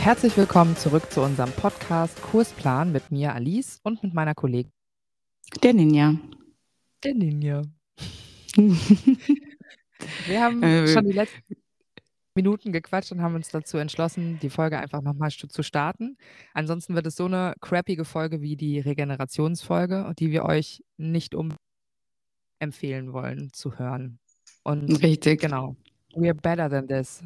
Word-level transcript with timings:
Herzlich 0.00 0.36
willkommen 0.36 0.76
zurück 0.76 1.10
zu 1.10 1.22
unserem 1.22 1.50
Podcast 1.52 2.20
Kursplan 2.22 2.92
mit 2.92 3.10
mir 3.10 3.34
Alice 3.34 3.80
und 3.82 4.02
mit 4.02 4.14
meiner 4.14 4.34
Kollegin 4.34 4.72
Der 5.62 5.74
Ninja. 5.74 6.14
der 7.04 7.14
Ninja. 7.14 7.62
Wir 10.26 10.40
haben 10.42 10.62
Äh, 10.62 10.86
schon 10.88 11.04
die 11.06 11.12
letzten 11.12 11.42
Minuten 12.34 12.72
gequatscht 12.72 13.12
und 13.12 13.20
haben 13.20 13.34
uns 13.34 13.48
dazu 13.50 13.78
entschlossen, 13.78 14.38
die 14.40 14.50
Folge 14.50 14.78
einfach 14.78 15.02
nochmal 15.02 15.30
zu 15.30 15.62
starten. 15.62 16.16
Ansonsten 16.54 16.94
wird 16.94 17.06
es 17.06 17.16
so 17.16 17.24
eine 17.26 17.54
crappige 17.60 18.04
Folge 18.04 18.40
wie 18.40 18.56
die 18.56 18.78
Regenerationsfolge, 18.80 20.12
die 20.18 20.30
wir 20.30 20.44
euch 20.44 20.82
nicht 20.96 21.34
um 21.34 21.52
empfehlen 22.60 23.12
wollen 23.12 23.52
zu 23.52 23.78
hören. 23.78 24.18
Und 24.62 25.02
Richtig. 25.02 25.40
genau, 25.40 25.76
we're 26.14 26.34
better 26.34 26.70
than 26.70 26.86
this. 26.86 27.22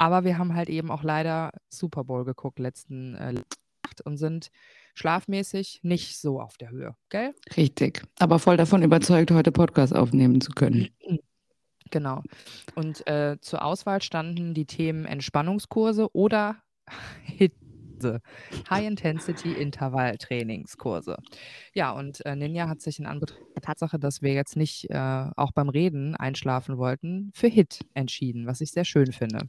Aber 0.00 0.24
wir 0.24 0.38
haben 0.38 0.54
halt 0.54 0.70
eben 0.70 0.90
auch 0.90 1.02
leider 1.02 1.52
Super 1.68 2.04
Bowl 2.04 2.24
geguckt 2.24 2.58
letzten 2.58 3.16
äh, 3.16 3.34
Nacht 3.34 4.00
und 4.06 4.16
sind 4.16 4.50
schlafmäßig 4.94 5.80
nicht 5.82 6.18
so 6.18 6.40
auf 6.40 6.56
der 6.56 6.70
Höhe, 6.70 6.96
gell? 7.10 7.34
Richtig. 7.54 8.02
Aber 8.18 8.38
voll 8.38 8.56
davon 8.56 8.82
überzeugt, 8.82 9.30
heute 9.30 9.52
Podcast 9.52 9.94
aufnehmen 9.94 10.40
zu 10.40 10.52
können. 10.52 10.88
Genau. 11.92 12.22
Und 12.76 13.04
äh, 13.08 13.38
zur 13.40 13.64
Auswahl 13.64 14.00
standen 14.00 14.54
die 14.54 14.64
Themen 14.64 15.06
Entspannungskurse 15.06 16.14
oder 16.14 16.62
HITse, 18.00 18.20
High-Intensity-Intervall-Trainingskurse. 18.70 21.16
Ja, 21.74 21.92
und 21.92 22.24
äh, 22.26 22.36
Ninja 22.36 22.68
hat 22.68 22.80
sich 22.80 22.98
in 22.98 23.06
Anbetracht 23.06 23.40
der 23.54 23.62
Tatsache, 23.62 23.98
dass 23.98 24.22
wir 24.22 24.32
jetzt 24.32 24.56
nicht 24.56 24.88
äh, 24.90 25.26
auch 25.36 25.52
beim 25.52 25.68
Reden 25.68 26.14
einschlafen 26.16 26.78
wollten, 26.78 27.30
für 27.34 27.48
HIT 27.48 27.80
entschieden, 27.94 28.46
was 28.46 28.60
ich 28.60 28.70
sehr 28.72 28.84
schön 28.84 29.12
finde. 29.12 29.48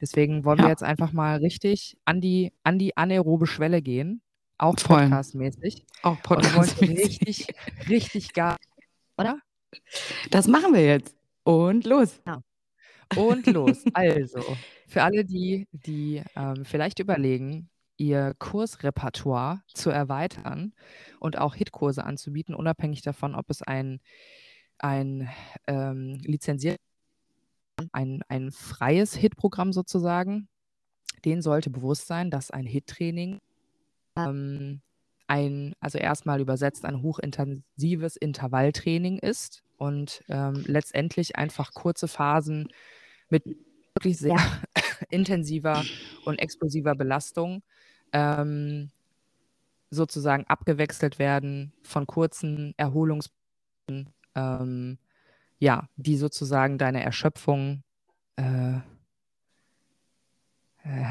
Deswegen 0.00 0.44
wollen 0.44 0.58
wir 0.58 0.64
Ja. 0.64 0.70
jetzt 0.70 0.82
einfach 0.82 1.12
mal 1.12 1.38
richtig 1.38 1.96
an 2.04 2.20
die, 2.20 2.52
an 2.62 2.78
die 2.78 2.96
anaerobe 2.96 3.46
Schwelle 3.46 3.82
gehen, 3.82 4.22
auch 4.58 4.78
Voll. 4.78 5.02
podcastmäßig. 5.02 5.84
Auch 6.02 6.16
Und 6.16 6.28
wollen 6.28 6.42
Podcast. 6.68 6.80
richtig, 6.82 7.46
richtig 7.88 8.32
gar, 8.34 8.56
oder? 9.16 9.38
Das 10.30 10.46
machen 10.48 10.74
wir 10.74 10.84
jetzt. 10.84 11.16
Und 11.44 11.86
los. 11.86 12.20
Und 13.16 13.46
los. 13.46 13.84
Also, 13.92 14.40
für 14.86 15.02
alle, 15.02 15.24
die, 15.24 15.66
die 15.72 16.22
ähm, 16.36 16.64
vielleicht 16.64 16.98
überlegen, 17.00 17.68
ihr 18.00 18.34
Kursrepertoire 18.38 19.62
zu 19.68 19.90
erweitern 19.90 20.72
und 21.20 21.38
auch 21.38 21.54
Hitkurse 21.54 22.02
anzubieten, 22.02 22.54
unabhängig 22.54 23.02
davon, 23.02 23.34
ob 23.34 23.50
es 23.50 23.60
ein, 23.62 24.00
ein 24.78 25.28
ähm, 25.66 26.18
lizenziert, 26.24 26.78
ein, 27.92 28.22
ein 28.28 28.52
freies 28.52 29.14
Hitprogramm 29.14 29.72
sozusagen, 29.72 30.48
denen 31.26 31.42
sollte 31.42 31.68
bewusst 31.68 32.06
sein, 32.06 32.30
dass 32.30 32.50
ein 32.50 32.66
Hit-Training 32.66 33.38
ähm, 34.16 34.80
ein, 35.26 35.74
also 35.80 35.98
erstmal 35.98 36.40
übersetzt, 36.40 36.86
ein 36.86 37.02
hochintensives 37.02 38.16
Intervalltraining 38.16 39.18
ist 39.18 39.62
und 39.76 40.24
ähm, 40.28 40.64
letztendlich 40.66 41.36
einfach 41.36 41.74
kurze 41.74 42.08
Phasen 42.08 42.68
mit 43.28 43.44
wirklich 43.94 44.16
sehr 44.16 44.38
intensiver 45.10 45.84
und 46.24 46.38
explosiver 46.38 46.94
Belastung 46.94 47.62
ähm, 48.12 48.90
sozusagen 49.90 50.44
abgewechselt 50.46 51.18
werden 51.18 51.72
von 51.82 52.06
kurzen 52.06 52.74
Erholungspunkten, 52.76 54.12
ähm, 54.34 54.98
ja, 55.58 55.88
die 55.96 56.16
sozusagen 56.16 56.78
deine 56.78 57.02
Erschöpfung 57.02 57.82
äh, 58.36 58.76
äh, 60.84 61.04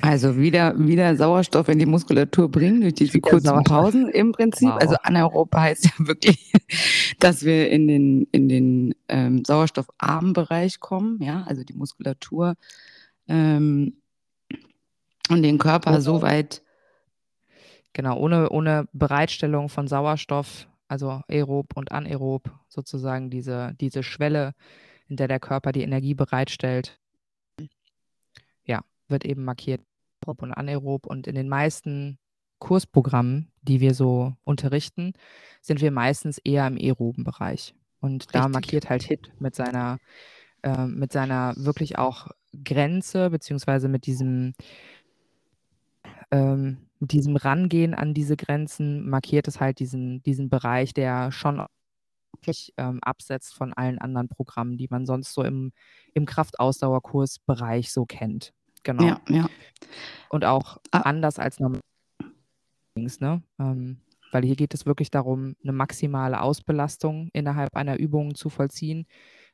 Also 0.00 0.36
wieder, 0.36 0.74
wieder 0.78 1.16
Sauerstoff 1.16 1.68
in 1.68 1.78
die 1.78 1.86
Muskulatur 1.86 2.50
bringen 2.50 2.82
durch 2.82 2.94
diese 2.94 3.20
kurzen 3.20 3.46
Sauerstoff. 3.46 3.64
Pausen 3.64 4.08
im 4.08 4.32
Prinzip. 4.32 4.68
Wow. 4.68 4.80
Also 4.80 4.96
anaerob 5.02 5.54
heißt 5.54 5.86
ja 5.86 5.92
wirklich, 6.06 6.52
dass 7.20 7.44
wir 7.44 7.70
in 7.70 7.88
den, 7.88 8.28
in 8.30 8.48
den 8.48 8.94
ähm, 9.08 9.44
sauerstoffarmen 9.44 10.34
Bereich 10.34 10.80
kommen, 10.80 11.22
ja, 11.22 11.44
also 11.44 11.64
die 11.64 11.72
Muskulatur 11.72 12.54
ähm, 13.28 13.94
und 15.30 15.42
den 15.42 15.58
Körper 15.58 15.90
Ohne- 15.92 16.00
so 16.00 16.22
weit 16.22 16.62
Genau, 17.94 18.18
ohne, 18.18 18.50
ohne 18.50 18.88
Bereitstellung 18.92 19.68
von 19.68 19.86
Sauerstoff, 19.86 20.66
also 20.88 21.22
aerob 21.28 21.76
und 21.76 21.92
anaerob, 21.92 22.50
sozusagen 22.68 23.30
diese, 23.30 23.74
diese 23.80 24.02
Schwelle, 24.02 24.52
in 25.08 25.16
der 25.16 25.28
der 25.28 25.38
Körper 25.38 25.70
die 25.70 25.82
Energie 25.82 26.14
bereitstellt, 26.14 26.98
ja, 28.64 28.82
wird 29.06 29.24
eben 29.24 29.44
markiert, 29.44 29.80
aerob 30.22 30.42
und 30.42 30.52
anaerob. 30.52 31.06
Und 31.06 31.28
in 31.28 31.36
den 31.36 31.48
meisten 31.48 32.18
Kursprogrammen, 32.58 33.52
die 33.62 33.80
wir 33.80 33.94
so 33.94 34.34
unterrichten, 34.42 35.12
sind 35.60 35.80
wir 35.80 35.92
meistens 35.92 36.38
eher 36.38 36.66
im 36.66 36.76
aeroben 36.76 37.22
Bereich. 37.22 37.76
Und 38.00 38.34
da 38.34 38.40
Richtig. 38.40 38.52
markiert 38.54 38.90
halt 38.90 39.04
HIT 39.04 39.32
mit 39.38 39.54
seiner, 39.54 39.98
äh, 40.62 40.86
mit 40.86 41.12
seiner 41.12 41.54
wirklich 41.56 41.96
auch 41.96 42.26
Grenze, 42.64 43.30
beziehungsweise 43.30 43.88
mit 43.88 44.06
diesem 44.06 44.54
ähm, 46.34 46.78
mit 46.98 47.12
diesem 47.12 47.36
Rangehen 47.36 47.94
an 47.94 48.12
diese 48.12 48.36
Grenzen 48.36 49.08
markiert 49.08 49.46
es 49.46 49.60
halt 49.60 49.78
diesen, 49.78 50.22
diesen 50.22 50.48
Bereich, 50.48 50.92
der 50.94 51.30
schon 51.30 51.64
wirklich 52.32 52.72
ähm, 52.76 52.98
absetzt 53.02 53.54
von 53.54 53.72
allen 53.72 53.98
anderen 53.98 54.28
Programmen, 54.28 54.76
die 54.76 54.88
man 54.90 55.06
sonst 55.06 55.32
so 55.32 55.44
im, 55.44 55.72
im 56.12 56.26
Kraftausdauerkursbereich 56.26 57.92
so 57.92 58.04
kennt. 58.04 58.52
Genau. 58.82 59.04
ja, 59.04 59.20
ja. 59.28 59.48
Und 60.28 60.44
auch 60.44 60.78
Ah. 60.90 61.00
anders 61.00 61.38
als 61.38 61.60
normal. 61.60 61.80
Ne? 62.96 63.42
Ähm, 63.58 63.98
weil 64.32 64.44
hier 64.44 64.56
geht 64.56 64.74
es 64.74 64.86
wirklich 64.86 65.10
darum, 65.10 65.54
eine 65.62 65.72
maximale 65.72 66.40
Ausbelastung 66.40 67.28
innerhalb 67.32 67.76
einer 67.76 67.98
Übung 67.98 68.34
zu 68.34 68.50
vollziehen, 68.50 69.06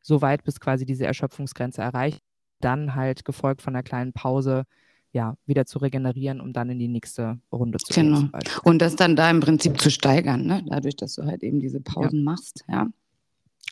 soweit 0.02 0.44
bis 0.44 0.60
quasi 0.60 0.86
diese 0.86 1.04
Erschöpfungsgrenze 1.06 1.82
erreicht, 1.82 2.20
dann 2.60 2.94
halt 2.94 3.24
gefolgt 3.24 3.60
von 3.60 3.74
einer 3.74 3.82
kleinen 3.82 4.12
Pause, 4.12 4.64
ja, 5.12 5.36
wieder 5.46 5.66
zu 5.66 5.78
regenerieren, 5.78 6.40
um 6.40 6.52
dann 6.52 6.70
in 6.70 6.78
die 6.78 6.88
nächste 6.88 7.38
Runde 7.52 7.78
zu 7.78 7.92
gehen. 7.92 8.06
Genau. 8.06 8.20
zum 8.20 8.30
Beispiel. 8.30 8.60
Und 8.64 8.80
das 8.80 8.96
dann 8.96 9.16
da 9.16 9.30
im 9.30 9.40
Prinzip 9.40 9.80
zu 9.80 9.90
steigern, 9.90 10.46
ne? 10.46 10.64
dadurch, 10.66 10.96
dass 10.96 11.14
du 11.14 11.24
halt 11.24 11.42
eben 11.42 11.60
diese 11.60 11.80
Pausen 11.80 12.22
machst, 12.22 12.64
ja, 12.68 12.88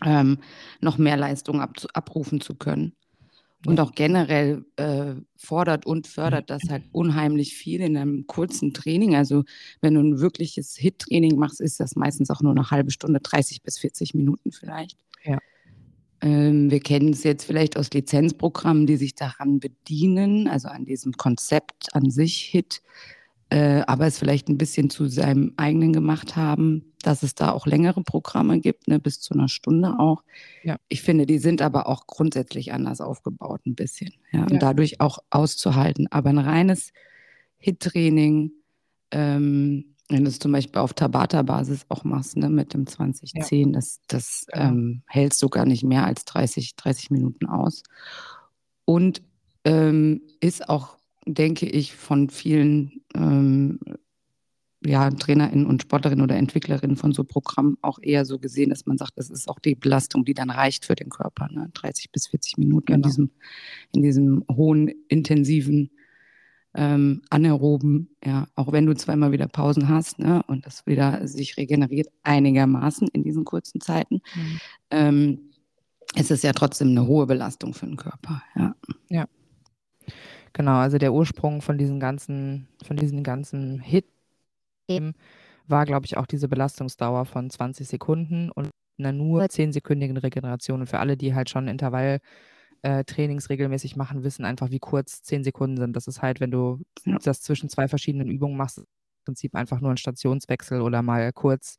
ähm, 0.04 0.38
noch 0.81 0.99
mehr 0.99 1.16
Leistung 1.16 1.60
ab, 1.60 1.75
abrufen 1.93 2.41
zu 2.41 2.54
können. 2.54 2.93
Und 3.66 3.78
Ja. 3.78 3.82
auch 3.82 3.93
generell 3.93 4.65
äh, 4.76 5.15
fordert 5.37 5.84
und 5.84 6.06
fördert 6.06 6.49
das 6.49 6.62
halt 6.69 6.84
unheimlich 6.93 7.55
viel 7.55 7.81
in 7.81 7.97
einem 7.97 8.26
kurzen 8.28 8.72
Training. 8.72 9.16
Also 9.16 9.43
wenn 9.81 9.94
du 9.94 10.00
ein 10.00 10.20
wirkliches 10.20 10.76
Hit-Training 10.76 11.37
machst, 11.37 11.60
ist 11.60 11.81
das 11.81 11.97
meistens 11.97 12.31
auch 12.31 12.41
nur 12.41 12.53
eine 12.53 12.70
halbe 12.70 12.93
Stunde, 12.93 13.19
30 13.20 13.62
bis 13.62 13.78
40 13.78 14.15
Minuten 14.15 14.53
vielleicht. 14.53 14.97
Ja. 15.25 15.38
Ähm, 16.21 16.71
wir 16.71 16.81
kennen 16.81 17.12
es 17.12 17.23
jetzt 17.23 17.45
vielleicht 17.45 17.77
aus 17.77 17.91
Lizenzprogrammen, 17.93 18.87
die 18.87 18.97
sich 18.97 19.15
daran 19.15 19.61
bedienen, 19.61 20.49
also 20.49 20.69
an 20.69 20.84
diesem 20.84 21.12
Konzept 21.12 21.95
an 21.95 22.11
sich 22.11 22.39
Hit, 22.39 22.83
äh, 23.51 23.83
aber 23.87 24.06
es 24.06 24.19
vielleicht 24.19 24.49
ein 24.49 24.59
bisschen 24.59 24.91
zu 24.91 25.06
seinem 25.06 25.55
eigenen 25.56 25.93
gemacht 25.93 26.37
haben, 26.37 26.93
dass 27.03 27.23
es 27.23 27.34
da 27.34 27.53
auch 27.53 27.67
längere 27.67 28.03
Programme 28.03 28.61
gibt, 28.61 28.89
ne, 28.89 28.99
bis 28.99 29.21
zu 29.21 29.34
einer 29.34 29.49
Stunde 29.49 29.99
auch. 29.99 30.23
Ja. 30.65 30.77
Ich 30.89 31.03
finde, 31.03 31.25
die 31.25 31.39
sind 31.39 31.62
aber 31.62 31.87
auch 31.87 32.06
grundsätzlich 32.06 32.73
anders 32.73 33.00
aufgebaut, 33.00 33.61
ein 33.67 33.75
bisschen. 33.75 34.12
Ja, 34.33 34.41
Ja. 34.41 34.47
Und 34.47 34.62
dadurch 34.62 35.00
auch 35.00 35.19
auszuhalten. 35.31 36.09
Aber 36.11 36.31
ein 36.31 36.39
reines 36.39 36.93
Hit-Training, 37.59 38.53
ähm, 39.12 39.95
wenn 40.08 40.24
du 40.24 40.30
es 40.30 40.38
zum 40.38 40.52
Beispiel 40.52 40.80
auf 40.80 40.94
Tabata-Basis 40.94 41.86
auch 41.88 42.04
machst, 42.04 42.36
ne, 42.36 42.48
mit 42.48 42.72
dem 42.74 42.86
2010, 42.86 43.72
das, 43.72 44.00
das 44.08 44.46
Genau. 44.52 44.64
ähm, 44.69 45.02
hältst 45.06 45.43
du 45.43 45.49
gar 45.49 45.66
nicht 45.66 45.84
mehr 45.84 46.05
als 46.06 46.25
30, 46.25 46.76
30 46.76 47.10
Minuten 47.10 47.46
aus. 47.46 47.82
Und 48.84 49.22
ähm, 49.64 50.22
ist 50.40 50.69
auch, 50.69 50.96
denke 51.26 51.66
ich, 51.66 51.94
von 51.94 52.31
vielen 52.31 53.02
ähm, 53.14 53.78
ja, 54.84 55.10
TrainerInnen 55.10 55.66
und 55.66 55.82
Sportlerinnen 55.82 56.22
oder 56.22 56.37
Entwicklerinnen 56.37 56.96
von 56.96 57.12
so 57.12 57.25
Programmen 57.25 57.76
auch 57.82 57.99
eher 58.00 58.25
so 58.25 58.38
gesehen, 58.38 58.70
dass 58.70 58.87
man 58.87 58.96
sagt, 58.96 59.12
das 59.16 59.28
ist 59.28 59.49
auch 59.49 59.58
die 59.58 59.75
Belastung, 59.75 60.25
die 60.25 60.34
dann 60.34 60.50
reicht 60.50 60.84
für 60.87 60.94
den 60.94 61.08
Körper. 61.11 61.49
Ne? 61.50 61.69
30 61.75 62.12
bis 62.12 62.28
40 62.28 62.58
Minuten 62.58 62.93
in, 62.93 63.02
Genau. 63.02 63.08
diesem, 63.08 63.31
in 63.93 64.02
diesem 64.02 64.44
hohen, 64.50 64.88
intensiven, 65.08 65.90
ähm, 66.75 67.23
anaeroben, 67.31 68.15
ja, 68.25 68.47
auch 68.55 68.73
wenn 68.73 68.87
du 68.87 68.94
zweimal 68.94 69.32
wieder 69.32 69.49
Pausen 69.49 69.88
hast 69.88 70.19
ne? 70.19 70.43
und 70.47 70.67
das 70.67 70.87
wieder 70.87 71.26
sich 71.26 71.56
regeneriert 71.56 72.09
einigermaßen 72.23 73.09
in 73.09 73.23
diesen 73.23 73.44
kurzen 73.44 73.81
Zeiten, 73.81 74.20
Mhm. 74.35 74.61
ähm, 74.91 75.41
ist 76.15 76.31
es 76.31 76.43
ja 76.43 76.53
trotzdem 76.53 76.88
eine 76.88 77.06
hohe 77.06 77.26
Belastung 77.26 77.75
für 77.75 77.87
den 77.87 77.97
Körper. 77.97 78.43
Ja. 78.56 78.75
Genau, 80.55 80.76
also 80.79 80.99
der 80.99 81.12
Ursprung 81.12 81.61
von 81.62 81.79
diesen 81.79 82.00
ganzen, 82.00 82.69
von 82.85 82.97
diesen 82.97 83.23
ganzen 83.23 83.81
Hit 83.81 84.06
war, 85.67 85.85
glaube 85.85 86.06
ich, 86.06 86.17
auch 86.17 86.26
diese 86.26 86.49
Belastungsdauer 86.49 87.26
von 87.26 87.50
20 87.50 87.87
Sekunden 87.87 88.50
und 88.50 88.71
einer 88.99 89.12
nur 89.12 89.44
10-sekündigen 89.44 90.17
Regeneration. 90.17 90.81
Und 90.81 90.87
für 90.87 90.99
alle, 90.99 91.17
die 91.17 91.35
halt 91.35 91.50
schon 91.50 91.69
Intervall 91.69 92.21
äh, 92.82 93.04
Trainings 93.04 93.50
regelmäßig 93.50 93.96
machen, 93.96 94.25
wissen 94.25 94.44
einfach, 94.44 94.70
wie 94.70 94.78
kurz 94.78 95.22
zehn 95.22 95.44
Sekunden 95.44 95.76
sind. 95.76 95.96
Das 95.96 96.06
ist 96.06 96.22
halt, 96.22 96.40
wenn 96.40 96.50
du 96.50 96.80
ja. 97.04 97.19
das 97.19 97.40
zwischen 97.40 97.69
zwei 97.69 97.88
verschiedenen 97.88 98.28
Übungen 98.28 98.56
machst, 98.56 98.78
im 98.78 98.86
Prinzip 99.25 99.54
einfach 99.54 99.80
nur 99.80 99.90
ein 99.90 99.96
Stationswechsel 99.96 100.80
oder 100.80 101.02
mal 101.02 101.32
kurz 101.32 101.78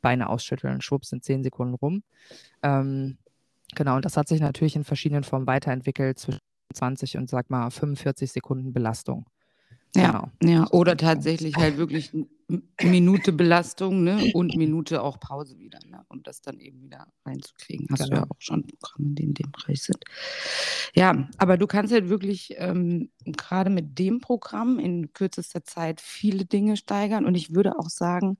Beine 0.00 0.28
ausschütteln. 0.28 0.80
Schwupps 0.80 1.10
sind 1.10 1.24
zehn 1.24 1.42
Sekunden 1.42 1.74
rum. 1.74 2.02
Ähm, 2.62 3.18
genau, 3.74 3.96
und 3.96 4.04
das 4.04 4.16
hat 4.16 4.28
sich 4.28 4.40
natürlich 4.40 4.76
in 4.76 4.84
verschiedenen 4.84 5.24
Formen 5.24 5.46
weiterentwickelt 5.46 6.18
zwischen 6.18 6.40
20 6.74 7.16
und 7.16 7.28
sag 7.28 7.50
mal 7.50 7.70
45 7.70 8.32
Sekunden 8.32 8.72
Belastung. 8.72 9.26
Ja, 9.94 10.30
genau. 10.40 10.52
ja, 10.52 10.66
oder 10.70 10.96
tatsächlich 10.96 11.56
halt 11.56 11.78
wirklich 11.78 12.12
Minute 12.82 13.32
Belastung 13.32 14.04
ne? 14.04 14.30
und 14.32 14.56
Minute 14.56 15.02
auch 15.02 15.20
Pause 15.20 15.58
wieder. 15.58 15.78
Ne? 15.86 16.04
Und 16.08 16.26
das 16.26 16.40
dann 16.40 16.58
eben 16.58 16.82
wieder 16.82 17.06
reinzukriegen. 17.26 17.86
Hast 17.90 17.98
genau. 17.98 18.08
du 18.08 18.14
ja 18.14 18.20
genau. 18.22 18.34
auch 18.34 18.40
schon 18.40 18.66
Programme, 18.66 19.14
die 19.14 19.24
in 19.24 19.34
dem 19.34 19.52
Bereich 19.52 19.82
sind. 19.82 20.02
Ja, 20.94 21.28
aber 21.36 21.58
du 21.58 21.66
kannst 21.66 21.92
halt 21.92 22.08
wirklich 22.08 22.54
ähm, 22.56 23.10
gerade 23.26 23.68
mit 23.68 23.98
dem 23.98 24.20
Programm 24.20 24.78
in 24.78 25.12
kürzester 25.12 25.64
Zeit 25.64 26.00
viele 26.00 26.46
Dinge 26.46 26.78
steigern. 26.78 27.26
Und 27.26 27.34
ich 27.34 27.54
würde 27.54 27.78
auch 27.78 27.90
sagen, 27.90 28.38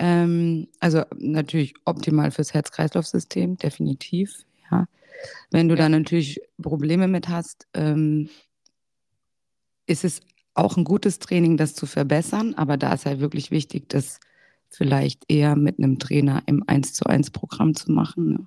ähm, 0.00 0.66
also 0.80 1.04
natürlich 1.16 1.74
optimal 1.84 2.32
fürs 2.32 2.54
Herz-Kreislauf-System, 2.54 3.56
definitiv. 3.56 4.44
Ja. 4.70 4.86
Wenn 5.52 5.68
du 5.68 5.76
da 5.76 5.88
natürlich 5.88 6.40
Probleme 6.60 7.06
mit 7.06 7.28
hast, 7.28 7.68
ähm, 7.74 8.28
ist 9.86 10.04
es 10.04 10.20
auch 10.54 10.76
ein 10.76 10.84
gutes 10.84 11.18
Training, 11.18 11.56
das 11.56 11.74
zu 11.74 11.86
verbessern, 11.86 12.54
aber 12.54 12.76
da 12.76 12.92
ist 12.92 13.06
halt 13.06 13.20
wirklich 13.20 13.50
wichtig, 13.50 13.88
das 13.88 14.20
vielleicht 14.68 15.24
eher 15.28 15.56
mit 15.56 15.78
einem 15.78 15.98
Trainer 15.98 16.42
im 16.46 16.64
1 16.66 16.94
zu 16.94 17.06
1 17.06 17.30
Programm 17.30 17.74
zu 17.74 17.92
machen, 17.92 18.32
ne? 18.32 18.46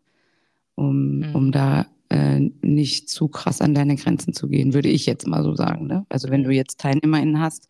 um, 0.75 1.19
mhm. 1.19 1.35
um 1.35 1.51
da 1.51 1.85
äh, 2.09 2.39
nicht 2.61 3.09
zu 3.09 3.27
krass 3.27 3.61
an 3.61 3.73
deine 3.73 3.95
Grenzen 3.95 4.33
zu 4.33 4.47
gehen, 4.47 4.73
würde 4.73 4.89
ich 4.89 5.05
jetzt 5.05 5.27
mal 5.27 5.43
so 5.43 5.55
sagen. 5.55 5.87
Ne? 5.87 6.05
Also 6.09 6.29
wenn 6.29 6.43
du 6.43 6.51
jetzt 6.51 6.79
TeilnehmerInnen 6.79 7.39
hast, 7.39 7.69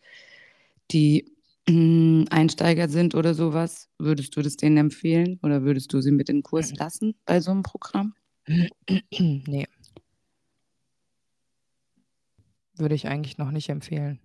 die 0.90 1.32
äh, 1.68 2.24
Einsteiger 2.30 2.88
sind 2.88 3.14
oder 3.14 3.34
sowas, 3.34 3.88
würdest 3.98 4.36
du 4.36 4.42
das 4.42 4.56
denen 4.56 4.76
empfehlen 4.76 5.38
oder 5.42 5.62
würdest 5.62 5.92
du 5.92 6.00
sie 6.00 6.12
mit 6.12 6.28
in 6.28 6.38
den 6.38 6.42
Kurs 6.42 6.72
mhm. 6.72 6.76
lassen 6.78 7.14
bei 7.24 7.40
so 7.40 7.50
einem 7.50 7.62
Programm? 7.62 8.14
nee. 9.18 9.66
Würde 12.78 12.94
ich 12.94 13.08
eigentlich 13.08 13.38
noch 13.38 13.50
nicht 13.50 13.68
empfehlen. 13.70 14.20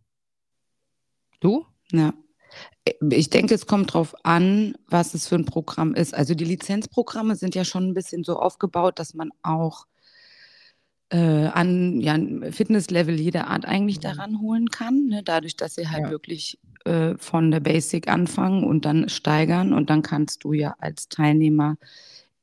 Du? 1.42 1.66
Ja. 1.92 2.14
Ich 3.10 3.30
denke, 3.30 3.54
es 3.54 3.68
kommt 3.68 3.90
darauf 3.90 4.16
an, 4.24 4.76
was 4.88 5.14
es 5.14 5.28
für 5.28 5.36
ein 5.36 5.46
Programm 5.46 5.94
ist. 5.94 6.14
Also 6.14 6.34
die 6.34 6.46
Lizenzprogramme 6.46 7.36
sind 7.36 7.56
ja 7.56 7.66
schon 7.66 7.90
ein 7.90 7.94
bisschen 7.94 8.24
so 8.24 8.38
aufgebaut, 8.38 8.98
dass 9.00 9.14
man 9.14 9.32
auch 9.44 9.86
äh, 11.10 11.18
an 11.18 12.00
ja, 12.00 12.18
Fitnesslevel 12.52 13.20
jeder 13.20 13.48
Art 13.48 13.66
eigentlich 13.66 13.98
mhm. 13.98 14.02
daran 14.02 14.42
holen 14.42 14.70
kann. 14.70 15.08
Ne? 15.08 15.24
Dadurch, 15.24 15.58
dass 15.58 15.76
sie 15.76 15.90
halt 15.90 16.06
ja. 16.06 16.10
wirklich 16.10 16.60
äh, 16.86 17.16
von 17.18 17.52
der 17.52 17.60
Basic 17.60 18.08
anfangen 18.08 18.64
und 18.64 18.86
dann 18.86 19.10
steigern. 19.10 19.74
Und 19.74 19.90
dann 19.90 20.02
kannst 20.02 20.44
du 20.44 20.54
ja 20.54 20.76
als 20.80 21.10
Teilnehmer 21.10 21.78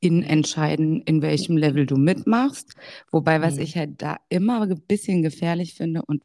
in 0.00 0.22
entscheiden, 0.22 1.02
in 1.02 1.22
welchem 1.22 1.56
Level 1.56 1.86
du 1.86 1.96
mitmachst. 1.96 2.74
Wobei, 3.10 3.40
was 3.42 3.56
mhm. 3.56 3.62
ich 3.62 3.76
halt 3.76 4.02
da 4.02 4.18
immer 4.28 4.62
ein 4.62 4.80
bisschen 4.82 5.22
gefährlich 5.22 5.74
finde 5.74 6.02
und 6.06 6.22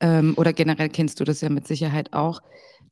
ähm, 0.00 0.34
oder 0.36 0.52
generell 0.52 0.88
kennst 0.88 1.20
du 1.20 1.24
das 1.24 1.40
ja 1.40 1.48
mit 1.48 1.66
Sicherheit 1.66 2.12
auch, 2.12 2.40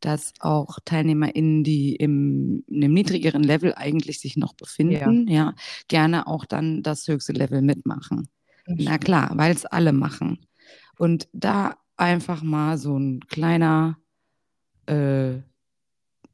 dass 0.01 0.33
auch 0.41 0.79
TeilnehmerInnen, 0.85 1.63
die 1.63 1.95
im, 1.97 2.65
in 2.69 2.85
einem 2.85 2.95
niedrigeren 2.95 3.43
Level 3.43 3.75
eigentlich 3.75 4.21
sich 4.21 4.37
noch 4.37 4.55
befinden, 4.55 5.29
ja, 5.29 5.35
ja 5.35 5.55
gerne 5.89 6.27
auch 6.27 6.45
dann 6.47 6.83
das 6.83 7.07
höchste 7.07 7.33
Level 7.33 7.63
mitmachen. 7.63 8.29
Na 8.67 8.99
klar, 8.99 9.33
weil 9.35 9.53
es 9.53 9.67
alle 9.67 9.93
machen. 9.93 10.39
Und 10.99 11.29
da 11.33 11.77
einfach 11.97 12.43
mal 12.43 12.79
so 12.79 12.99
ein 12.99 13.21
kleiner 13.21 13.99
äh, 14.87 15.39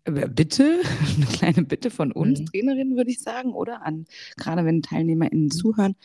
Bitte, 0.04 0.82
eine 1.16 1.26
kleine 1.26 1.62
Bitte 1.64 1.90
von 1.90 2.12
uns 2.12 2.40
mhm. 2.40 2.46
Trainerinnen, 2.46 2.96
würde 2.96 3.10
ich 3.10 3.20
sagen, 3.20 3.52
oder? 3.52 3.84
An, 3.84 4.06
gerade 4.36 4.64
wenn 4.64 4.82
TeilnehmerInnen 4.82 5.46
mhm. 5.46 5.50
zuhören. 5.50 5.96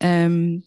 Ähm, 0.00 0.64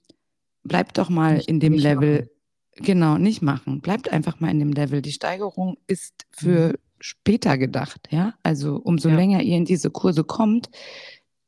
bleibt 0.64 0.98
doch 0.98 1.10
mal 1.10 1.38
nicht, 1.38 1.50
in 1.50 1.60
dem 1.60 1.74
Level, 1.74 2.20
machen. 2.20 2.30
Genau, 2.78 3.18
nicht 3.18 3.42
machen. 3.42 3.82
Bleibt 3.82 4.12
einfach 4.12 4.40
mal 4.40 4.52
in 4.52 4.60
dem 4.60 4.72
Level. 4.72 5.02
Die 5.02 5.12
Steigerung 5.12 5.78
ist 5.88 6.26
für 6.32 6.70
mhm. 6.70 6.74
später 7.00 7.58
gedacht, 7.58 8.08
ja. 8.10 8.34
Also 8.44 8.78
umso 8.78 9.10
ja. 9.10 9.16
länger 9.16 9.42
ihr 9.42 9.58
in 9.58 9.66
diese 9.66 9.90
Kurse 9.90 10.24
kommt, 10.24 10.70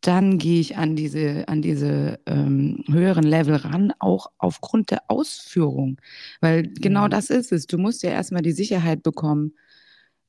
dann 0.02 0.38
gehe 0.38 0.62
ich 0.62 0.78
an 0.78 0.96
diese, 0.96 1.48
an 1.48 1.62
diese 1.62 2.20
ähm, 2.26 2.84
höheren 2.88 3.24
Level 3.24 3.56
ran, 3.56 3.94
auch 4.00 4.28
aufgrund 4.38 4.92
der 4.92 5.04
Ausführung. 5.10 6.00
Weil 6.40 6.64
genau 6.64 7.06
mhm. 7.06 7.10
das 7.10 7.30
ist 7.30 7.52
es. 7.52 7.68
Du 7.68 7.78
musst 7.78 8.04
ja 8.04 8.12
erstmal 8.12 8.42
die 8.42 8.54
Sicherheit 8.54 9.04
bekommen. 9.04 9.54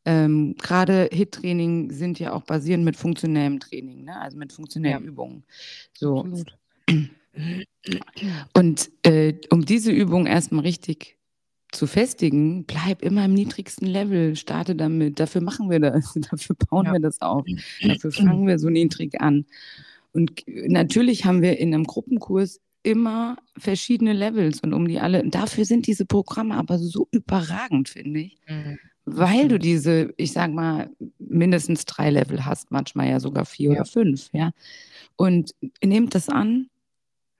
Ähm, 0.04 0.56
Gerade 0.58 1.08
HIT-Training 1.12 1.92
sind 1.92 2.18
ja 2.18 2.32
auch 2.32 2.42
basierend 2.42 2.84
mit 2.84 2.96
funktionellem 2.96 3.60
Training, 3.60 4.04
ne? 4.04 4.18
also 4.18 4.38
mit 4.38 4.52
funktionellen 4.52 5.04
ja. 5.04 5.08
Übungen. 5.08 5.44
So. 5.94 6.20
Absolut. 6.20 6.58
Und 8.54 8.90
äh, 9.04 9.34
um 9.50 9.64
diese 9.64 9.92
Übung 9.92 10.26
erstmal 10.26 10.64
richtig 10.64 11.16
zu 11.72 11.86
festigen, 11.86 12.64
bleib 12.64 13.02
immer 13.02 13.24
im 13.24 13.34
niedrigsten 13.34 13.86
Level, 13.86 14.34
starte 14.36 14.74
damit. 14.74 15.20
Dafür 15.20 15.40
machen 15.40 15.70
wir 15.70 15.78
das, 15.80 16.12
dafür 16.30 16.56
bauen 16.68 16.86
ja. 16.86 16.92
wir 16.92 17.00
das 17.00 17.20
auf, 17.20 17.44
dafür 17.82 18.12
fangen 18.12 18.46
wir 18.46 18.58
so 18.58 18.68
niedrig 18.68 19.20
an. 19.20 19.46
Und 20.12 20.42
natürlich 20.46 21.24
haben 21.24 21.42
wir 21.42 21.58
in 21.58 21.72
einem 21.72 21.84
Gruppenkurs 21.84 22.60
immer 22.82 23.36
verschiedene 23.56 24.12
Levels 24.12 24.60
und 24.60 24.72
um 24.72 24.88
die 24.88 24.98
alle, 24.98 25.28
dafür 25.28 25.64
sind 25.64 25.86
diese 25.86 26.06
Programme 26.06 26.56
aber 26.56 26.78
so 26.78 27.08
überragend, 27.12 27.88
finde 27.88 28.20
ich. 28.20 28.38
Mhm. 28.48 28.78
Weil 29.04 29.48
du 29.48 29.58
diese, 29.58 30.12
ich 30.16 30.32
sag 30.32 30.52
mal, 30.52 30.90
mindestens 31.18 31.84
drei 31.84 32.10
Level 32.10 32.44
hast, 32.44 32.70
manchmal 32.70 33.08
ja 33.08 33.20
sogar 33.20 33.44
vier 33.44 33.72
ja. 33.72 33.76
oder 33.76 33.84
fünf, 33.84 34.28
ja. 34.32 34.50
Und 35.16 35.54
nehmt 35.82 36.14
das 36.14 36.28
an, 36.28 36.68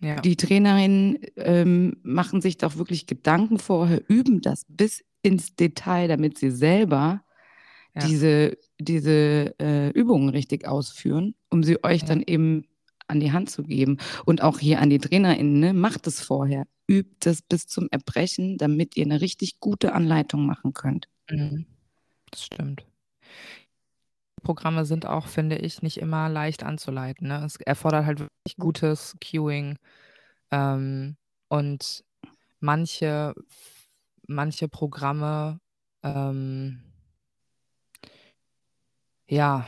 ja. 0.00 0.20
Die 0.20 0.36
Trainerinnen 0.36 1.18
ähm, 1.36 1.96
machen 2.02 2.40
sich 2.40 2.56
doch 2.56 2.76
wirklich 2.76 3.06
Gedanken 3.06 3.58
vorher, 3.58 4.02
üben 4.08 4.40
das 4.40 4.64
bis 4.68 5.04
ins 5.22 5.54
Detail, 5.54 6.08
damit 6.08 6.38
sie 6.38 6.50
selber 6.50 7.22
ja. 7.94 8.06
diese, 8.06 8.56
diese 8.78 9.54
äh, 9.60 9.90
Übungen 9.90 10.30
richtig 10.30 10.66
ausführen, 10.66 11.34
um 11.50 11.62
sie 11.62 11.82
euch 11.84 12.02
ja. 12.02 12.08
dann 12.08 12.22
eben 12.22 12.64
an 13.08 13.20
die 13.20 13.32
Hand 13.32 13.50
zu 13.50 13.62
geben. 13.62 13.98
Und 14.24 14.42
auch 14.42 14.58
hier 14.58 14.80
an 14.80 14.88
die 14.88 14.98
TrainerInnen, 14.98 15.60
ne, 15.60 15.72
macht 15.74 16.06
es 16.06 16.20
vorher. 16.20 16.66
Übt 16.86 17.28
es 17.28 17.42
bis 17.42 17.66
zum 17.66 17.88
Erbrechen, 17.90 18.56
damit 18.56 18.96
ihr 18.96 19.04
eine 19.04 19.20
richtig 19.20 19.60
gute 19.60 19.92
Anleitung 19.92 20.46
machen 20.46 20.72
könnt. 20.72 21.08
Mhm. 21.30 21.66
Das 22.30 22.44
stimmt. 22.44 22.86
Programme 24.40 24.84
sind 24.84 25.06
auch, 25.06 25.26
finde 25.26 25.56
ich, 25.56 25.82
nicht 25.82 25.98
immer 25.98 26.28
leicht 26.28 26.62
anzuleiten. 26.64 27.28
Ne? 27.28 27.44
Es 27.44 27.56
erfordert 27.56 28.06
halt 28.06 28.20
wirklich 28.20 28.56
gutes 28.58 29.16
Queuing. 29.22 29.78
Ähm, 30.50 31.16
und 31.48 32.04
manche, 32.60 33.34
manche 34.26 34.68
Programme, 34.68 35.60
ähm, 36.02 36.82
ja, 39.28 39.66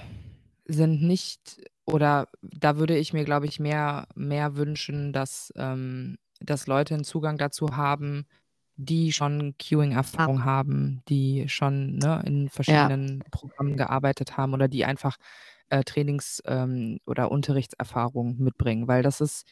sind 0.66 1.02
nicht, 1.02 1.60
oder 1.84 2.28
da 2.42 2.76
würde 2.78 2.96
ich 2.96 3.12
mir, 3.12 3.24
glaube 3.24 3.46
ich, 3.46 3.60
mehr, 3.60 4.06
mehr 4.14 4.56
wünschen, 4.56 5.12
dass, 5.12 5.52
ähm, 5.56 6.18
dass 6.40 6.66
Leute 6.66 6.94
einen 6.94 7.04
Zugang 7.04 7.38
dazu 7.38 7.76
haben, 7.76 8.26
die 8.84 9.12
schon 9.12 9.54
Queuing-Erfahrung 9.58 10.44
haben, 10.44 11.02
die 11.08 11.48
schon 11.48 11.96
ne, 11.96 12.22
in 12.26 12.48
verschiedenen 12.48 13.22
Programmen 13.30 13.76
gearbeitet 13.76 14.36
haben 14.36 14.54
oder 14.54 14.68
die 14.68 14.84
einfach 14.84 15.16
äh, 15.70 15.82
Trainings- 15.84 16.42
ähm, 16.46 16.98
oder 17.06 17.30
Unterrichtserfahrung 17.30 18.38
mitbringen, 18.38 18.88
weil 18.88 19.02
das 19.02 19.20
ist 19.20 19.46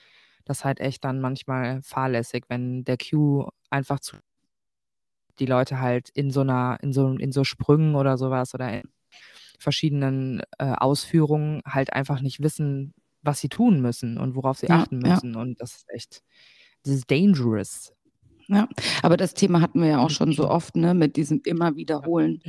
das 0.45 0.65
halt 0.65 0.81
echt 0.81 1.05
dann 1.05 1.21
manchmal 1.21 1.83
fahrlässig, 1.83 2.45
wenn 2.49 2.85
der 2.85 2.97
Cue 2.97 3.49
einfach 3.71 4.01
zu 4.01 4.17
die 5.39 5.47
Leute 5.47 5.81
halt 5.81 6.11
in 6.11 6.31
so 6.31 6.41
einer, 6.41 6.79
in 6.83 6.93
so, 6.93 7.09
in 7.13 7.33
so 7.33 7.45
Sprüngen 7.45 7.95
oder 7.95 8.19
sowas 8.19 8.55
oder 8.55 8.73
in 8.81 8.83
verschiedenen 9.59 10.43
äh, 10.59 10.73
Ausführungen 10.73 11.63
halt 11.67 11.93
einfach 11.93 12.21
nicht 12.21 12.43
wissen, 12.43 12.95
was 13.23 13.41
sie 13.41 13.49
tun 13.49 13.81
müssen 13.81 14.19
und 14.19 14.35
worauf 14.35 14.59
sie 14.59 14.69
ja, 14.69 14.77
achten 14.81 14.99
müssen. 14.99 15.35
Ja. 15.35 15.41
Und 15.41 15.61
das 15.61 15.77
ist 15.77 15.91
echt, 15.91 16.23
das 16.83 16.95
ist 16.95 17.11
dangerous. 17.11 17.93
Ja, 18.53 18.69
aber 19.03 19.17
das 19.17 19.35
Thema 19.35 19.61
hatten 19.61 19.81
wir 19.81 19.89
ja 19.89 19.99
auch 20.01 20.11
schon 20.11 20.33
so 20.33 20.51
oft, 20.51 20.75
ne, 20.75 20.93
mit 20.93 21.15
diesem 21.15 21.41
immer 21.45 21.77
wiederholen. 21.77 22.43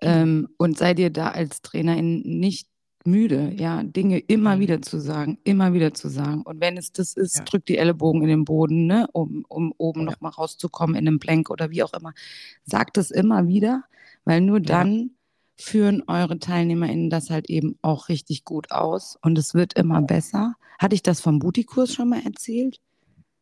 Ähm, 0.00 0.48
und 0.56 0.78
sei 0.78 0.94
dir 0.94 1.10
da 1.10 1.28
als 1.28 1.60
Trainerin 1.60 2.22
nicht 2.22 2.66
müde, 3.04 3.52
ja, 3.54 3.82
Dinge 3.82 4.18
immer 4.20 4.56
mhm. 4.56 4.60
wieder 4.60 4.80
zu 4.80 4.98
sagen, 4.98 5.36
immer 5.44 5.74
wieder 5.74 5.92
zu 5.92 6.08
sagen. 6.08 6.40
Und 6.42 6.62
wenn 6.62 6.78
es 6.78 6.92
das 6.92 7.12
ist, 7.12 7.36
ja. 7.36 7.44
drückt 7.44 7.68
die 7.68 7.76
Ellenbogen 7.76 8.22
in 8.22 8.28
den 8.28 8.44
Boden, 8.46 8.86
ne, 8.86 9.06
um, 9.12 9.44
um 9.48 9.74
oben 9.76 10.00
ja. 10.00 10.06
nochmal 10.06 10.32
rauszukommen 10.32 10.96
in 10.96 11.06
einem 11.06 11.18
Plank 11.18 11.50
oder 11.50 11.70
wie 11.70 11.82
auch 11.82 11.92
immer. 11.92 12.14
Sagt 12.64 12.96
es 12.96 13.10
immer 13.10 13.46
wieder, 13.46 13.84
weil 14.24 14.40
nur 14.40 14.60
dann 14.60 14.96
ja. 14.96 15.08
führen 15.56 16.02
eure 16.06 16.38
TeilnehmerInnen 16.38 17.10
das 17.10 17.28
halt 17.28 17.50
eben 17.50 17.76
auch 17.82 18.08
richtig 18.08 18.44
gut 18.44 18.70
aus 18.70 19.18
und 19.20 19.36
es 19.36 19.52
wird 19.52 19.74
immer 19.74 20.00
besser. 20.00 20.54
Hatte 20.78 20.94
ich 20.94 21.02
das 21.02 21.20
vom 21.20 21.38
Booty-Kurs 21.38 21.92
schon 21.92 22.08
mal 22.08 22.22
erzählt? 22.24 22.80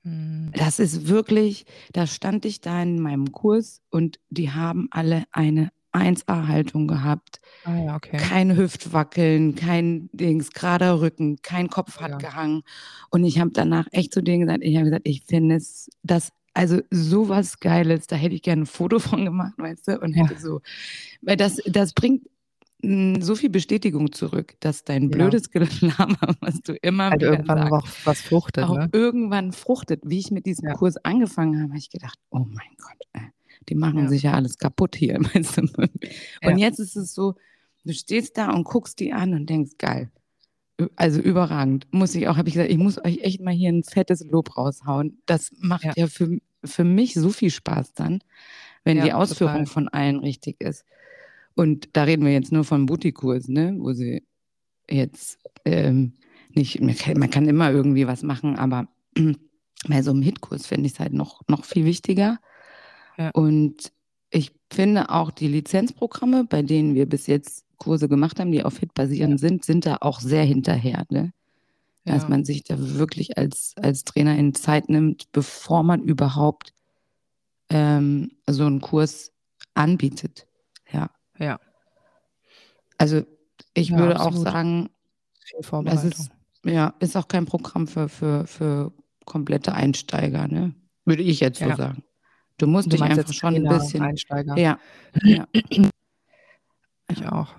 Mhm. 0.02 0.50
Das 0.54 0.78
ist 0.78 1.08
wirklich, 1.08 1.64
da 1.92 2.06
stand 2.06 2.44
ich 2.44 2.60
da 2.60 2.82
in 2.82 3.00
meinem 3.00 3.32
Kurs 3.32 3.80
und 3.90 4.18
die 4.30 4.50
haben 4.50 4.88
alle 4.90 5.24
eine 5.32 5.70
1A-Haltung 5.92 6.88
gehabt. 6.88 7.40
Ah 7.64 7.76
ja, 7.76 7.96
okay. 7.96 8.16
Kein 8.16 8.56
Hüftwackeln, 8.56 9.54
kein 9.54 10.08
Dings, 10.12 10.50
gerader 10.50 11.00
Rücken, 11.00 11.36
kein 11.42 11.68
Kopf 11.68 12.00
hat 12.00 12.12
ja. 12.12 12.16
gehangen. 12.16 12.62
Und 13.10 13.24
ich 13.24 13.38
habe 13.38 13.50
danach 13.52 13.86
echt 13.92 14.14
zu 14.14 14.22
denen 14.22 14.46
gesagt, 14.46 14.64
ich 14.64 14.76
habe 14.76 14.86
gesagt, 14.86 15.06
ich 15.06 15.22
finde 15.24 15.56
es 15.56 15.90
das 16.02 16.32
also 16.54 16.80
sowas 16.90 17.60
Geiles, 17.60 18.06
da 18.06 18.16
hätte 18.16 18.34
ich 18.34 18.42
gerne 18.42 18.62
ein 18.62 18.66
Foto 18.66 18.98
von 18.98 19.24
gemacht, 19.24 19.54
weißt 19.56 19.88
du, 19.88 20.00
und 20.00 20.12
hätte 20.12 20.34
ja. 20.34 20.40
so, 20.40 20.60
weil 21.22 21.36
das, 21.36 21.56
das 21.66 21.94
bringt 21.94 22.26
so 22.82 23.36
viel 23.36 23.50
Bestätigung 23.50 24.10
zurück, 24.10 24.56
dass 24.58 24.82
dein 24.82 25.08
blödes 25.08 25.48
ja. 25.52 25.60
Gelaber, 25.64 26.34
was 26.40 26.60
du 26.62 26.74
immer 26.82 27.10
halt 27.10 27.22
irgendwann 27.22 27.58
sagst, 27.58 27.72
auch 27.72 27.88
was 28.04 28.20
fruchtet, 28.20 28.64
auch 28.64 28.76
ne? 28.76 28.88
irgendwann 28.92 29.52
fruchtet. 29.52 30.02
Wie 30.04 30.18
ich 30.18 30.32
mit 30.32 30.46
diesem 30.46 30.68
ja. 30.68 30.74
Kurs 30.74 30.96
angefangen 31.04 31.60
habe, 31.60 31.70
habe 31.70 31.78
ich 31.78 31.90
gedacht, 31.90 32.18
oh 32.30 32.40
mein 32.40 32.74
Gott, 32.78 33.06
ey, 33.12 33.30
die 33.68 33.76
machen 33.76 34.00
ja. 34.00 34.08
sich 34.08 34.22
ja 34.22 34.32
alles 34.32 34.58
kaputt 34.58 34.96
hier. 34.96 35.14
Weißt 35.34 35.58
du? 35.58 35.88
Und 36.44 36.58
jetzt 36.58 36.80
ist 36.80 36.96
es 36.96 37.14
so, 37.14 37.36
du 37.84 37.92
stehst 37.92 38.36
da 38.36 38.50
und 38.50 38.64
guckst 38.64 38.98
die 38.98 39.12
an 39.12 39.32
und 39.32 39.48
denkst, 39.48 39.72
geil. 39.78 40.10
Also 40.96 41.20
überragend. 41.20 41.86
Muss 41.92 42.16
ich 42.16 42.26
auch, 42.26 42.36
habe 42.36 42.48
ich 42.48 42.54
gesagt, 42.54 42.72
ich 42.72 42.78
muss 42.78 42.98
euch 42.98 43.18
echt 43.18 43.40
mal 43.40 43.54
hier 43.54 43.70
ein 43.70 43.84
fettes 43.84 44.24
Lob 44.24 44.56
raushauen. 44.56 45.22
Das 45.26 45.52
macht 45.60 45.96
ja, 45.96 46.08
für, 46.08 46.38
für 46.64 46.84
mich 46.84 47.14
so 47.14 47.30
viel 47.30 47.50
Spaß 47.50 47.92
dann, 47.94 48.24
wenn 48.82 49.00
die 49.00 49.12
Ausführung 49.12 49.58
total. 49.58 49.66
von 49.66 49.88
allen 49.88 50.18
richtig 50.18 50.60
ist. 50.60 50.84
Und 51.54 51.90
da 51.92 52.04
reden 52.04 52.24
wir 52.24 52.32
jetzt 52.32 52.52
nur 52.52 52.64
von 52.64 52.86
Booty-Kurs, 52.86 53.48
ne? 53.48 53.74
wo 53.78 53.92
sie 53.92 54.22
jetzt 54.88 55.38
ähm, 55.64 56.14
nicht, 56.50 56.80
man 56.80 56.96
kann, 56.96 57.18
man 57.18 57.30
kann, 57.30 57.48
immer 57.48 57.70
irgendwie 57.70 58.06
was 58.06 58.22
machen, 58.22 58.56
aber 58.56 58.88
bei 59.88 60.02
so 60.02 60.10
einem 60.10 60.22
Hitkurs 60.22 60.66
finde 60.66 60.86
ich 60.86 60.94
es 60.94 61.00
halt 61.00 61.12
noch, 61.12 61.42
noch 61.48 61.64
viel 61.64 61.84
wichtiger. 61.84 62.38
Ja. 63.18 63.30
Und 63.30 63.92
ich 64.30 64.52
finde 64.72 65.10
auch 65.10 65.30
die 65.30 65.48
Lizenzprogramme, 65.48 66.44
bei 66.44 66.62
denen 66.62 66.94
wir 66.94 67.06
bis 67.06 67.26
jetzt 67.26 67.64
Kurse 67.76 68.08
gemacht 68.08 68.38
haben, 68.38 68.52
die 68.52 68.62
auf 68.62 68.78
Hit 68.78 68.94
basieren 68.94 69.32
ja. 69.32 69.38
sind, 69.38 69.64
sind 69.64 69.86
da 69.86 69.98
auch 70.00 70.20
sehr 70.20 70.44
hinterher. 70.44 71.04
Ne? 71.10 71.32
Ja. 72.04 72.14
Dass 72.14 72.28
man 72.28 72.44
sich 72.44 72.64
da 72.64 72.76
wirklich 72.78 73.36
als, 73.36 73.74
als 73.76 74.04
Trainer 74.04 74.36
in 74.36 74.54
Zeit 74.54 74.88
nimmt, 74.88 75.30
bevor 75.32 75.82
man 75.82 76.02
überhaupt 76.02 76.72
ähm, 77.68 78.30
so 78.48 78.64
einen 78.64 78.80
Kurs 78.80 79.32
anbietet. 79.74 80.46
Ja. 81.38 81.60
Also 82.98 83.22
ich 83.74 83.88
ja, 83.88 83.98
würde 83.98 84.20
absolut. 84.20 84.46
auch 84.46 84.52
sagen, 84.52 84.90
es 85.86 86.04
ist, 86.04 86.30
ja, 86.64 86.94
ist 87.00 87.16
auch 87.16 87.28
kein 87.28 87.46
Programm 87.46 87.86
für, 87.86 88.08
für, 88.08 88.46
für 88.46 88.92
komplette 89.24 89.74
Einsteiger, 89.74 90.48
ne? 90.48 90.74
Würde 91.04 91.22
ich 91.22 91.40
jetzt 91.40 91.58
so 91.58 91.66
ja. 91.66 91.76
sagen. 91.76 92.04
Du 92.58 92.66
musst 92.66 92.86
du 92.86 92.90
dich 92.90 93.02
einfach 93.02 93.32
schon 93.32 93.56
ein 93.56 93.64
bisschen. 93.64 94.02
Einsteiger. 94.02 94.56
Ja. 94.56 94.78
ja. 95.22 95.46
Ich 95.52 97.26
auch. 97.26 97.54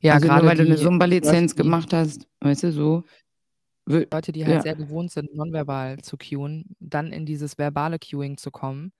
Ja, 0.00 0.14
also 0.14 0.26
gerade 0.26 0.42
nur, 0.42 0.50
weil 0.50 0.56
du 0.56 0.64
eine 0.64 0.76
Sumba-Lizenz 0.76 1.56
gemacht 1.56 1.92
hast, 1.92 2.26
weißt 2.40 2.64
du, 2.64 2.72
so. 2.72 3.04
Leute, 3.86 4.32
die 4.32 4.44
halt 4.44 4.56
ja. 4.56 4.62
sehr 4.62 4.74
gewohnt 4.74 5.10
sind, 5.10 5.34
nonverbal 5.34 5.98
zu 6.00 6.18
cueen, 6.18 6.76
dann 6.78 7.10
in 7.10 7.24
dieses 7.24 7.56
verbale 7.56 7.98
Cueing 7.98 8.36
zu 8.36 8.50
kommen, 8.50 8.92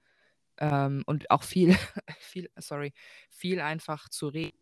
ähm, 0.58 1.02
und 1.06 1.30
auch 1.30 1.42
viel, 1.42 1.74
viel, 2.18 2.50
sorry, 2.56 2.92
viel 3.30 3.60
einfach 3.60 4.08
zu 4.08 4.28
reden. 4.28 4.56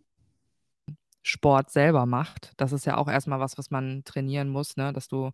Sport 1.23 1.71
selber 1.71 2.07
macht. 2.07 2.53
Das 2.57 2.73
ist 2.73 2.87
ja 2.87 2.97
auch 2.97 3.09
erstmal 3.09 3.41
was, 3.41 3.59
was 3.59 3.71
man 3.71 4.05
trainieren 4.05 4.49
muss, 4.49 4.77
ne? 4.77 4.93
dass 4.93 5.09
du 5.09 5.33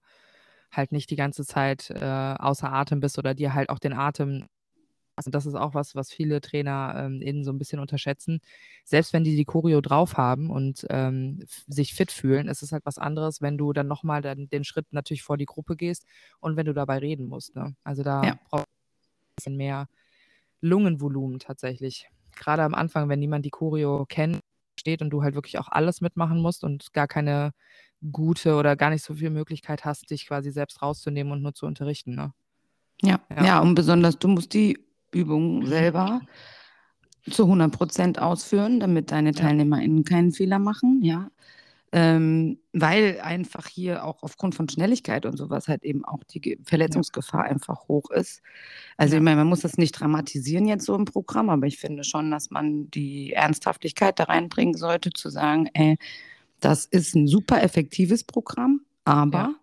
halt 0.71 0.91
nicht 0.91 1.11
die 1.11 1.17
ganze 1.17 1.45
Zeit 1.45 1.91
äh, 1.91 2.35
außer 2.39 2.73
Atem 2.73 3.01
bist 3.01 3.19
oder 3.19 3.35
dir 3.35 3.53
halt 3.53 3.69
auch 3.69 3.79
den 3.79 3.93
Atem. 3.93 4.47
Also 5.17 5.31
das 5.31 5.45
ist 5.45 5.55
auch 5.55 5.75
was, 5.75 5.95
was 5.95 6.11
viele 6.11 6.41
Trainer 6.41 6.95
ähm, 6.97 7.21
innen 7.21 7.45
so 7.45 7.53
ein 7.53 7.59
bisschen 7.59 7.79
unterschätzen. 7.79 8.41
Selbst 8.85 9.13
wenn 9.13 9.23
die 9.23 9.37
die 9.37 9.45
Choreo 9.45 9.83
drauf 9.83 10.17
haben 10.17 10.49
und 10.49 10.87
ähm, 10.89 11.45
sich 11.67 11.93
fit 11.93 12.11
fühlen, 12.11 12.49
ist 12.49 12.63
es 12.63 12.73
halt 12.73 12.87
was 12.87 12.97
anderes, 12.97 13.43
wenn 13.43 13.59
du 13.59 13.75
dann 13.75 13.87
nochmal 13.87 14.23
den, 14.23 14.49
den 14.49 14.65
Schritt 14.65 14.91
natürlich 14.95 15.23
vor 15.23 15.37
die 15.37 15.45
Gruppe 15.45 15.77
gehst 15.77 16.07
und 16.41 16.57
wenn 16.57 16.65
du 16.65 16.73
dabei 16.73 16.99
reden 16.99 17.27
musst. 17.27 17.55
Ne? 17.55 17.77
Also 17.85 18.03
da 18.03 18.25
ja. 18.25 18.39
brauchst 18.49 18.65
du 18.65 18.71
ein 18.71 19.35
bisschen 19.37 19.57
mehr 19.59 19.89
Lungenvolumen 20.63 21.39
tatsächlich. 21.39 22.09
Gerade 22.35 22.63
am 22.63 22.75
Anfang, 22.75 23.09
wenn 23.09 23.19
niemand 23.19 23.45
die 23.45 23.51
Choreo 23.51 24.07
kennt, 24.09 24.41
steht 24.79 25.03
und 25.03 25.11
du 25.11 25.23
halt 25.23 25.35
wirklich 25.35 25.59
auch 25.59 25.69
alles 25.69 26.01
mitmachen 26.01 26.41
musst 26.41 26.65
und 26.65 26.93
gar 26.95 27.07
keine 27.07 27.53
gute 28.11 28.57
oder 28.57 28.75
gar 28.75 28.91
nicht 28.91 29.05
so 29.05 29.15
viel 29.15 29.31
Möglichkeit 29.31 29.85
hast, 29.85 30.11
dich 30.11 30.27
quasi 30.27 30.51
selbst 30.51 30.81
rauszunehmen 30.81 31.33
und 31.33 31.43
nur 31.43 31.55
zu 31.55 31.67
unterrichten. 31.67 32.15
Ne? 32.15 32.33
Ja, 33.03 33.21
ja, 33.31 33.45
ja, 33.45 33.61
und 33.61 33.75
besonders 33.75 34.19
du 34.19 34.29
musst 34.29 34.55
die 34.55 34.79
Übung 35.13 35.67
selber 35.67 36.21
zu 37.31 37.47
100 37.47 37.71
Prozent 37.71 38.19
ausführen, 38.19 38.81
damit 38.81 39.13
deine 39.13 39.33
TeilnehmerInnen 39.33 40.05
keinen 40.05 40.33
Fehler 40.33 40.59
machen, 40.59 41.03
ja 41.03 41.29
ähm, 41.93 42.59
weil 42.73 43.21
einfach 43.21 43.67
hier 43.67 44.05
auch 44.05 44.23
aufgrund 44.23 44.55
von 44.55 44.69
Schnelligkeit 44.69 45.27
und 45.27 45.37
sowas 45.37 45.69
halt 45.69 45.85
eben 45.85 46.05
auch 46.05 46.25
die 46.25 46.59
Verletzungsgefahr 46.65 47.45
ja. 47.45 47.51
einfach 47.51 47.87
hoch 47.89 48.11
ist. 48.11 48.43
Also 48.97 49.15
ja. 49.15 49.19
ich 49.19 49.25
meine, 49.25 49.37
man 49.37 49.47
muss 49.47 49.61
das 49.61 49.77
nicht 49.77 49.93
dramatisieren 49.93 50.67
jetzt 50.67 50.87
so 50.87 50.95
im 50.95 51.05
Programm, 51.05 51.51
aber 51.51 51.67
ich 51.67 51.79
finde 51.79 52.03
schon, 52.03 52.31
dass 52.31 52.51
man 52.51 52.91
die 52.91 53.35
Ernsthaftigkeit 53.35 54.19
da 54.19 54.25
reinbringen 54.25 54.75
sollte, 54.75 55.11
zu 55.11 55.29
sagen, 55.29 55.69
ey, 55.75 55.99
das 56.61 56.87
ist 56.87 57.15
ein 57.15 57.27
super 57.27 57.63
effektives 57.63 58.25
Programm, 58.25 58.81
aber 59.05 59.39
ja. 59.39 59.55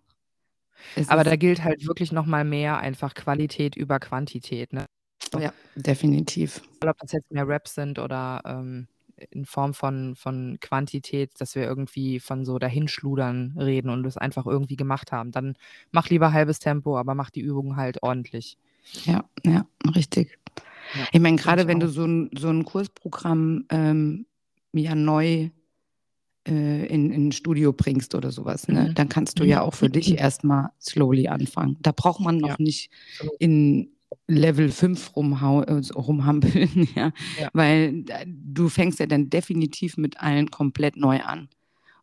Aber 1.08 1.24
da 1.24 1.36
gilt 1.36 1.62
halt 1.62 1.86
wirklich 1.86 2.10
nochmal 2.10 2.44
mehr 2.44 2.78
einfach 2.78 3.14
Qualität 3.14 3.76
über 3.76 4.00
Quantität. 4.00 4.72
Ne? 4.72 4.86
Ja, 5.38 5.52
definitiv. 5.76 6.62
Ob 6.84 6.96
das 6.98 7.12
jetzt 7.12 7.30
mehr 7.30 7.46
Raps 7.46 7.74
sind 7.74 7.98
oder 7.98 8.40
ähm, 8.44 8.88
in 9.30 9.44
Form 9.44 9.74
von, 9.74 10.16
von 10.16 10.58
Quantität, 10.60 11.32
dass 11.38 11.54
wir 11.54 11.64
irgendwie 11.64 12.20
von 12.20 12.44
so 12.44 12.58
dahinschludern 12.58 13.56
reden 13.58 13.90
und 13.90 14.06
es 14.06 14.16
einfach 14.16 14.46
irgendwie 14.46 14.76
gemacht 14.76 15.12
haben. 15.12 15.32
Dann 15.32 15.54
mach 15.92 16.08
lieber 16.08 16.32
halbes 16.32 16.58
Tempo, 16.58 16.98
aber 16.98 17.14
mach 17.14 17.30
die 17.30 17.40
Übung 17.40 17.76
halt 17.76 18.02
ordentlich. 18.02 18.56
Ja, 19.04 19.24
ja, 19.44 19.66
richtig. 19.94 20.38
Ja, 20.94 21.06
ich 21.12 21.20
meine, 21.20 21.36
gerade 21.36 21.66
wenn 21.66 21.78
auch. 21.78 21.86
du 21.86 21.88
so 21.88 22.04
ein, 22.04 22.30
so 22.36 22.48
ein 22.48 22.64
Kursprogramm 22.64 23.66
ähm, 23.70 24.26
ja 24.72 24.94
neu 24.94 25.50
äh, 26.48 26.86
in, 26.86 27.10
in 27.10 27.28
ein 27.28 27.32
Studio 27.32 27.72
bringst 27.72 28.14
oder 28.14 28.30
sowas, 28.30 28.66
ne? 28.68 28.88
Mhm. 28.88 28.94
dann 28.94 29.08
kannst 29.08 29.38
du 29.38 29.44
ja 29.44 29.62
auch 29.62 29.74
für 29.74 29.90
dich 29.90 30.18
erstmal 30.18 30.70
slowly 30.80 31.28
anfangen. 31.28 31.76
Da 31.80 31.92
braucht 31.92 32.20
man 32.20 32.38
noch 32.38 32.48
ja. 32.48 32.56
nicht 32.58 32.90
in 33.38 33.90
Level 34.26 34.70
5 34.70 35.16
rumhau 35.16 35.62
äh, 35.62 35.80
rumhampeln, 35.94 36.88
ja? 36.94 37.12
ja. 37.38 37.48
Weil 37.52 38.04
du 38.26 38.68
fängst 38.68 38.98
ja 39.00 39.06
dann 39.06 39.30
definitiv 39.30 39.96
mit 39.96 40.20
allen 40.20 40.50
komplett 40.50 40.96
neu 40.96 41.20
an. 41.20 41.48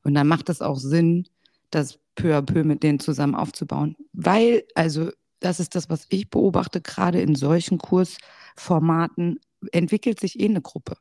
Und 0.04 0.14
dann 0.14 0.28
macht 0.28 0.50
es 0.50 0.62
auch 0.62 0.78
Sinn, 0.78 1.28
das 1.70 2.00
peu 2.16 2.36
à 2.36 2.42
peu 2.42 2.64
mit 2.64 2.84
denen 2.84 3.00
zusammen 3.00 3.36
aufzubauen. 3.36 3.96
Weil, 4.14 4.64
also, 4.76 5.12
das 5.40 5.60
ist 5.60 5.76
das, 5.76 5.90
was 5.90 6.08
ich 6.10 6.30
beobachte, 6.30 6.82
gerade 6.82 7.22
in 7.22 7.36
solchen 7.36 7.78
Kursformaten 7.78 9.40
entwickelt 9.72 10.20
sich 10.20 10.40
eh 10.40 10.46
eine 10.46 10.62
Gruppe. 10.62 10.98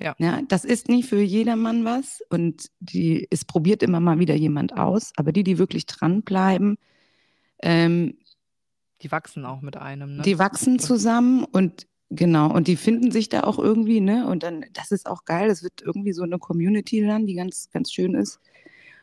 Ja. 0.00 0.14
ja. 0.18 0.40
Das 0.48 0.64
ist 0.64 0.88
nicht 0.88 1.08
für 1.08 1.20
jedermann 1.20 1.84
was 1.84 2.22
und 2.30 2.70
die, 2.80 3.26
es 3.30 3.44
probiert 3.44 3.82
immer 3.82 4.00
mal 4.00 4.18
wieder 4.18 4.34
jemand 4.34 4.76
aus, 4.76 5.12
aber 5.16 5.32
die, 5.32 5.44
die 5.44 5.58
wirklich 5.58 5.86
dranbleiben, 5.86 6.78
ähm, 7.62 8.16
die 9.02 9.10
wachsen 9.10 9.44
auch 9.44 9.60
mit 9.60 9.76
einem. 9.76 10.16
Ne? 10.16 10.22
Die 10.22 10.38
wachsen 10.38 10.78
zusammen 10.78 11.44
und 11.44 11.86
genau, 12.10 12.52
und 12.52 12.68
die 12.68 12.76
finden 12.76 13.10
sich 13.10 13.28
da 13.28 13.44
auch 13.44 13.58
irgendwie, 13.58 14.00
ne? 14.00 14.26
Und 14.26 14.42
dann, 14.42 14.64
das 14.72 14.90
ist 14.90 15.06
auch 15.06 15.24
geil, 15.24 15.48
das 15.48 15.62
wird 15.62 15.82
irgendwie 15.82 16.12
so 16.12 16.22
eine 16.22 16.38
Community 16.38 17.04
dann, 17.06 17.26
die 17.26 17.34
ganz, 17.34 17.70
ganz 17.70 17.92
schön 17.92 18.14
ist. 18.14 18.40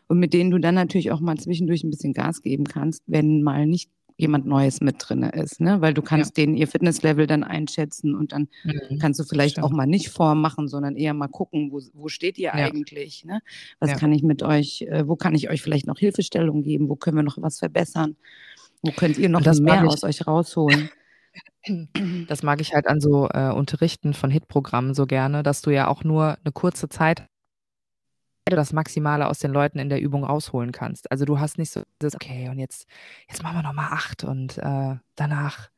Und 0.07 0.19
mit 0.19 0.33
denen 0.33 0.51
du 0.51 0.59
dann 0.59 0.75
natürlich 0.75 1.11
auch 1.11 1.19
mal 1.19 1.37
zwischendurch 1.37 1.83
ein 1.83 1.89
bisschen 1.89 2.13
Gas 2.13 2.41
geben 2.41 2.65
kannst, 2.65 3.03
wenn 3.07 3.41
mal 3.41 3.65
nicht 3.65 3.89
jemand 4.17 4.45
Neues 4.45 4.79
mit 4.79 4.95
drin 4.99 5.23
ist, 5.23 5.59
ne? 5.59 5.81
Weil 5.81 5.93
du 5.93 6.01
kannst 6.01 6.37
ja. 6.37 6.43
denen 6.43 6.55
ihr 6.55 6.67
Fitnesslevel 6.67 7.27
dann 7.27 7.43
einschätzen 7.43 8.15
und 8.15 8.31
dann 8.31 8.47
mhm. 8.63 8.99
kannst 8.99 9.19
du 9.19 9.23
vielleicht 9.25 9.53
Stimmt. 9.53 9.65
auch 9.65 9.71
mal 9.71 9.87
nicht 9.87 10.09
vormachen, 10.09 10.67
sondern 10.67 10.95
eher 10.95 11.13
mal 11.13 11.27
gucken, 11.27 11.71
wo, 11.71 11.81
wo 11.93 12.07
steht 12.07 12.37
ihr 12.37 12.45
ja. 12.45 12.53
eigentlich, 12.53 13.25
ne? 13.25 13.41
Was 13.79 13.91
ja. 13.91 13.97
kann 13.97 14.13
ich 14.13 14.23
mit 14.23 14.41
euch, 14.41 14.83
äh, 14.83 15.07
wo 15.07 15.15
kann 15.15 15.35
ich 15.35 15.49
euch 15.49 15.61
vielleicht 15.61 15.85
noch 15.85 15.99
Hilfestellung 15.99 16.63
geben, 16.63 16.87
wo 16.87 16.95
können 16.95 17.17
wir 17.17 17.23
noch 17.23 17.41
was 17.41 17.59
verbessern? 17.59 18.15
Wo 18.85 18.91
könnt 18.91 19.17
ihr 19.17 19.29
noch 19.29 19.41
mehr 19.41 19.87
aus 19.87 20.03
euch 20.03 20.27
rausholen? 20.27 20.89
Das 22.27 22.43
mag 22.43 22.61
ich 22.61 22.75
halt 22.75 22.87
an 22.87 23.01
so 23.01 23.27
äh, 23.27 23.49
Unterrichten 23.49 24.13
von 24.13 24.29
Hitprogrammen 24.29 24.93
so 24.93 25.07
gerne, 25.07 25.41
dass 25.41 25.63
du 25.63 25.71
ja 25.71 25.87
auch 25.87 26.03
nur 26.03 26.37
eine 26.43 26.51
kurze 26.53 26.89
Zeit 26.89 27.25
das 28.45 28.71
Maximale 28.71 29.27
aus 29.27 29.39
den 29.39 29.51
Leuten 29.51 29.79
in 29.79 29.89
der 29.89 29.99
Übung 29.99 30.23
rausholen 30.23 30.71
kannst. 30.71 31.09
Also 31.11 31.25
du 31.25 31.39
hast 31.39 31.57
nicht 31.57 31.71
so 31.71 31.81
das, 31.97 32.13
okay, 32.13 32.49
und 32.49 32.59
jetzt, 32.59 32.87
jetzt 33.27 33.41
machen 33.41 33.57
wir 33.57 33.63
nochmal 33.63 33.91
acht 33.91 34.23
und 34.23 34.59
äh, 34.59 34.95
danach, 35.15 35.69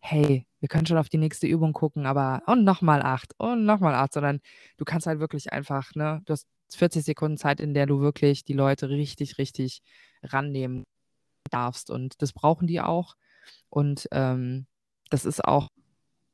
hey, 0.00 0.46
wir 0.60 0.68
können 0.68 0.84
schon 0.86 0.98
auf 0.98 1.08
die 1.08 1.16
nächste 1.18 1.46
Übung 1.46 1.72
gucken, 1.72 2.04
aber 2.04 2.42
und 2.46 2.64
nochmal 2.64 3.00
acht 3.02 3.32
und 3.38 3.64
nochmal 3.64 3.94
acht, 3.94 4.12
sondern 4.12 4.40
du 4.76 4.84
kannst 4.84 5.06
halt 5.06 5.20
wirklich 5.20 5.52
einfach, 5.52 5.94
ne, 5.94 6.20
du 6.26 6.34
hast 6.34 6.46
40 6.70 7.04
Sekunden 7.04 7.38
Zeit, 7.38 7.60
in 7.60 7.72
der 7.72 7.86
du 7.86 8.00
wirklich 8.00 8.44
die 8.44 8.52
Leute 8.52 8.90
richtig, 8.90 9.38
richtig 9.38 9.82
rannehmen 10.22 10.84
darfst. 11.50 11.90
Und 11.90 12.22
das 12.22 12.32
brauchen 12.32 12.66
die 12.66 12.80
auch. 12.80 13.16
Und 13.68 14.08
ähm, 14.12 14.66
das 15.10 15.24
ist 15.24 15.44
auch 15.44 15.68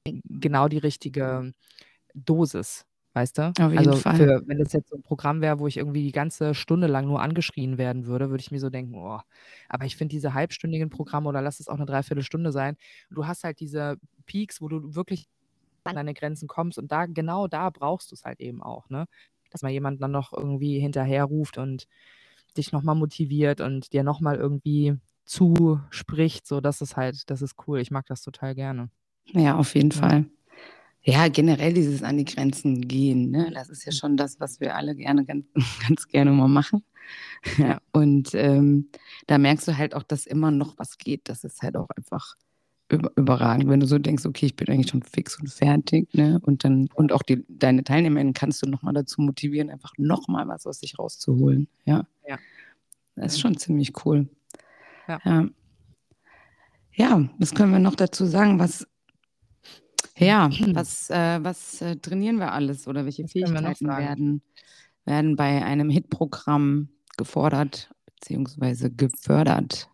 genau 0.05 0.69
die 0.69 0.79
richtige 0.79 1.53
Dosis, 2.15 2.87
weißt 3.15 3.39
du? 3.39 3.49
Auf 3.49 3.73
jeden 3.73 3.79
also 3.79 3.97
Fall. 3.97 4.17
Für, 4.17 4.43
wenn 4.47 4.59
das 4.59 4.73
jetzt 4.73 4.91
so 4.91 4.97
ein 4.97 5.03
Programm 5.03 5.41
wäre, 5.41 5.59
wo 5.59 5.67
ich 5.67 5.77
irgendwie 5.77 6.03
die 6.03 6.13
ganze 6.13 6.55
Stunde 6.55 6.87
lang 6.87 7.07
nur 7.07 7.21
angeschrien 7.21 7.79
werden 7.79 8.07
würde, 8.07 8.31
würde 8.31 8.41
ich 8.41 8.51
mir 8.51 8.61
so 8.61 8.71
denken, 8.71 8.95
oh, 8.95 9.21
aber 9.69 9.85
ich 9.85 9.97
finde 9.97 10.13
diese 10.13 10.35
halbstündigen 10.35 10.91
Programme 10.91 11.29
oder 11.29 11.43
lass 11.43 11.61
es 11.61 11.69
auch 11.69 11.77
eine 11.77 11.87
Dreiviertelstunde 11.87 12.53
sein, 12.53 12.77
du 13.11 13.27
hast 13.27 13.45
halt 13.45 13.61
diese 13.61 13.99
Peaks, 14.27 14.61
wo 14.61 14.69
du 14.69 14.95
wirklich 14.95 15.29
an 15.85 15.97
deine 15.97 16.15
Grenzen 16.15 16.49
kommst 16.49 16.79
und 16.79 16.91
da, 16.91 17.07
genau 17.07 17.47
da 17.47 17.71
brauchst 17.71 18.11
du 18.11 18.15
es 18.15 18.25
halt 18.25 18.41
eben 18.41 18.63
auch, 18.63 18.89
ne? 18.91 19.07
Dass 19.51 19.63
mal 19.63 19.71
jemand 19.71 20.03
dann 20.03 20.11
noch 20.11 20.33
irgendwie 20.33 20.81
hinterher 20.81 21.25
ruft 21.25 21.57
und 21.59 21.87
dich 22.59 22.73
nochmal 22.73 22.95
motiviert 22.95 23.61
und 23.61 23.93
dir 23.93 24.03
nochmal 24.03 24.37
irgendwie 24.37 24.97
zuspricht, 25.25 26.47
so 26.47 26.61
das 26.61 26.81
ist 26.81 26.97
halt, 26.97 27.31
das 27.31 27.43
ist 27.43 27.57
cool. 27.67 27.81
Ich 27.81 27.91
mag 27.91 28.07
das 28.07 28.23
total 28.23 28.55
gerne. 28.55 28.91
Ja, 29.33 29.57
auf 29.57 29.75
jeden 29.75 29.91
ja. 29.91 29.97
Fall. 29.97 30.25
Ja, 31.03 31.29
generell 31.29 31.73
dieses 31.73 32.03
an 32.03 32.19
die 32.19 32.25
Grenzen 32.25 32.81
gehen, 32.81 33.31
ne? 33.31 33.53
das 33.55 33.69
ist 33.69 33.85
ja 33.85 33.93
schon 33.93 34.17
das, 34.17 34.41
was 34.41 34.59
wir 34.59 34.75
alle 34.75 34.97
gerne, 34.97 35.25
ganz, 35.25 35.47
ganz 35.87 36.09
gerne 36.09 36.33
mal 36.33 36.49
machen. 36.49 36.83
Ja. 37.59 37.81
Und 37.93 38.35
ähm, 38.35 38.91
da 39.29 39.39
merkst 39.39 39.69
du 39.69 39.77
halt 39.77 39.95
auch, 39.95 40.03
dass 40.03 40.27
immer 40.27 40.51
noch 40.51 40.77
was 40.79 40.99
geht. 40.99 41.29
Das 41.29 41.45
ist 41.45 41.63
halt 41.63 41.77
auch 41.77 41.91
einfach 41.91 42.35
überragend, 42.89 43.69
wenn 43.69 43.81
du 43.81 43.87
so 43.87 43.99
denkst, 43.99 44.27
okay, 44.27 44.47
ich 44.47 44.57
bin 44.57 44.69
eigentlich 44.69 44.91
schon 44.91 45.03
fix 45.03 45.39
und 45.41 45.49
fertig, 45.51 46.13
ne? 46.15 46.39
Und 46.43 46.65
dann, 46.65 46.89
und 46.95 47.13
auch 47.13 47.23
die, 47.23 47.45
deine 47.49 47.83
Teilnehmerinnen 47.83 48.33
kannst 48.33 48.63
du 48.63 48.69
nochmal 48.69 48.95
dazu 48.95 49.21
motivieren, 49.21 49.71
einfach 49.71 49.93
nochmal 49.97 50.47
was 50.47 50.67
aus 50.67 50.81
sich 50.81 50.99
rauszuholen. 50.99 51.69
Ja. 51.85 52.07
ja. 52.29 52.39
Das 53.17 53.35
ist 53.35 53.41
schon 53.41 53.57
ziemlich 53.57 53.93
cool. 54.05 54.29
Ja. 55.09 55.21
ja. 55.25 55.49
Ja, 56.93 57.29
was 57.39 57.55
können 57.55 57.73
wir 57.73 57.79
noch 57.79 57.95
dazu 57.95 58.25
sagen? 58.25 58.59
Was, 58.59 58.87
ja, 60.17 60.49
was, 60.73 61.11
äh, 61.11 61.43
was 61.43 61.83
äh, 61.83 61.97
trainieren 61.97 62.39
wir 62.39 62.53
alles 62.53 62.87
oder 62.89 63.05
welche 63.05 63.29
Fähigkeiten 63.29 63.89
werden, 63.89 64.43
werden 65.05 65.37
bei 65.37 65.65
einem 65.65 65.91
Hit-Programm 65.91 66.89
gefordert 67.17 67.91
bzw. 68.07 68.91
gefördert? 68.91 69.91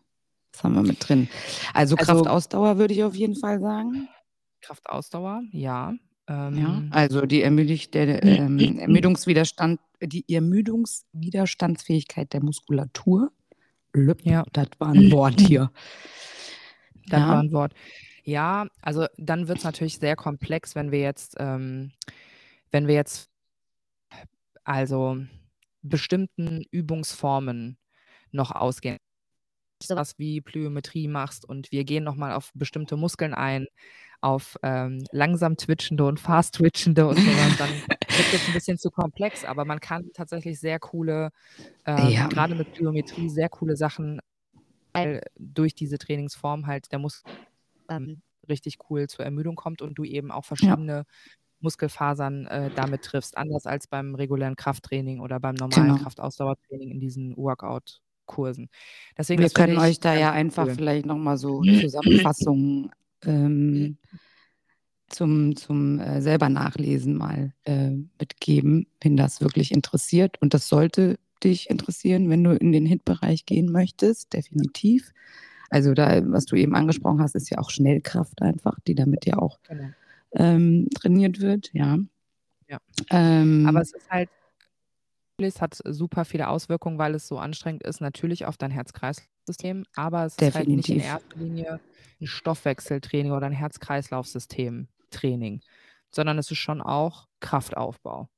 Was 0.53 0.65
haben 0.65 0.75
wir 0.75 0.83
mit 0.83 1.09
drin? 1.09 1.29
Also, 1.73 1.97
also 1.97 2.15
Kraftausdauer 2.15 2.77
würde 2.79 2.95
ich 2.95 3.05
auf 3.05 3.15
jeden 3.15 3.37
Fall 3.37 3.61
sagen. 3.61 4.09
Kraftausdauer, 4.61 5.43
ja. 5.51 5.95
Ähm, 6.29 6.57
ja, 6.57 6.81
also 6.91 7.27
die 7.27 7.43
Ermüdung, 7.43 7.79
der, 7.93 8.23
ähm, 8.23 8.59
Ermüdungswiderstand, 8.79 9.81
die 10.01 10.25
Ermüdungswiderstandsfähigkeit 10.33 12.33
der 12.33 12.43
Muskulatur. 12.43 13.33
Lüpp, 13.93 14.25
ja. 14.25 14.45
Das 14.53 14.69
war 14.79 14.89
ein 14.89 15.11
Wort 15.11 15.41
hier. 15.41 15.71
Das 17.09 17.19
ja. 17.19 17.31
war 17.31 17.41
ein 17.41 17.51
Wort. 17.51 17.75
Ja, 18.23 18.69
also 18.81 19.07
dann 19.17 19.49
wird 19.49 19.59
es 19.59 19.65
natürlich 19.65 19.99
sehr 19.99 20.15
komplex, 20.15 20.77
wenn 20.77 20.93
wir 20.93 21.01
jetzt, 21.01 21.35
ähm, 21.41 21.91
wenn 22.71 22.87
wir 22.87 22.95
jetzt 22.95 23.29
also 24.63 25.17
bestimmten 25.83 26.63
Übungsformen 26.71 27.77
noch 28.31 28.53
ausgehen 28.53 28.99
sowas 29.87 30.15
wie 30.19 30.41
Plyometrie 30.41 31.09
machst 31.09 31.45
und 31.45 31.71
wir 31.73 31.85
gehen 31.85 32.05
nochmal 32.05 32.33
auf 32.33 32.51
bestimmte 32.55 32.97
Muskeln 32.97 33.35
ein, 33.35 33.67
auf 34.21 34.57
ähm, 34.63 35.05
langsam 35.11 35.57
twitchende 35.57 36.05
und 36.05 36.21
fast 36.21 36.55
twitchende 36.55 37.07
und 37.07 37.19
sowas, 37.19 37.57
dann 37.59 37.71
wird 37.71 38.35
es 38.35 38.47
ein 38.47 38.55
bisschen 38.55 38.79
zu 38.79 38.91
komplex, 38.91 39.45
aber 39.45 39.65
man 39.65 39.81
kann 39.81 40.11
tatsächlich 40.15 40.61
sehr 40.61 40.79
coole, 40.79 41.31
ähm, 41.87 42.09
ja. 42.09 42.29
gerade 42.29 42.55
mit 42.55 42.73
Plyometrie, 42.73 43.29
sehr 43.29 43.49
coole 43.49 43.77
Sachen 43.77 44.21
weil 44.93 45.23
durch 45.39 45.75
diese 45.75 45.99
Trainingsform 45.99 46.67
halt 46.67 46.93
der 46.93 46.99
Muskel 46.99 47.33
ähm, 47.89 48.23
richtig 48.49 48.79
cool 48.91 49.09
zur 49.09 49.25
Ermüdung 49.25 49.57
kommt 49.57 49.83
und 49.83 49.95
du 49.95 50.05
eben 50.05 50.31
auch 50.31 50.45
verschiedene 50.45 50.93
ja. 50.93 51.05
Muskelfasern 51.61 52.47
äh, 52.47 52.71
damit 52.75 53.03
triffst, 53.03 53.37
anders 53.37 53.67
als 53.67 53.87
beim 53.87 54.15
regulären 54.15 54.57
Krafttraining 54.57 55.21
oder 55.21 55.39
beim 55.41 55.55
normalen 55.55 55.93
genau. 55.93 56.03
Kraftausdauertraining 56.03 56.91
in 56.91 57.01
diesen 57.01 57.37
Workout 57.37 58.01
Kursen. 58.27 58.69
Deswegen, 59.17 59.43
Wir 59.43 59.51
können 59.51 59.79
euch 59.79 60.01
da 60.01 60.15
ja 60.15 60.33
einfach 60.33 60.67
cool. 60.67 60.75
vielleicht 60.75 61.07
nochmal 61.07 61.37
so 61.37 61.63
Zusammenfassungen 61.63 62.91
ähm, 63.25 63.99
zum, 65.09 65.57
zum 65.57 66.01
äh, 66.01 66.23
selber 66.23 66.49
nachlesen 66.49 67.17
mal 67.17 67.53
äh, 67.65 67.91
mitgeben, 68.19 68.87
wenn 69.01 69.17
das 69.17 69.41
wirklich 69.41 69.73
interessiert. 69.73 70.41
Und 70.41 70.55
das 70.55 70.69
sollte 70.69 71.19
dich 71.45 71.71
interessieren, 71.71 72.31
wenn 72.31 72.45
du 72.45 72.57
in 72.57 72.73
den 72.73 72.87
Hit-Bereich 72.87 73.45
gehen 73.47 73.71
möchtest, 73.71 74.33
definitiv. 74.33 75.13
Also 75.71 75.95
da, 75.95 76.21
was 76.31 76.47
du 76.47 76.57
eben 76.57 76.75
angesprochen 76.75 77.21
hast, 77.21 77.35
ist 77.35 77.51
ja 77.51 77.59
auch 77.59 77.71
Schnellkraft 77.71 78.43
einfach, 78.43 78.79
die 78.87 78.95
damit 78.95 79.27
ja 79.27 79.39
auch 79.39 79.59
genau. 79.67 79.89
ähm, 80.35 80.89
trainiert 80.95 81.41
wird, 81.41 81.71
ja. 81.73 81.99
Ja. 82.69 82.79
Ähm, 83.11 83.67
Aber 83.67 83.81
es 83.81 83.93
ist 83.93 84.11
halt 84.11 84.31
es 85.49 85.61
hat 85.61 85.79
super 85.85 86.25
viele 86.25 86.49
Auswirkungen, 86.49 86.99
weil 86.99 87.15
es 87.15 87.29
so 87.29 87.39
anstrengend 87.39 87.83
ist, 87.83 88.01
natürlich 88.01 88.47
auf 88.47 88.57
dein 88.57 88.71
Herz-Kreislauf-System, 88.71 89.85
aber 89.95 90.25
es 90.27 90.37
ist 90.37 90.55
halt 90.55 90.69
nicht 90.69 90.89
in 90.89 91.01
erster 91.01 91.37
Linie 91.37 91.81
ein 92.21 92.27
Stoffwechseltraining 92.27 93.33
oder 93.33 93.47
ein 93.47 93.53
Herz-Kreislauf-System-Training, 93.53 95.61
sondern 96.11 96.39
es 96.39 96.51
ist 96.51 96.59
schon 96.59 96.81
auch 96.81 97.29
Kraftaufbau. 97.41 98.29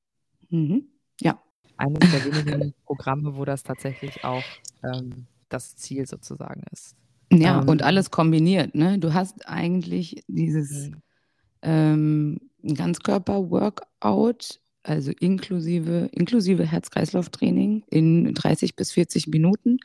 Mhm. 0.48 0.88
Ja. 1.20 1.40
Eines 1.76 2.00
der 2.00 2.24
wenigen 2.24 2.74
Programme, 2.86 3.36
wo 3.36 3.44
das 3.44 3.62
tatsächlich 3.62 4.24
auch 4.24 4.42
ähm, 4.82 5.26
das 5.48 5.76
Ziel 5.76 6.06
sozusagen 6.06 6.64
ist. 6.72 6.96
Ja, 7.32 7.60
ähm, 7.60 7.68
und 7.68 7.82
alles 7.82 8.10
kombiniert. 8.10 8.74
Ne? 8.74 8.98
Du 8.98 9.12
hast 9.12 9.48
eigentlich 9.48 10.24
dieses 10.28 10.90
mhm. 10.90 11.02
ähm, 11.62 12.40
Ganzkörper-Workout 12.62 14.60
also 14.84 15.12
inklusive, 15.18 16.10
inklusive 16.12 16.64
Herz-Kreislauf-Training 16.64 17.84
in 17.90 18.34
30 18.34 18.76
bis 18.76 18.92
40 18.92 19.26
Minuten. 19.28 19.78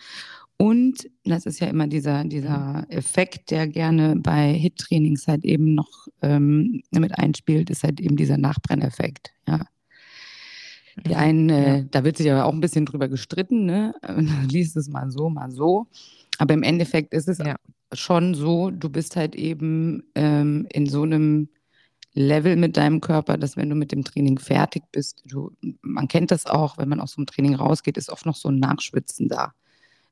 Und 0.58 1.10
das 1.24 1.46
ist 1.46 1.62
ja 1.62 1.68
immer 1.68 1.88
dieser, 1.88 2.26
dieser 2.26 2.86
Effekt, 2.90 3.50
der 3.50 3.68
gerne 3.68 4.18
bei 4.18 4.54
HIT-Trainings 4.54 5.28
halt 5.28 5.46
eben 5.46 5.74
noch 5.74 6.08
ähm, 6.22 6.84
mit 6.92 7.18
einspielt, 7.18 7.70
ist 7.70 7.84
halt 7.84 8.02
eben 8.02 8.18
dieser 8.18 8.38
Nachbrenneffekt. 8.38 9.32
Ja. 9.48 9.66
Die 11.06 11.12
mhm. 11.12 11.16
einen, 11.16 11.50
äh, 11.50 11.86
da 11.90 12.04
wird 12.04 12.18
sich 12.18 12.30
aber 12.30 12.46
auch 12.46 12.54
ein 12.54 12.60
bisschen 12.60 12.86
drüber 12.86 13.08
gestritten, 13.08 13.66
ne? 13.66 13.94
liest 14.52 14.76
es 14.76 14.90
mal 14.90 15.10
so, 15.10 15.30
mal 15.30 15.50
so. 15.50 15.88
Aber 16.40 16.54
im 16.54 16.64
Endeffekt 16.64 17.14
ist 17.14 17.30
es 17.30 17.38
ja. 17.38 17.56
schon 17.94 18.34
so, 18.34 18.70
du 18.70 18.90
bist 18.90 19.16
halt 19.16 19.36
eben 19.36 20.04
ähm, 20.16 20.68
in 20.74 20.88
so 20.88 21.04
einem 21.04 21.48
Level 22.20 22.58
mit 22.58 22.76
deinem 22.76 23.00
Körper, 23.00 23.38
dass 23.38 23.56
wenn 23.56 23.70
du 23.70 23.76
mit 23.76 23.94
dem 23.94 24.04
Training 24.04 24.40
fertig 24.40 24.84
bist, 24.92 25.24
du, 25.26 25.52
man 25.82 26.10
kennt 26.10 26.32
das 26.32 26.46
auch, 26.46 26.78
wenn 26.78 26.90
man 26.90 27.00
aus 27.00 27.14
so 27.14 27.20
einem 27.20 27.28
Training 27.28 27.56
rausgeht, 27.56 27.98
ist 27.98 28.10
oft 28.10 28.26
noch 28.26 28.36
so 28.36 28.50
ein 28.50 28.60
Nachschwitzen 28.60 29.30
da. 29.30 29.54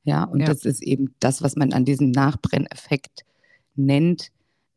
Ja, 0.04 0.24
und 0.24 0.40
ja. 0.40 0.46
das 0.46 0.64
ist 0.64 0.82
eben 0.82 1.14
das, 1.20 1.42
was 1.42 1.54
man 1.54 1.74
an 1.74 1.84
diesem 1.84 2.10
Nachbrenneffekt 2.10 3.26
nennt. 3.74 4.30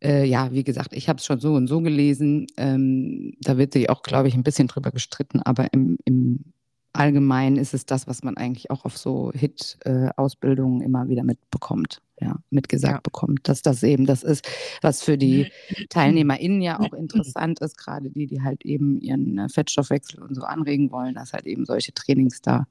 Äh, 0.04 0.26
ja, 0.26 0.52
wie 0.52 0.66
gesagt, 0.66 0.92
ich 0.92 1.08
habe 1.08 1.20
es 1.20 1.26
schon 1.26 1.40
so 1.40 1.54
und 1.54 1.68
so 1.68 1.80
gelesen. 1.80 2.48
Ähm, 2.58 3.38
da 3.40 3.58
wird 3.58 3.72
sich 3.72 3.90
auch, 3.90 4.04
glaube 4.04 4.28
ich, 4.28 4.34
ein 4.34 4.44
bisschen 4.44 4.68
drüber 4.68 4.92
gestritten, 4.92 5.42
aber 5.42 5.72
im, 5.72 5.98
im 6.04 6.40
allgemein 6.94 7.56
ist 7.56 7.74
es 7.74 7.86
das, 7.86 8.08
was 8.08 8.24
man 8.24 8.38
eigentlich 8.38 8.70
auch 8.72 8.86
auf 8.86 8.98
so 8.98 9.32
Hit-Ausbildungen 9.34 10.82
immer 10.82 11.08
wieder 11.08 11.24
mitbekommt, 11.24 12.02
ja, 12.20 12.38
mitgesagt 12.50 12.94
ja. 12.94 13.02
bekommt, 13.02 13.48
dass 13.48 13.62
das 13.62 13.84
eben 13.84 14.06
das 14.06 14.24
ist, 14.24 14.48
was 14.82 15.02
für 15.02 15.18
die 15.18 15.52
TeilnehmerInnen 15.90 16.62
ja 16.62 16.80
auch 16.80 16.94
interessant 16.94 17.60
ist, 17.62 17.78
gerade 17.78 18.10
die, 18.10 18.28
die 18.28 18.42
halt 18.42 18.66
eben 18.66 19.00
ihren 19.00 19.38
äh, 19.38 19.50
Fettstoffwechsel 19.50 20.22
und 20.22 20.36
so 20.36 20.42
anregen 20.42 20.92
wollen, 20.92 21.16
dass 21.16 21.34
halt 21.34 21.46
eben 21.46 21.66
solche 21.66 21.94
Trainings 21.94 22.42
da 22.42 22.68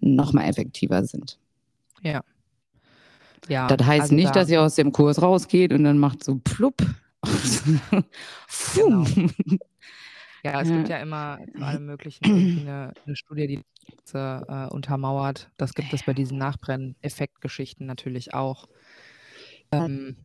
nochmal 0.00 0.48
effektiver 0.48 1.04
sind. 1.04 1.38
Ja. 2.02 2.22
Ja, 3.48 3.66
das 3.68 3.86
heißt 3.86 4.02
also 4.02 4.14
nicht, 4.14 4.28
da, 4.28 4.40
dass 4.40 4.50
ihr 4.50 4.62
aus 4.62 4.74
dem 4.74 4.92
Kurs 4.92 5.22
rausgeht 5.22 5.72
und 5.72 5.84
dann 5.84 5.98
macht 5.98 6.22
so 6.22 6.40
plupp. 6.42 6.82
genau. 8.74 9.04
Ja, 10.42 10.60
es 10.60 10.68
gibt 10.68 10.88
ja 10.88 10.98
immer 10.98 11.38
zu 11.56 11.62
allem 11.62 11.86
Möglichen 11.86 12.24
eine, 12.24 12.92
eine 13.04 13.16
Studie, 13.16 13.46
die 13.46 13.62
das 14.12 14.14
äh, 14.14 14.72
untermauert. 14.72 15.50
Das 15.56 15.74
gibt 15.74 15.92
es 15.92 16.04
bei 16.04 16.14
diesen 16.14 16.38
Nachbrenneffektgeschichten 16.38 17.86
natürlich 17.86 18.34
auch. 18.34 18.68
Ähm, 19.72 20.16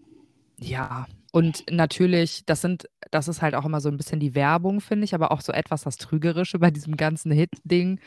ja, 0.58 1.06
und 1.32 1.66
natürlich, 1.70 2.46
das 2.46 2.62
sind, 2.62 2.90
das 3.12 3.28
ist 3.28 3.42
halt 3.42 3.56
auch 3.56 3.66
immer 3.66 3.82
so 3.82 3.90
ein 3.90 3.98
bisschen 3.98 4.20
die 4.20 4.36
Werbung, 4.36 4.80
finde 4.80 5.04
ich, 5.04 5.14
aber 5.14 5.32
auch 5.32 5.42
so 5.42 5.52
etwas 5.52 5.84
das 5.84 5.98
Trügerische 5.98 6.60
bei 6.60 6.72
diesem 6.72 6.96
ganzen 6.96 7.32
Hit-Ding. 7.32 8.00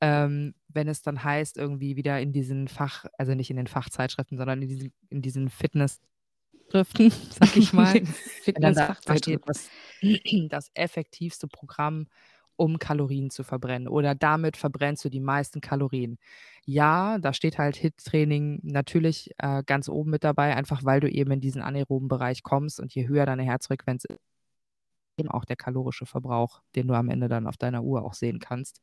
Ähm, 0.00 0.54
wenn 0.68 0.88
es 0.88 1.02
dann 1.02 1.22
heißt, 1.22 1.58
irgendwie 1.58 1.96
wieder 1.96 2.18
in 2.20 2.32
diesen 2.32 2.68
Fach, 2.68 3.04
also 3.18 3.34
nicht 3.34 3.50
in 3.50 3.56
den 3.56 3.66
Fachzeitschriften, 3.66 4.38
sondern 4.38 4.62
in 4.62 4.68
diesen, 4.68 4.92
in 5.10 5.20
diesen 5.20 5.50
Fitness- 5.50 6.00
Schriften, 6.70 7.10
sag 7.30 7.56
ich 7.56 7.72
mal. 7.72 8.00
Fitness 8.42 8.76
da, 8.76 8.96
da 9.04 9.16
steht, 9.16 9.40
das, 9.46 9.68
das 10.48 10.70
effektivste 10.74 11.48
Programm, 11.48 12.06
um 12.56 12.78
Kalorien 12.78 13.30
zu 13.30 13.42
verbrennen 13.42 13.88
oder 13.88 14.14
damit 14.14 14.56
verbrennst 14.56 15.04
du 15.04 15.08
die 15.08 15.20
meisten 15.20 15.60
Kalorien. 15.60 16.18
Ja, 16.66 17.18
da 17.18 17.32
steht 17.32 17.58
halt 17.58 17.76
HIT-Training 17.76 18.60
natürlich 18.62 19.30
äh, 19.38 19.62
ganz 19.64 19.88
oben 19.88 20.10
mit 20.10 20.24
dabei, 20.24 20.54
einfach 20.54 20.84
weil 20.84 21.00
du 21.00 21.10
eben 21.10 21.32
in 21.32 21.40
diesen 21.40 21.62
anaeroben 21.62 22.08
Bereich 22.08 22.42
kommst 22.42 22.78
und 22.78 22.94
je 22.94 23.08
höher 23.08 23.26
deine 23.26 23.44
Herzfrequenz 23.44 24.04
ist, 24.04 24.18
eben 25.16 25.30
auch 25.30 25.44
der 25.44 25.56
kalorische 25.56 26.06
Verbrauch, 26.06 26.62
den 26.74 26.86
du 26.86 26.94
am 26.94 27.08
Ende 27.08 27.28
dann 27.28 27.46
auf 27.46 27.56
deiner 27.56 27.82
Uhr 27.82 28.04
auch 28.04 28.14
sehen 28.14 28.38
kannst. 28.40 28.80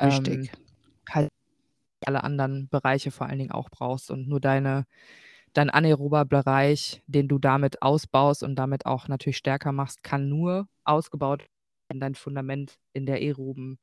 Richtig. 0.00 0.34
Ähm, 0.36 0.48
halt 1.10 1.30
alle 2.06 2.24
anderen 2.24 2.68
Bereiche 2.68 3.10
vor 3.10 3.26
allen 3.26 3.38
Dingen 3.38 3.52
auch 3.52 3.70
brauchst 3.70 4.10
und 4.10 4.28
nur 4.28 4.40
deine 4.40 4.86
dein 5.52 5.70
anaerober 5.70 6.24
Bereich, 6.24 7.02
den 7.06 7.28
du 7.28 7.38
damit 7.38 7.82
ausbaust 7.82 8.42
und 8.42 8.56
damit 8.56 8.86
auch 8.86 9.08
natürlich 9.08 9.36
stärker 9.36 9.72
machst, 9.72 10.02
kann 10.02 10.28
nur 10.28 10.68
ausgebaut 10.84 11.46
werden 11.90 12.00
dein 12.00 12.14
Fundament 12.14 12.78
in 12.92 13.04
der 13.04 13.16
aeroben 13.16 13.78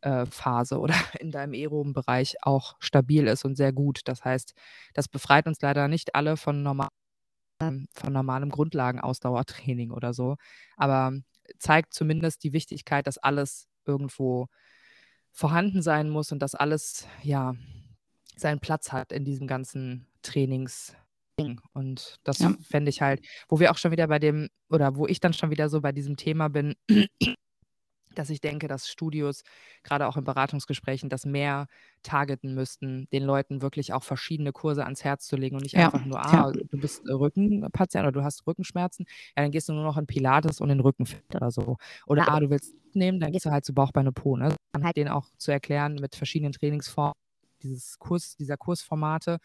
äh, 0.00 0.26
Phase 0.26 0.78
oder 0.78 0.94
in 1.20 1.30
deinem 1.30 1.54
aeroben 1.54 1.92
Bereich 1.92 2.36
auch 2.42 2.76
stabil 2.80 3.26
ist 3.26 3.44
und 3.44 3.56
sehr 3.56 3.72
gut. 3.72 4.00
Das 4.06 4.24
heißt, 4.24 4.54
das 4.94 5.08
befreit 5.08 5.46
uns 5.46 5.60
leider 5.60 5.88
nicht 5.88 6.14
alle 6.14 6.36
von, 6.36 6.62
normal, 6.62 6.88
von 7.58 8.12
normalem 8.12 8.50
Grundlagenausdauertraining 8.50 9.90
oder 9.90 10.14
so, 10.14 10.36
aber 10.76 11.12
zeigt 11.58 11.94
zumindest 11.94 12.42
die 12.44 12.52
Wichtigkeit, 12.52 13.06
dass 13.06 13.18
alles 13.18 13.68
irgendwo 13.84 14.46
vorhanden 15.30 15.82
sein 15.82 16.08
muss 16.10 16.32
und 16.32 16.40
dass 16.40 16.54
alles 16.54 17.06
ja 17.22 17.54
seinen 18.36 18.60
Platz 18.60 18.92
hat 18.92 19.12
in 19.12 19.24
diesem 19.24 19.46
ganzen 19.46 20.06
Trainings 20.22 20.94
und 21.72 22.16
das 22.24 22.38
ja. 22.40 22.54
fände 22.62 22.90
ich 22.90 23.00
halt, 23.00 23.24
wo 23.48 23.58
wir 23.58 23.70
auch 23.70 23.78
schon 23.78 23.92
wieder 23.92 24.06
bei 24.06 24.18
dem, 24.18 24.48
oder 24.68 24.96
wo 24.96 25.06
ich 25.06 25.20
dann 25.20 25.32
schon 25.32 25.50
wieder 25.50 25.68
so 25.68 25.80
bei 25.80 25.92
diesem 25.92 26.16
Thema 26.16 26.48
bin, 26.48 26.74
dass 28.14 28.30
ich 28.30 28.40
denke, 28.40 28.68
dass 28.68 28.88
Studios, 28.88 29.42
gerade 29.82 30.06
auch 30.06 30.16
in 30.16 30.24
Beratungsgesprächen, 30.24 31.08
das 31.08 31.24
mehr 31.24 31.66
targeten 32.02 32.54
müssten, 32.54 33.08
den 33.12 33.22
Leuten 33.24 33.62
wirklich 33.62 33.92
auch 33.92 34.02
verschiedene 34.02 34.52
Kurse 34.52 34.84
ans 34.84 35.04
Herz 35.04 35.26
zu 35.26 35.36
legen 35.36 35.56
und 35.56 35.62
nicht 35.62 35.74
ja. 35.74 35.86
einfach 35.86 36.04
nur, 36.04 36.24
ah, 36.24 36.32
ja. 36.32 36.52
du 36.52 36.78
bist 36.78 37.02
Rückenpatient 37.08 38.04
oder 38.04 38.12
du 38.12 38.22
hast 38.22 38.46
Rückenschmerzen, 38.46 39.06
ja, 39.36 39.42
dann 39.42 39.50
gehst 39.50 39.68
du 39.68 39.72
nur 39.72 39.84
noch 39.84 39.96
in 39.96 40.06
Pilates 40.06 40.60
und 40.60 40.70
in 40.70 40.80
Rücken 40.80 41.06
oder 41.34 41.50
so. 41.50 41.76
Oder, 42.06 42.28
ah, 42.28 42.40
du 42.40 42.50
willst 42.50 42.74
nehmen, 42.94 43.20
dann 43.20 43.32
gehst 43.32 43.46
du 43.46 43.50
halt 43.50 43.64
zu 43.64 43.72
Bauch, 43.72 43.92
Beine, 43.92 44.12
Po. 44.12 44.36
Ne? 44.36 44.54
Dann 44.72 44.84
halt 44.84 44.96
denen 44.96 45.10
auch 45.10 45.28
zu 45.38 45.50
erklären 45.50 45.94
mit 45.94 46.14
verschiedenen 46.14 46.52
Trainingsformen, 46.52 47.14
dieses 47.62 47.98
Kurs, 47.98 48.36
dieser 48.36 48.56
Kursformate, 48.56 49.38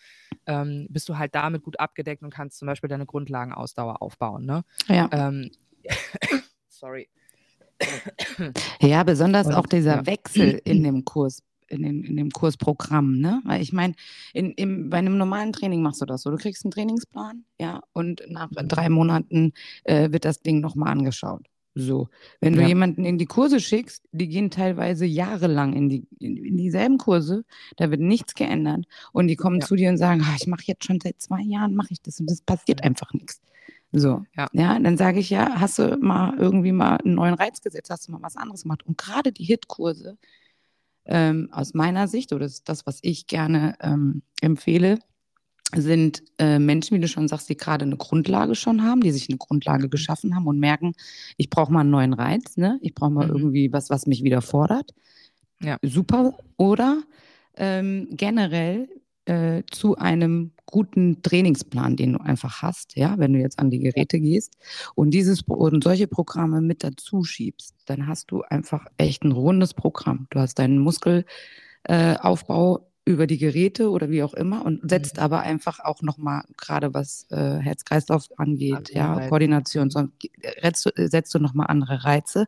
ähm, 0.45 0.87
bist 0.89 1.07
du 1.09 1.17
halt 1.17 1.35
damit 1.35 1.63
gut 1.63 1.79
abgedeckt 1.79 2.23
und 2.23 2.33
kannst 2.33 2.57
zum 2.57 2.67
Beispiel 2.67 2.89
deine 2.89 3.05
Grundlagenausdauer 3.05 4.01
aufbauen. 4.01 4.45
Ne? 4.45 4.63
Ja. 4.87 5.09
Ähm, 5.11 5.51
sorry. 6.69 7.09
Ja, 8.81 9.03
besonders 9.03 9.47
und, 9.47 9.53
auch 9.53 9.67
dieser 9.67 9.97
ja. 9.97 10.05
Wechsel 10.05 10.61
in 10.63 10.83
dem 10.83 11.05
Kurs, 11.05 11.43
in 11.67 11.83
dem, 11.83 12.03
in 12.03 12.17
dem 12.17 12.31
Kursprogramm, 12.31 13.19
ne? 13.19 13.41
Weil 13.45 13.61
ich 13.61 13.71
meine, 13.71 13.93
bei 14.33 14.97
einem 14.97 15.17
normalen 15.17 15.53
Training 15.53 15.81
machst 15.81 16.01
du 16.01 16.05
das 16.05 16.23
so. 16.23 16.31
Du 16.31 16.37
kriegst 16.37 16.65
einen 16.65 16.71
Trainingsplan, 16.71 17.45
ja, 17.59 17.81
und 17.93 18.23
nach 18.29 18.49
drei 18.51 18.89
Monaten 18.89 19.53
äh, 19.83 20.11
wird 20.11 20.25
das 20.25 20.41
Ding 20.41 20.59
nochmal 20.59 20.91
angeschaut. 20.91 21.45
So, 21.79 22.09
wenn 22.41 22.55
du 22.55 22.65
jemanden 22.65 23.05
in 23.05 23.17
die 23.17 23.27
Kurse 23.27 23.59
schickst, 23.59 24.03
die 24.11 24.27
gehen 24.27 24.49
teilweise 24.49 25.05
jahrelang 25.05 25.73
in, 25.73 25.89
die, 25.89 26.07
in, 26.19 26.57
dieselben 26.57 26.97
Kurse, 26.97 27.45
da 27.75 27.91
wird 27.91 28.01
nichts 28.01 28.33
geändert 28.33 28.85
und 29.11 29.27
die 29.27 29.35
kommen 29.35 29.59
ja. 29.59 29.67
zu 29.67 29.75
dir 29.75 29.89
und 29.89 29.97
sagen, 29.97 30.25
ich 30.35 30.47
mache 30.47 30.63
jetzt 30.65 30.85
schon 30.85 30.99
seit 30.99 31.21
zwei 31.21 31.41
Jahren, 31.41 31.75
mache 31.75 31.89
ich 31.91 32.01
das 32.01 32.19
und 32.19 32.31
das 32.31 32.41
passiert 32.41 32.83
einfach 32.83 33.13
nichts. 33.13 33.41
So, 33.91 34.25
ja, 34.35 34.47
ja 34.53 34.79
dann 34.79 34.97
sage 34.97 35.19
ich 35.19 35.29
ja, 35.29 35.59
hast 35.59 35.77
du 35.77 35.97
mal 35.97 36.35
irgendwie 36.37 36.71
mal 36.71 36.97
einen 36.97 37.13
neuen 37.13 37.35
Reiz 37.35 37.61
gesetzt, 37.61 37.91
hast 37.91 38.07
du 38.07 38.11
mal 38.11 38.23
was 38.23 38.37
anderes 38.37 38.63
gemacht 38.63 38.83
und 38.85 38.97
gerade 38.97 39.31
die 39.31 39.45
Hitkurse 39.45 40.17
ähm, 41.05 41.49
aus 41.51 41.73
meiner 41.73 42.07
Sicht, 42.07 42.33
oder 42.33 42.45
das 42.45 42.53
ist 42.53 42.69
das, 42.69 42.87
was 42.87 42.99
ich 43.01 43.27
gerne 43.27 43.75
ähm, 43.81 44.23
empfehle, 44.41 44.99
sind 45.75 46.23
äh, 46.37 46.59
Menschen, 46.59 46.95
wie 46.95 47.01
du 47.01 47.07
schon 47.07 47.27
sagst, 47.27 47.49
die 47.49 47.57
gerade 47.57 47.83
eine 47.83 47.97
Grundlage 47.97 48.55
schon 48.55 48.83
haben, 48.83 49.01
die 49.01 49.11
sich 49.11 49.27
eine 49.29 49.37
Grundlage 49.37 49.87
mhm. 49.87 49.89
geschaffen 49.89 50.35
haben 50.35 50.47
und 50.47 50.59
merken, 50.59 50.93
ich 51.35 51.49
brauche 51.49 51.71
mal 51.71 51.81
einen 51.81 51.89
neuen 51.89 52.13
Reiz, 52.13 52.55
ne? 52.57 52.79
ich 52.81 52.93
brauche 52.93 53.11
mal 53.11 53.27
mhm. 53.27 53.35
irgendwie 53.35 53.73
was, 53.73 53.89
was 53.89 54.07
mich 54.07 54.23
wieder 54.23 54.41
fordert. 54.41 54.93
Ja. 55.61 55.77
Super. 55.81 56.37
Oder 56.57 57.03
ähm, 57.55 58.07
generell 58.11 58.87
äh, 59.25 59.63
zu 59.69 59.97
einem 59.97 60.51
guten 60.65 61.21
Trainingsplan, 61.21 61.95
den 61.95 62.13
du 62.13 62.19
einfach 62.19 62.61
hast, 62.61 62.95
ja, 62.95 63.17
wenn 63.17 63.33
du 63.33 63.39
jetzt 63.39 63.59
an 63.59 63.69
die 63.69 63.79
Geräte 63.79 64.19
gehst 64.19 64.57
und 64.95 65.11
dieses 65.11 65.41
und 65.41 65.83
solche 65.83 66.07
Programme 66.07 66.61
mit 66.61 66.83
dazu 66.83 67.23
schiebst, 67.23 67.75
dann 67.85 68.07
hast 68.07 68.31
du 68.31 68.41
einfach 68.43 68.85
echt 68.97 69.23
ein 69.23 69.31
rundes 69.31 69.73
Programm. 69.73 70.27
Du 70.29 70.39
hast 70.39 70.59
deinen 70.59 70.77
Muskelaufbau 70.79 72.77
äh, 72.77 72.81
über 73.07 73.25
die 73.25 73.37
Geräte 73.37 73.89
oder 73.89 74.09
wie 74.09 74.21
auch 74.21 74.33
immer 74.33 74.65
und 74.65 74.89
setzt 74.89 75.15
mhm. 75.15 75.23
aber 75.23 75.39
einfach 75.39 75.79
auch 75.79 76.01
nochmal, 76.01 76.43
gerade 76.57 76.93
was 76.93 77.25
äh, 77.29 77.57
Herz-Kreislauf 77.59 78.27
angeht, 78.37 78.89
ja, 78.93 79.13
Reize. 79.13 79.29
Koordination, 79.29 79.89
so, 79.89 80.09
setzt 80.61 80.85
du, 80.85 80.91
setzt 81.07 81.33
du 81.33 81.39
nochmal 81.39 81.67
andere 81.67 82.03
Reize 82.03 82.47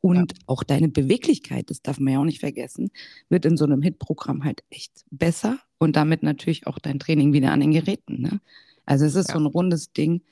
und 0.00 0.32
ja. 0.32 0.38
auch 0.46 0.62
deine 0.62 0.88
Beweglichkeit, 0.88 1.68
das 1.68 1.82
darf 1.82 2.00
man 2.00 2.14
ja 2.14 2.20
auch 2.20 2.24
nicht 2.24 2.40
vergessen, 2.40 2.90
wird 3.28 3.44
in 3.44 3.58
so 3.58 3.66
einem 3.66 3.82
Hit-Programm 3.82 4.42
halt 4.42 4.64
echt 4.70 5.04
besser 5.10 5.58
und 5.78 5.96
damit 5.96 6.22
natürlich 6.22 6.66
auch 6.66 6.78
dein 6.78 6.98
Training 6.98 7.34
wieder 7.34 7.52
an 7.52 7.60
den 7.60 7.72
Geräten. 7.72 8.22
Ne? 8.22 8.40
Also 8.86 9.04
es 9.04 9.14
ist 9.14 9.28
ja. 9.28 9.34
so 9.34 9.40
ein 9.40 9.46
rundes 9.46 9.92
Ding. 9.92 10.22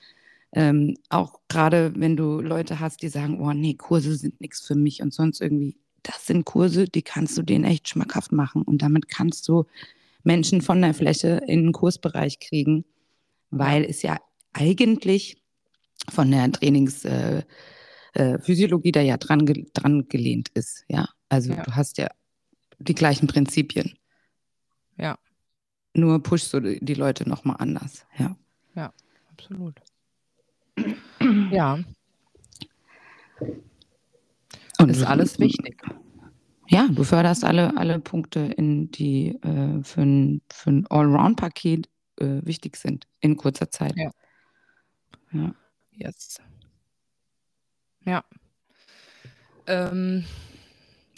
Ähm, 0.53 0.97
auch 1.11 1.41
gerade 1.49 1.93
wenn 1.95 2.17
du 2.17 2.41
Leute 2.41 2.81
hast, 2.81 3.03
die 3.03 3.11
sagen, 3.11 3.39
oh 3.39 3.53
nee, 3.53 3.75
Kurse 3.75 4.15
sind 4.15 4.41
nichts 4.41 4.67
für 4.67 4.77
mich 4.77 5.03
und 5.03 5.13
sonst 5.13 5.43
irgendwie 5.43 5.77
das 6.03 6.27
sind 6.27 6.45
Kurse, 6.45 6.87
die 6.87 7.03
kannst 7.03 7.39
du 7.39 7.43
denen 7.43 7.65
echt 7.65 7.89
schmackhaft 7.89 8.33
machen. 8.33 8.63
Und 8.63 8.83
damit 8.83 9.09
kannst 9.09 9.47
du 9.49 9.65
Menschen 10.23 10.63
von 10.63 10.81
der 10.83 10.95
Fläche 10.95 11.43
in 11.47 11.65
den 11.65 11.73
Kursbereich 11.73 12.39
kriegen, 12.41 12.85
weil 13.51 13.85
es 13.85 14.03
ja 14.03 14.19
eigentlich 14.53 15.43
von 16.11 16.31
der 16.31 16.53
Trainingsphysiologie 16.53 18.89
äh, 18.89 18.91
äh, 18.91 18.93
da 18.93 19.01
ja 19.01 19.17
dran, 19.17 19.47
dran 19.73 20.09
gelehnt 20.09 20.51
ist. 20.55 20.85
Ja, 20.89 21.09
also 21.29 21.53
ja. 21.53 21.63
du 21.63 21.75
hast 21.75 21.99
ja 21.99 22.09
die 22.79 22.95
gleichen 22.95 23.27
Prinzipien. 23.27 23.99
Ja. 24.97 25.19
Nur 25.95 26.23
pushst 26.23 26.55
du 26.55 26.61
die 26.61 26.95
Leute 26.95 27.29
nochmal 27.29 27.57
anders. 27.59 28.07
Ja. 28.19 28.37
Ja, 28.75 28.93
absolut. 29.33 29.81
ja. 31.51 31.81
Und 34.81 34.91
ist 34.91 35.05
alles 35.05 35.39
wichtig. 35.39 35.83
Ja, 36.69 36.87
du 36.91 37.03
förderst 37.03 37.45
alle, 37.45 37.77
alle 37.77 37.99
Punkte, 37.99 38.41
in 38.41 38.91
die 38.91 39.31
äh, 39.43 39.83
für 39.83 40.03
ein, 40.03 40.43
für 40.53 40.71
ein 40.71 40.87
Allround-Paket 40.87 41.89
äh, 42.21 42.41
wichtig 42.45 42.77
sind 42.77 43.07
in 43.21 43.37
kurzer 43.37 43.71
Zeit. 43.71 43.95
Ja. 43.97 44.11
Ja. 45.33 45.55
Yes. 45.93 46.41
Ja. 48.05 48.25
Ähm, 49.67 50.25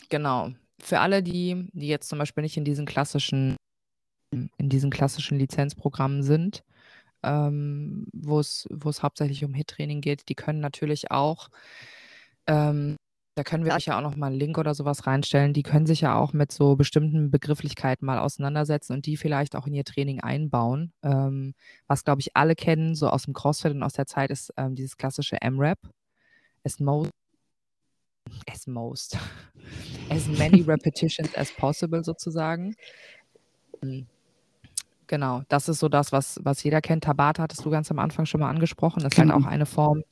genau. 0.08 0.52
Für 0.80 1.00
alle, 1.00 1.22
die, 1.22 1.68
die 1.72 1.88
jetzt 1.88 2.08
zum 2.08 2.18
Beispiel 2.18 2.42
nicht 2.42 2.56
in 2.56 2.64
diesen 2.64 2.86
klassischen, 2.86 3.56
in 4.32 4.68
diesen 4.68 4.90
klassischen 4.90 5.38
Lizenzprogrammen 5.38 6.22
sind, 6.22 6.62
ähm, 7.22 8.06
wo 8.12 8.40
es 8.40 8.66
hauptsächlich 9.02 9.44
um 9.44 9.52
Hit-Training 9.52 10.00
geht, 10.00 10.28
die 10.28 10.34
können 10.34 10.60
natürlich 10.60 11.10
auch 11.10 11.48
ähm, 12.46 12.96
da 13.40 13.44
können 13.44 13.64
wir 13.64 13.72
euch 13.72 13.86
ja 13.86 13.96
auch 13.96 14.02
noch 14.02 14.16
mal 14.16 14.26
einen 14.26 14.38
Link 14.38 14.58
oder 14.58 14.74
sowas 14.74 15.06
reinstellen. 15.06 15.54
Die 15.54 15.62
können 15.62 15.86
sich 15.86 16.02
ja 16.02 16.14
auch 16.14 16.34
mit 16.34 16.52
so 16.52 16.76
bestimmten 16.76 17.30
Begrifflichkeiten 17.30 18.04
mal 18.04 18.18
auseinandersetzen 18.18 18.92
und 18.92 19.06
die 19.06 19.16
vielleicht 19.16 19.56
auch 19.56 19.66
in 19.66 19.72
ihr 19.72 19.84
Training 19.86 20.20
einbauen. 20.20 20.92
Ähm, 21.02 21.54
was, 21.86 22.04
glaube 22.04 22.20
ich, 22.20 22.36
alle 22.36 22.54
kennen, 22.54 22.94
so 22.94 23.08
aus 23.08 23.22
dem 23.22 23.32
CrossFit 23.32 23.72
und 23.72 23.82
aus 23.82 23.94
der 23.94 24.04
Zeit, 24.04 24.30
ist 24.30 24.52
ähm, 24.58 24.74
dieses 24.74 24.98
klassische 24.98 25.40
M-Rap. 25.40 25.78
As 26.64 26.80
most, 26.80 27.12
as 28.46 28.66
most, 28.66 29.16
as 30.10 30.26
many 30.26 30.60
repetitions 30.66 31.34
as 31.34 31.50
possible 31.50 32.04
sozusagen. 32.04 32.76
Hm. 33.80 34.06
Genau, 35.06 35.44
das 35.48 35.70
ist 35.70 35.78
so 35.78 35.88
das, 35.88 36.12
was, 36.12 36.38
was 36.44 36.62
jeder 36.62 36.82
kennt. 36.82 37.04
Tabata 37.04 37.44
hattest 37.44 37.64
du 37.64 37.70
ganz 37.70 37.90
am 37.90 37.98
Anfang 38.00 38.26
schon 38.26 38.40
mal 38.40 38.50
angesprochen. 38.50 39.02
Das 39.02 39.14
ist 39.14 39.18
halt 39.18 39.30
genau. 39.30 39.42
auch 39.42 39.50
eine 39.50 39.64
Form 39.64 40.04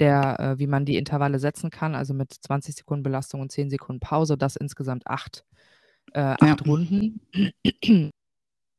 der, 0.00 0.40
äh, 0.40 0.58
wie 0.58 0.66
man 0.66 0.84
die 0.84 0.96
Intervalle 0.96 1.38
setzen 1.38 1.70
kann, 1.70 1.94
also 1.94 2.14
mit 2.14 2.32
20 2.32 2.74
Sekunden 2.74 3.02
Belastung 3.02 3.40
und 3.40 3.52
10 3.52 3.70
Sekunden 3.70 4.00
Pause, 4.00 4.36
das 4.36 4.56
insgesamt 4.56 5.06
acht, 5.06 5.44
äh, 6.12 6.20
acht 6.20 6.42
ja. 6.42 6.56
Runden. 6.66 7.20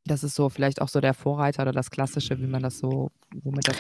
Das 0.06 0.24
ist 0.24 0.34
so 0.34 0.50
vielleicht 0.50 0.82
auch 0.82 0.90
so 0.90 1.00
der 1.00 1.14
Vorreiter 1.14 1.62
oder 1.62 1.72
das 1.72 1.92
Klassische, 1.92 2.40
wie 2.40 2.48
man 2.48 2.64
das 2.64 2.80
so, 2.80 3.12
womit 3.44 3.68
das 3.68 3.78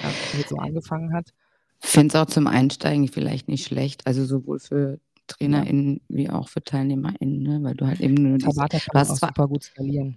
so 0.47 0.57
angefangen 0.57 1.13
hat. 1.13 1.33
Finde 1.79 2.09
es 2.09 2.15
auch 2.15 2.27
zum 2.27 2.45
Einsteigen 2.45 3.07
vielleicht 3.07 3.47
nicht 3.47 3.65
schlecht, 3.65 4.05
also 4.05 4.23
sowohl 4.25 4.59
für 4.59 4.99
TrainerInnen 5.25 6.01
wie 6.09 6.29
auch 6.29 6.47
für 6.47 6.61
TeilnehmerInnen, 6.61 7.41
ne? 7.41 7.59
weil 7.63 7.73
du 7.73 7.87
halt 7.87 8.01
eben 8.01 8.13
nur 8.15 8.37
diese, 8.37 8.51
du 8.51 8.61
hast 8.93 9.17
zwar, 9.17 9.29
super 9.29 9.47
gut 9.47 9.63
skalieren. 9.63 10.15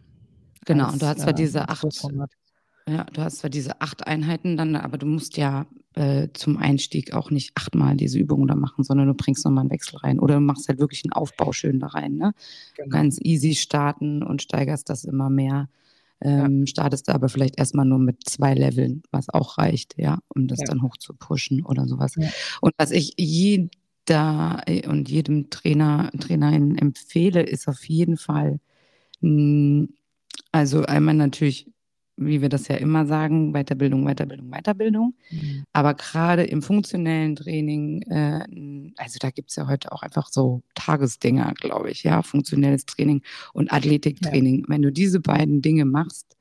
Genau, 0.66 0.84
als, 0.84 0.92
und 0.94 1.02
du 1.02 1.06
hast 1.06 1.20
zwar 1.20 1.30
äh, 1.30 1.34
diese 1.34 1.68
acht, 1.68 1.86
Ja, 2.88 3.04
du 3.04 3.22
hast 3.22 3.38
zwar 3.38 3.50
diese 3.50 3.80
acht 3.80 4.06
Einheiten 4.06 4.56
dann, 4.56 4.76
aber 4.76 4.98
du 4.98 5.06
musst 5.06 5.38
ja 5.38 5.66
äh, 5.94 6.28
zum 6.34 6.58
Einstieg 6.58 7.14
auch 7.14 7.30
nicht 7.30 7.52
achtmal 7.54 7.96
diese 7.96 8.18
Übungen 8.18 8.46
da 8.46 8.56
machen, 8.56 8.84
sondern 8.84 9.06
du 9.06 9.14
bringst 9.14 9.44
nochmal 9.44 9.62
einen 9.62 9.70
Wechsel 9.70 9.96
rein. 9.98 10.18
Oder 10.18 10.34
du 10.34 10.40
machst 10.40 10.68
halt 10.68 10.78
wirklich 10.78 11.02
einen 11.04 11.12
Aufbau 11.12 11.52
schön 11.52 11.80
da 11.80 11.88
rein. 11.88 12.16
Ne? 12.16 12.32
Genau. 12.76 12.90
Ganz 12.90 13.18
easy 13.22 13.54
starten 13.54 14.22
und 14.22 14.42
steigerst 14.42 14.90
das 14.90 15.04
immer 15.04 15.30
mehr. 15.30 15.68
Ähm, 16.20 16.60
ja. 16.60 16.66
Startest 16.66 17.08
aber 17.08 17.28
vielleicht 17.28 17.58
erstmal 17.58 17.86
nur 17.86 17.98
mit 17.98 18.28
zwei 18.28 18.54
Leveln, 18.54 19.02
was 19.10 19.28
auch 19.30 19.56
reicht, 19.56 19.94
ja, 19.96 20.18
um 20.28 20.46
das 20.46 20.60
ja. 20.60 20.66
dann 20.66 20.82
hoch 20.82 20.96
zu 20.96 21.14
pushen 21.14 21.64
oder 21.64 21.86
sowas. 21.86 22.14
Ja. 22.16 22.28
Und 22.60 22.72
was 22.76 22.90
ich 22.90 23.14
jeder 23.16 24.62
und 24.88 25.08
jedem 25.08 25.50
Trainer, 25.50 26.10
Trainerin 26.18 26.76
empfehle, 26.76 27.42
ist 27.42 27.68
auf 27.68 27.84
jeden 27.84 28.16
Fall, 28.16 28.60
hm, 29.20 29.94
also 30.52 30.84
einmal 30.84 31.14
natürlich 31.14 31.73
wie 32.16 32.40
wir 32.40 32.48
das 32.48 32.68
ja 32.68 32.76
immer 32.76 33.06
sagen, 33.06 33.52
Weiterbildung, 33.52 34.04
Weiterbildung, 34.04 34.50
Weiterbildung. 34.50 35.14
Mhm. 35.30 35.64
Aber 35.72 35.94
gerade 35.94 36.44
im 36.44 36.62
funktionellen 36.62 37.36
Training, 37.36 38.02
äh, 38.02 38.92
also 38.96 39.18
da 39.20 39.30
gibt 39.30 39.50
es 39.50 39.56
ja 39.56 39.66
heute 39.66 39.92
auch 39.92 40.02
einfach 40.02 40.28
so 40.28 40.62
Tagesdinger, 40.74 41.52
glaube 41.54 41.90
ich, 41.90 42.04
ja, 42.04 42.22
funktionelles 42.22 42.86
Training 42.86 43.22
und 43.52 43.72
Athletiktraining. 43.72 44.60
Ja. 44.60 44.64
Wenn 44.68 44.82
du 44.82 44.92
diese 44.92 45.20
beiden 45.20 45.60
Dinge 45.60 45.84
machst, 45.84 46.36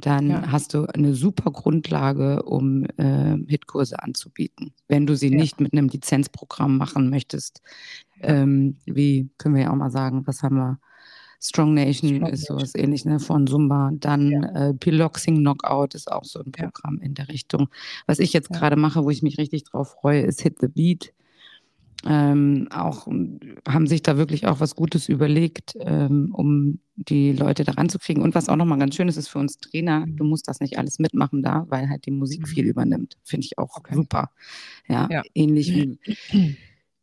dann 0.00 0.30
ja. 0.30 0.52
hast 0.52 0.74
du 0.74 0.86
eine 0.86 1.14
super 1.14 1.50
Grundlage, 1.50 2.42
um 2.44 2.84
äh, 2.98 3.36
Hitkurse 3.48 4.00
anzubieten. 4.00 4.72
Wenn 4.86 5.06
du 5.06 5.16
sie 5.16 5.30
ja. 5.30 5.36
nicht 5.36 5.60
mit 5.60 5.72
einem 5.72 5.88
Lizenzprogramm 5.88 6.76
machen 6.76 7.10
möchtest, 7.10 7.62
ähm, 8.20 8.76
wie 8.84 9.28
können 9.38 9.56
wir 9.56 9.62
ja 9.62 9.70
auch 9.70 9.76
mal 9.76 9.90
sagen, 9.90 10.26
was 10.26 10.42
haben 10.42 10.56
wir? 10.56 10.78
Strong 11.40 11.74
Nation 11.74 12.16
Strong 12.16 12.32
ist 12.32 12.46
sowas 12.46 12.74
ähnlich 12.74 13.04
ne, 13.04 13.20
von 13.20 13.46
Zumba. 13.46 13.90
Dann 13.94 14.30
ja. 14.30 14.68
äh, 14.68 14.74
Piloxing 14.74 15.36
Knockout 15.36 15.94
ist 15.94 16.10
auch 16.10 16.24
so 16.24 16.40
ein 16.40 16.52
Programm 16.52 16.98
ja. 16.98 17.06
in 17.06 17.14
der 17.14 17.28
Richtung. 17.28 17.68
Was 18.06 18.18
ich 18.18 18.32
jetzt 18.32 18.50
ja. 18.50 18.58
gerade 18.58 18.76
mache, 18.76 19.04
wo 19.04 19.10
ich 19.10 19.22
mich 19.22 19.38
richtig 19.38 19.64
drauf 19.64 19.96
freue, 20.00 20.22
ist 20.22 20.42
Hit 20.42 20.56
the 20.60 20.68
Beat. 20.68 21.12
Ähm, 22.06 22.68
auch 22.70 23.08
haben 23.68 23.86
sich 23.88 24.02
da 24.02 24.16
wirklich 24.16 24.46
auch 24.46 24.60
was 24.60 24.76
Gutes 24.76 25.08
überlegt, 25.08 25.76
ähm, 25.80 26.32
um 26.32 26.78
die 26.94 27.32
Leute 27.32 27.64
daran 27.64 27.88
zu 27.88 27.98
kriegen. 27.98 28.22
Und 28.22 28.36
was 28.36 28.48
auch 28.48 28.54
nochmal 28.54 28.78
ganz 28.78 28.94
schön 28.94 29.08
ist, 29.08 29.16
ist 29.16 29.28
für 29.28 29.40
uns 29.40 29.58
Trainer, 29.58 30.06
du 30.06 30.22
musst 30.22 30.46
das 30.46 30.60
nicht 30.60 30.78
alles 30.78 31.00
mitmachen 31.00 31.42
da, 31.42 31.66
weil 31.68 31.88
halt 31.88 32.06
die 32.06 32.12
Musik 32.12 32.42
mhm. 32.42 32.46
viel 32.46 32.66
übernimmt. 32.66 33.16
Finde 33.24 33.46
ich 33.46 33.58
auch 33.58 33.76
okay. 33.76 33.94
super. 33.96 34.30
Ja, 34.88 35.08
ja. 35.10 35.22
ähnlich 35.34 35.72
wie 35.74 35.98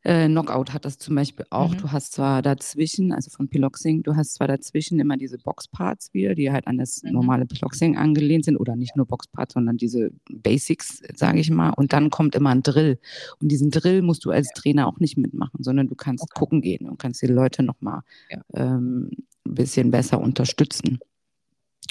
Äh, 0.06 0.28
Knockout 0.28 0.72
hat 0.72 0.86
das 0.86 1.00
zum 1.00 1.15
Beispiel 1.15 1.48
auch. 1.50 1.72
Mhm. 1.72 1.78
Du 1.78 1.91
hast 1.91 2.13
zwar 2.13 2.44
dazwischen, 2.44 3.12
also 3.12 3.32
von 3.32 3.48
Piloxing, 3.48 4.04
du 4.04 4.15
hast 4.15 4.36
zwar 4.36 4.48
dazwischen 4.48 5.00
immer 5.00 5.18
diese 5.18 5.39
Boxparts 5.39 6.13
wieder, 6.13 6.36
die 6.36 6.52
halt 6.52 6.68
an 6.68 6.78
das 6.78 7.02
mhm. 7.02 7.13
normale 7.13 7.48
Piloxing 7.48 7.98
angelehnt 7.98 8.46
sind 8.46 8.56
oder 8.58 8.76
nicht 8.76 8.96
nur 8.96 9.08
Boxparts, 9.08 9.56
sondern 9.56 9.78
diese 9.78 10.12
Basics, 10.30 11.02
sage 11.15 11.39
ich 11.39 11.50
mal. 11.50 11.72
Und 11.72 11.91
dann 11.91 12.12
kommt 12.12 12.36
immer 12.36 12.52
ein 12.52 12.62
Drill. 12.62 13.00
Und 13.41 13.48
diesen 13.48 13.72
Drill 13.72 14.04
musst 14.04 14.24
du 14.26 14.30
als 14.30 14.50
Trainer 14.54 14.88
auch 14.88 15.00
nicht 15.00 15.18
mitmachen, 15.18 15.63
sondern 15.63 15.88
du 15.88 15.96
kannst 15.96 16.24
okay. 16.24 16.39
gucken 16.39 16.62
gehen 16.62 16.88
und 16.88 17.00
kannst 17.00 17.24
die 17.24 17.28
Leute 17.28 17.63
nochmal 17.63 18.02
ja. 18.30 18.41
ähm, 18.54 19.10
ein 19.44 19.56
bisschen 19.56 19.89
besser 19.89 20.22
unterstützen. 20.22 21.00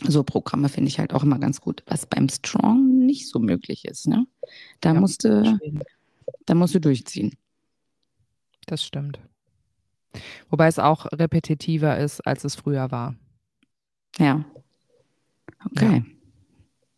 So 0.07 0.23
Programme 0.23 0.69
finde 0.69 0.89
ich 0.89 1.01
halt 1.01 1.15
auch 1.15 1.25
immer 1.25 1.41
ganz 1.41 1.61
gut, 1.61 1.83
was 1.87 2.07
beim 2.07 2.29
Strong 2.29 3.07
nicht 3.07 3.29
so 3.29 3.41
möglich 3.41 3.87
ist. 3.87 4.07
Ne? 4.07 4.29
Da, 4.81 4.95
ja, 4.95 5.01
musst 5.01 5.25
du, 5.25 5.59
da 6.47 6.55
musst 6.55 6.77
du 6.77 6.81
durchziehen. 6.81 7.33
Das 8.67 8.85
stimmt. 8.85 9.19
Wobei 10.49 10.69
es 10.69 10.79
auch 10.79 11.07
repetitiver 11.13 11.99
ist, 11.99 12.21
als 12.27 12.45
es 12.45 12.55
früher 12.55 12.91
war. 12.91 13.17
Ja. 14.19 14.45
Okay. 15.67 16.05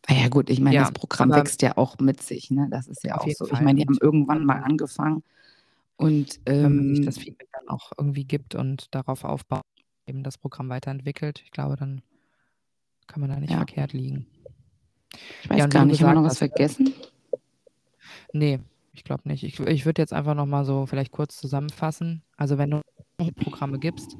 Ja, 0.09 0.17
ah 0.17 0.21
ja 0.23 0.29
gut, 0.29 0.51
ich 0.51 0.61
meine, 0.61 0.77
ja, 0.77 0.83
das 0.83 0.93
Programm 0.93 1.31
wächst 1.31 1.63
ja 1.63 1.77
auch 1.77 1.99
mit 1.99 2.23
sich, 2.23 2.51
ne? 2.51 2.69
Das 2.71 2.89
ist 2.89 3.05
ja 3.05 3.19
auch 3.19 3.29
so. 3.29 3.47
Fall. 3.47 3.59
Ich 3.59 3.65
meine, 3.65 3.81
die 3.81 3.87
haben 3.87 3.99
irgendwann 4.01 4.45
mal 4.45 4.63
angefangen 4.63 5.23
und 5.97 6.41
ähm, 6.47 6.79
wenn 6.79 6.97
sich 6.97 7.07
das 7.07 7.19
Feedback 7.19 7.49
dann 7.53 7.69
auch 7.69 7.93
irgendwie 7.97 8.25
gibt 8.25 8.55
und 8.55 8.95
darauf 8.95 9.25
aufbaut, 9.25 9.65
eben 10.07 10.23
das 10.23 10.39
Programm 10.39 10.69
weiterentwickelt, 10.69 11.41
ich 11.45 11.51
glaube, 11.51 11.77
dann 11.77 12.03
kann 13.07 13.21
man 13.21 13.31
da 13.31 13.41
nicht 13.41 13.51
ja. 13.51 13.57
verkehrt 13.57 13.93
liegen. 13.93 14.27
Ich 15.43 15.51
weiß 15.51 15.59
ja, 15.59 15.67
gar 15.67 15.85
nicht, 15.87 16.03
haben 16.03 16.11
wir 16.11 16.21
noch 16.21 16.29
was 16.29 16.39
vergessen? 16.39 16.93
Nee, 18.33 18.61
ich 18.97 19.05
glaube 19.05 19.29
nicht. 19.29 19.45
Ich, 19.45 19.61
ich 19.61 19.85
würde 19.85 20.03
jetzt 20.03 20.13
einfach 20.13 20.35
nochmal 20.35 20.65
so 20.65 20.87
vielleicht 20.87 21.13
kurz 21.13 21.37
zusammenfassen. 21.37 22.23
Also 22.37 22.59
wenn 22.59 22.71
du 22.71 22.81
Programme 23.37 23.79
gibst 23.79 24.17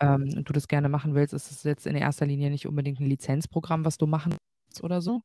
ähm, 0.00 0.32
und 0.36 0.48
du 0.48 0.52
das 0.52 0.68
gerne 0.68 0.88
machen 0.88 1.14
willst, 1.14 1.32
ist 1.32 1.50
es 1.50 1.62
jetzt 1.62 1.86
in 1.86 1.94
erster 1.94 2.26
Linie 2.26 2.50
nicht 2.50 2.66
unbedingt 2.66 3.00
ein 3.00 3.06
Lizenzprogramm, 3.06 3.84
was 3.84 3.98
du 3.98 4.06
machen 4.06 4.32
willst 4.32 4.82
oder 4.82 5.00
so. 5.00 5.22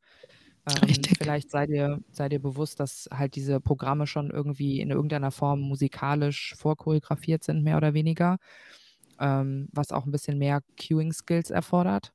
Ähm, 0.68 0.94
vielleicht 1.18 1.50
sei 1.50 1.66
dir, 1.66 2.00
sei 2.12 2.30
dir 2.30 2.40
bewusst, 2.40 2.80
dass 2.80 3.10
halt 3.12 3.36
diese 3.36 3.60
Programme 3.60 4.08
schon 4.08 4.30
irgendwie 4.30 4.80
in 4.80 4.92
irgendeiner 4.92 5.32
Form 5.32 5.62
musikalisch 5.62 6.56
vorchoreografiert 6.56 7.44
sind, 7.44 7.64
mehr 7.64 7.78
oder 7.78 7.94
weniger, 7.94 8.38
ähm, 9.20 9.68
was 9.72 9.92
auch 9.92 10.06
ein 10.06 10.12
bisschen 10.12 10.38
mehr 10.38 10.62
Cueing-Skills 10.78 11.50
erfordert. 11.50 12.14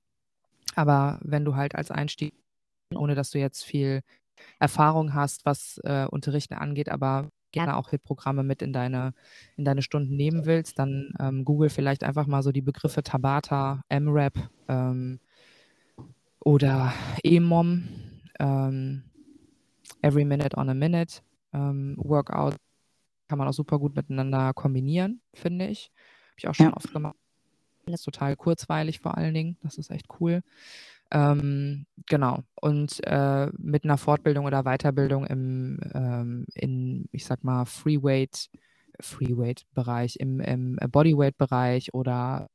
Aber 0.76 1.18
wenn 1.22 1.44
du 1.44 1.56
halt 1.56 1.74
als 1.74 1.90
Einstieg, 1.90 2.34
ohne 2.94 3.14
dass 3.14 3.30
du 3.30 3.38
jetzt 3.38 3.64
viel 3.64 4.02
Erfahrung 4.58 5.14
hast, 5.14 5.44
was 5.44 5.80
äh, 5.84 6.06
Unterrichten 6.06 6.54
angeht, 6.54 6.88
aber 6.88 7.30
gerne 7.52 7.76
auch 7.76 7.90
Hilfprogramme 7.90 8.42
mit 8.42 8.62
in 8.62 8.72
deine, 8.72 9.12
in 9.56 9.64
deine 9.64 9.82
Stunden 9.82 10.16
nehmen 10.16 10.46
willst, 10.46 10.78
dann 10.78 11.12
ähm, 11.18 11.44
google 11.44 11.68
vielleicht 11.68 12.04
einfach 12.04 12.26
mal 12.26 12.42
so 12.42 12.52
die 12.52 12.62
Begriffe 12.62 13.02
Tabata, 13.02 13.82
MRAP 13.88 14.34
ähm, 14.68 15.20
oder 16.40 16.92
EMOM, 17.24 17.88
ähm, 18.38 19.04
Every 20.02 20.24
Minute 20.24 20.56
on 20.56 20.70
a 20.70 20.74
Minute, 20.74 21.20
ähm, 21.52 21.96
Workout 21.98 22.56
kann 23.28 23.38
man 23.38 23.46
auch 23.46 23.52
super 23.52 23.78
gut 23.78 23.94
miteinander 23.94 24.52
kombinieren, 24.54 25.20
finde 25.34 25.68
ich. 25.68 25.92
Habe 26.30 26.34
ich 26.36 26.48
auch 26.48 26.54
schon 26.54 26.66
ja. 26.66 26.76
oft 26.76 26.92
gemacht. 26.92 27.16
Das 27.86 28.00
ist 28.00 28.04
total 28.04 28.34
kurzweilig 28.34 28.98
vor 28.98 29.16
allen 29.16 29.34
Dingen. 29.34 29.56
Das 29.62 29.78
ist 29.78 29.90
echt 29.90 30.06
cool. 30.20 30.42
Ähm, 31.10 31.86
genau. 32.06 32.40
Und 32.60 33.00
äh, 33.04 33.48
mit 33.58 33.84
einer 33.84 33.98
Fortbildung 33.98 34.46
oder 34.46 34.62
Weiterbildung 34.64 35.26
im, 35.26 35.80
ähm, 35.94 36.46
in, 36.54 37.08
ich 37.12 37.24
sag 37.24 37.42
mal, 37.44 37.64
Freeweight, 37.64 38.48
Freeweight-Bereich, 39.00 40.16
im, 40.20 40.40
im 40.40 40.76
Bodyweight-Bereich 40.90 41.94
oder 41.94 42.48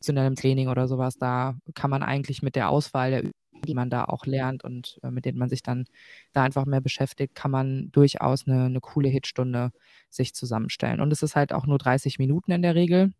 funktionellem 0.00 0.34
Training 0.34 0.68
oder 0.68 0.88
sowas, 0.88 1.18
da 1.18 1.56
kann 1.74 1.90
man 1.90 2.02
eigentlich 2.02 2.40
mit 2.40 2.56
der 2.56 2.70
Auswahl 2.70 3.10
der 3.10 3.20
Übungen, 3.20 3.34
die 3.66 3.74
man 3.74 3.90
da 3.90 4.04
auch 4.04 4.24
lernt 4.24 4.64
und 4.64 4.98
äh, 5.02 5.10
mit 5.10 5.26
denen 5.26 5.38
man 5.38 5.50
sich 5.50 5.62
dann 5.62 5.84
da 6.32 6.42
einfach 6.42 6.64
mehr 6.64 6.80
beschäftigt, 6.80 7.34
kann 7.34 7.50
man 7.50 7.92
durchaus 7.92 8.46
eine, 8.46 8.64
eine 8.64 8.80
coole 8.80 9.10
Hitstunde 9.10 9.72
sich 10.08 10.34
zusammenstellen. 10.34 11.00
Und 11.00 11.12
es 11.12 11.22
ist 11.22 11.36
halt 11.36 11.52
auch 11.52 11.66
nur 11.66 11.76
30 11.76 12.18
Minuten 12.18 12.50
in 12.52 12.62
der 12.62 12.74
Regel. 12.74 13.12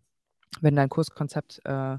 Wenn 0.63 0.75
dein 0.75 0.89
Kurskonzept 0.89 1.61
äh, 1.65 1.99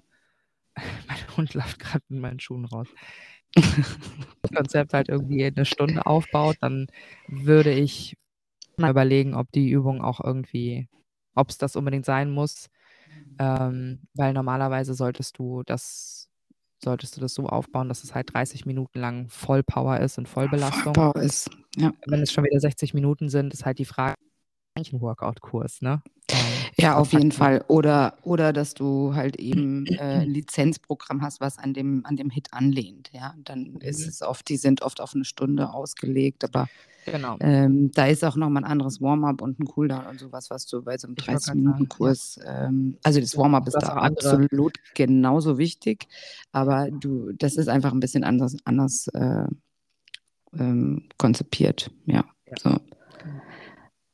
mein 1.07 1.37
Hund 1.37 1.53
läuft 1.53 1.79
gerade 1.79 2.03
in 2.09 2.19
meinen 2.19 2.39
Schuhen 2.39 2.65
raus. 2.65 2.87
das 3.55 4.51
Konzept 4.55 4.93
halt 4.93 5.09
irgendwie 5.09 5.43
eine 5.45 5.65
Stunde 5.65 6.05
aufbaut, 6.05 6.57
dann 6.61 6.87
würde 7.27 7.73
ich 7.73 8.17
mal 8.77 8.91
überlegen, 8.91 9.35
ob 9.35 9.51
die 9.51 9.69
Übung 9.69 10.01
auch 10.01 10.21
irgendwie, 10.23 10.87
ob 11.35 11.49
es 11.49 11.57
das 11.57 11.75
unbedingt 11.75 12.05
sein 12.05 12.31
muss. 12.31 12.69
Ähm, 13.39 13.99
weil 14.13 14.33
normalerweise 14.33 14.93
solltest 14.93 15.37
du 15.37 15.63
das, 15.63 16.29
solltest 16.81 17.17
du 17.17 17.21
das 17.21 17.33
so 17.33 17.47
aufbauen, 17.47 17.89
dass 17.89 18.03
es 18.03 18.15
halt 18.15 18.33
30 18.33 18.65
Minuten 18.65 18.99
lang 18.99 19.29
Vollpower 19.29 19.99
ist 19.99 20.17
und 20.17 20.29
Vollbelastung. 20.29 20.93
Vollpower 20.93 21.21
ist, 21.21 21.49
ja. 21.75 21.91
Wenn 22.07 22.21
es 22.21 22.31
schon 22.31 22.45
wieder 22.45 22.59
60 22.59 22.93
Minuten 22.93 23.29
sind, 23.29 23.53
ist 23.53 23.65
halt 23.65 23.79
die 23.79 23.85
Frage, 23.85 24.15
eigentlich 24.75 24.93
ein 24.93 25.01
Workout-Kurs, 25.01 25.81
ne? 25.81 26.01
Ja, 26.81 26.97
auf 26.97 27.13
jeden 27.13 27.31
Fall. 27.31 27.63
Oder, 27.67 28.15
oder 28.23 28.53
dass 28.53 28.73
du 28.73 29.13
halt 29.15 29.37
eben 29.37 29.85
äh, 29.85 30.21
ein 30.21 30.29
Lizenzprogramm 30.29 31.21
hast, 31.21 31.39
was 31.39 31.57
an 31.57 31.73
dem, 31.73 32.05
an 32.05 32.15
dem 32.15 32.29
Hit 32.29 32.47
anlehnt. 32.51 33.09
Ja, 33.13 33.35
dann 33.43 33.77
ist 33.77 34.01
mhm. 34.01 34.09
es 34.09 34.21
oft, 34.21 34.49
die 34.49 34.57
sind 34.57 34.81
oft 34.81 34.99
auf 35.01 35.13
eine 35.13 35.25
Stunde 35.25 35.71
ausgelegt, 35.73 36.43
aber 36.43 36.67
genau. 37.05 37.37
ähm, 37.39 37.91
da 37.93 38.07
ist 38.07 38.23
auch 38.23 38.35
nochmal 38.35 38.63
ein 38.63 38.69
anderes 38.69 39.01
Warm-up 39.01 39.41
und 39.41 39.59
ein 39.59 39.65
Cooldown 39.65 40.05
und 40.07 40.19
sowas, 40.19 40.49
was 40.49 40.65
du 40.65 40.81
bei 40.81 40.97
so 40.97 41.07
einem 41.07 41.15
30-Minuten-Kurs, 41.15 42.39
ja. 42.43 42.65
ähm, 42.65 42.97
also 43.03 43.19
das 43.19 43.37
Warm-up 43.37 43.67
ist 43.67 43.77
da 43.79 43.93
absolut 43.93 44.73
genauso 44.95 45.57
wichtig, 45.57 46.07
aber 46.51 46.89
du, 46.89 47.31
das 47.33 47.55
ist 47.55 47.67
einfach 47.67 47.93
ein 47.93 47.99
bisschen 47.99 48.23
anders, 48.23 48.57
anders 48.65 49.07
äh, 49.09 49.45
ähm, 50.57 51.07
konzipiert. 51.17 51.91
Ja, 52.05 52.25
ja. 52.47 52.55
so. 52.61 52.77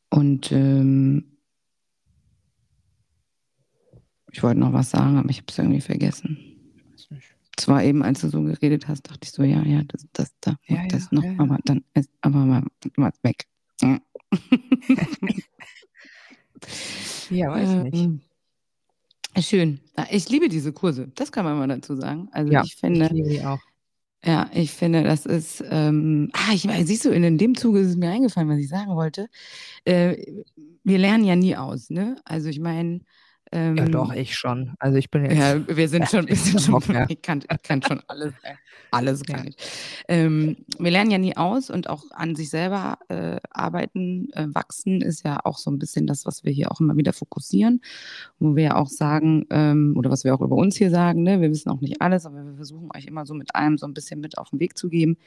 Und 0.09 0.51
ähm, 0.51 1.36
ich 4.37 4.43
wollte 4.43 4.59
noch 4.59 4.71
was 4.71 4.91
sagen, 4.91 5.17
aber 5.17 5.31
ich 5.31 5.37
habe 5.37 5.47
es 5.49 5.57
irgendwie 5.57 5.81
vergessen. 5.81 6.37
Zwar 7.57 7.83
eben, 7.83 8.03
als 8.03 8.21
du 8.21 8.29
so 8.29 8.43
geredet 8.43 8.87
hast, 8.87 9.09
dachte 9.09 9.21
ich 9.23 9.31
so, 9.31 9.41
ja, 9.41 9.63
ja, 9.63 9.81
das, 9.87 10.05
das, 10.13 10.31
da, 10.41 10.57
ja, 10.67 10.85
das 10.89 11.05
ja, 11.05 11.09
noch, 11.09 11.23
ja, 11.23 11.33
aber 11.39 11.57
dann 11.65 11.83
ist, 11.95 12.11
aber 12.21 12.45
mal, 12.45 12.61
mal 12.97 13.11
weg. 13.23 13.47
ja, 13.81 13.99
weiß 17.51 17.83
nicht. 17.85 17.95
Ähm, 17.95 18.21
schön. 19.39 19.79
Ich 20.11 20.29
liebe 20.29 20.49
diese 20.49 20.71
Kurse, 20.71 21.11
das 21.15 21.31
kann 21.31 21.43
man 21.43 21.57
mal 21.57 21.67
dazu 21.67 21.95
sagen. 21.95 22.29
Also 22.31 22.53
ich 22.53 22.75
finde, 22.75 23.07
ich 23.07 23.11
liebe 23.13 23.29
die 23.29 23.43
auch. 23.43 23.61
Ja, 24.23 24.51
ich 24.53 24.71
finde, 24.71 25.01
das 25.01 25.25
ist, 25.25 25.63
ähm, 25.67 26.29
ah, 26.33 26.53
ich 26.53 26.69
siehst 26.85 27.05
du, 27.05 27.09
in 27.09 27.39
dem 27.39 27.55
Zuge 27.55 27.79
ist 27.79 27.87
es 27.87 27.95
mir 27.95 28.11
eingefallen, 28.11 28.49
was 28.49 28.59
ich 28.59 28.69
sagen 28.69 28.95
wollte. 28.95 29.29
Äh, 29.83 30.43
wir 30.83 30.99
lernen 30.99 31.23
ja 31.23 31.35
nie 31.35 31.55
aus, 31.55 31.89
ne? 31.89 32.21
Also 32.23 32.49
ich 32.49 32.59
meine, 32.59 33.01
ja, 33.53 33.85
doch, 33.85 34.11
ähm, 34.11 34.17
ich 34.17 34.35
schon. 34.35 34.73
Also 34.79 34.97
ich 34.97 35.09
bin 35.09 35.25
jetzt. 35.25 35.37
ja, 35.37 35.55
wir 35.77 35.89
sind 35.89 36.09
schon, 36.09 36.27
wir 36.27 36.35
sind 36.35 36.61
schon, 36.61 36.81
ich 37.07 37.21
kann, 37.21 37.43
ich 37.49 37.63
kann 37.63 37.81
schon 37.81 38.01
alles, 38.07 38.33
äh, 38.43 38.53
alles 38.91 39.23
Ja. 39.27 39.35
kann 39.35 39.47
ich. 39.47 39.55
Ähm, 40.07 40.57
wir 40.79 40.91
lernen 40.91 41.11
ja 41.11 41.17
nie 41.17 41.35
aus 41.35 41.69
und 41.69 41.89
auch 41.89 42.03
an 42.11 42.35
sich 42.35 42.49
selber 42.49 42.97
äh, 43.09 43.37
arbeiten, 43.51 44.29
äh, 44.33 44.47
wachsen 44.53 45.01
ist 45.01 45.23
ja 45.25 45.39
auch 45.43 45.57
so 45.57 45.71
ein 45.71 45.79
bisschen 45.79 46.07
das, 46.07 46.25
was 46.25 46.43
wir 46.43 46.51
hier 46.51 46.71
auch 46.71 46.79
immer 46.79 46.95
wieder 46.97 47.13
fokussieren, 47.13 47.81
wo 48.39 48.55
wir 48.55 48.63
ja 48.63 48.75
auch 48.75 48.87
sagen, 48.87 49.45
ähm, 49.49 49.95
oder 49.97 50.09
was 50.09 50.23
wir 50.23 50.33
auch 50.33 50.41
über 50.41 50.55
uns 50.55 50.75
hier 50.75 50.89
sagen, 50.89 51.23
ne, 51.23 51.41
wir 51.41 51.49
wissen 51.49 51.69
auch 51.69 51.81
nicht 51.81 52.01
alles, 52.01 52.25
aber 52.25 52.45
wir 52.45 52.55
versuchen 52.55 52.89
euch 52.95 53.05
immer 53.05 53.25
so 53.25 53.33
mit 53.33 53.55
allem 53.55 53.77
so 53.77 53.85
ein 53.85 53.93
bisschen 53.93 54.19
mit 54.19 54.37
auf 54.37 54.49
den 54.49 54.59
Weg 54.59 54.77
zu 54.77 54.89
geben. 54.89 55.17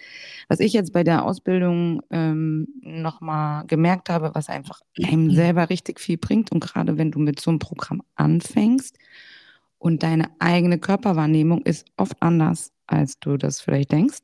Was 0.49 0.61
ich 0.61 0.73
jetzt 0.73 0.93
bei 0.93 1.05
der 1.05 1.25
Ausbildung 1.25 2.03
ähm, 2.11 2.69
nochmal 2.83 3.67
gemerkt 3.67 4.09
habe, 4.09 4.31
was 4.35 4.49
einfach 4.49 4.81
einem 5.03 5.31
selber 5.35 5.71
richtig 5.71 6.01
viel 6.01 6.19
bringt 6.19 6.53
und 6.53 6.61
gerade 6.61 6.99
wenn 6.99 7.11
du 7.11 7.19
mit 7.19 7.41
so 7.41 7.51
einem 7.51 7.59
Programm 7.59 8.03
anfängst 8.17 8.99
und 9.79 10.03
deine 10.03 10.29
eigene 10.39 10.79
Körperwahrnehmung 10.79 11.63
ist 11.63 11.87
oft 11.97 12.21
anders, 12.21 12.73
als 12.91 13.19
du 13.21 13.37
das 13.39 13.61
vielleicht 13.61 13.93
denkst. 13.93 14.21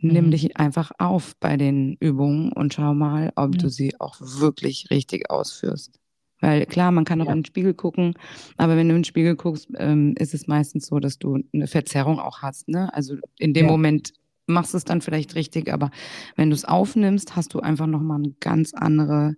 Nimm 0.00 0.26
Mhm. 0.26 0.30
dich 0.32 0.56
einfach 0.58 0.92
auf 0.98 1.34
bei 1.40 1.56
den 1.56 1.96
Übungen 2.00 2.52
und 2.52 2.74
schau 2.74 2.94
mal, 2.94 3.32
ob 3.36 3.54
Ja. 3.56 3.62
du 3.62 3.68
sie 3.70 4.00
auch 4.00 4.16
wirklich 4.20 4.90
richtig 4.90 5.30
ausführst. 5.30 5.98
Weil 6.40 6.66
klar, 6.66 6.90
man 6.92 7.04
kann 7.04 7.20
auch 7.22 7.26
Ja. 7.26 7.32
in 7.32 7.40
den 7.40 7.44
Spiegel 7.46 7.74
gucken, 7.74 8.14
aber 8.56 8.76
wenn 8.76 8.88
du 8.88 8.94
in 8.96 9.00
den 9.00 9.04
Spiegel 9.04 9.36
guckst, 9.36 9.68
ähm, 9.78 10.14
ist 10.18 10.34
es 10.34 10.48
meistens 10.48 10.86
so, 10.88 10.98
dass 11.00 11.18
du 11.18 11.38
eine 11.54 11.68
Verzerrung 11.68 12.18
auch 12.18 12.42
hast. 12.42 12.68
Ne? 12.68 12.92
Also 12.94 13.16
in 13.38 13.54
dem 13.54 13.66
Ja. 13.66 13.72
Moment 13.72 14.12
machst 14.48 14.72
du 14.74 14.78
es 14.78 14.84
dann 14.84 15.02
vielleicht 15.02 15.36
richtig, 15.36 15.72
aber 15.72 15.90
wenn 16.36 16.50
du 16.50 16.54
es 16.56 16.64
aufnimmst, 16.64 17.36
hast 17.36 17.54
du 17.54 17.60
einfach 17.60 17.86
nochmal 17.86 18.18
einen 18.18 18.36
ganz 18.40 18.74
anderen 18.74 19.36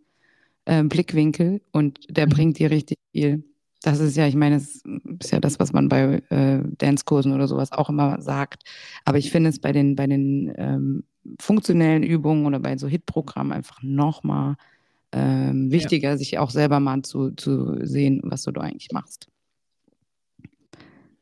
äh, 0.67 0.83
Blickwinkel 0.85 1.62
und 1.73 2.01
der 2.17 2.27
Mhm. 2.27 2.31
bringt 2.31 2.59
dir 2.61 2.71
richtig 2.71 2.99
viel. 3.12 3.45
Das 3.85 4.01
ist 4.01 4.16
ja, 4.16 4.27
ich 4.27 4.35
meine, 4.35 4.57
es 4.57 4.83
ist 5.20 5.31
ja 5.31 5.40
das, 5.40 5.61
was 5.61 5.75
man 5.75 5.90
bei 5.90 6.23
äh, 6.31 6.62
Dancekursen 6.79 7.35
oder 7.35 7.47
sowas 7.47 7.70
auch 7.70 7.90
immer 7.90 8.18
sagt. 8.23 8.62
Aber 9.05 9.18
ich 9.18 9.31
finde 9.31 9.51
es 9.51 9.59
bei 9.59 9.73
den, 9.73 9.94
bei 9.94 10.07
den 10.07 10.51
ähm, 10.57 11.05
funktionellen 11.38 12.03
Übungen 12.03 12.47
oder 12.47 12.61
bei 12.61 12.79
so 12.79 12.88
Hit-Programmen 12.88 13.53
einfach 13.53 13.83
nochmal 13.83 14.57
ähm, 15.12 15.66
Ja. 15.66 15.73
wichtiger, 15.73 16.16
sich 16.16 16.38
auch 16.38 16.49
selber 16.49 16.81
mal 16.81 17.03
zu, 17.03 17.33
zu 17.33 17.77
sehen, 17.87 18.23
was 18.25 18.44
du 18.44 18.53
da 18.53 18.62
eigentlich 18.62 18.90
machst. 18.90 19.29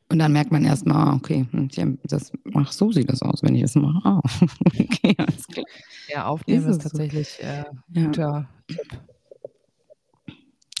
Und 0.09 0.19
dann 0.19 0.31
merkt 0.31 0.51
man 0.53 0.63
erstmal, 0.63 1.15
okay, 1.15 1.45
hm, 1.51 1.67
ja, 1.73 1.85
das, 2.05 2.31
ach, 2.53 2.71
so 2.71 2.93
sieht 2.93 3.09
das 3.11 3.21
aus, 3.23 3.43
wenn 3.43 3.55
ich 3.55 3.63
das 3.63 3.75
mache. 3.75 3.99
Ah, 4.07 4.21
okay, 4.69 5.15
alles 5.17 5.47
klar. 5.47 5.65
Ja, 6.07 6.27
aufnehmen 6.27 6.59
Ist 6.69 6.77
ist 6.77 6.85
es 6.85 6.91
so. 6.91 6.97
tatsächlich 6.97 7.39
äh, 7.43 7.63
Ja. 7.93 8.05
guter 8.05 8.49
Tipp. 8.69 9.12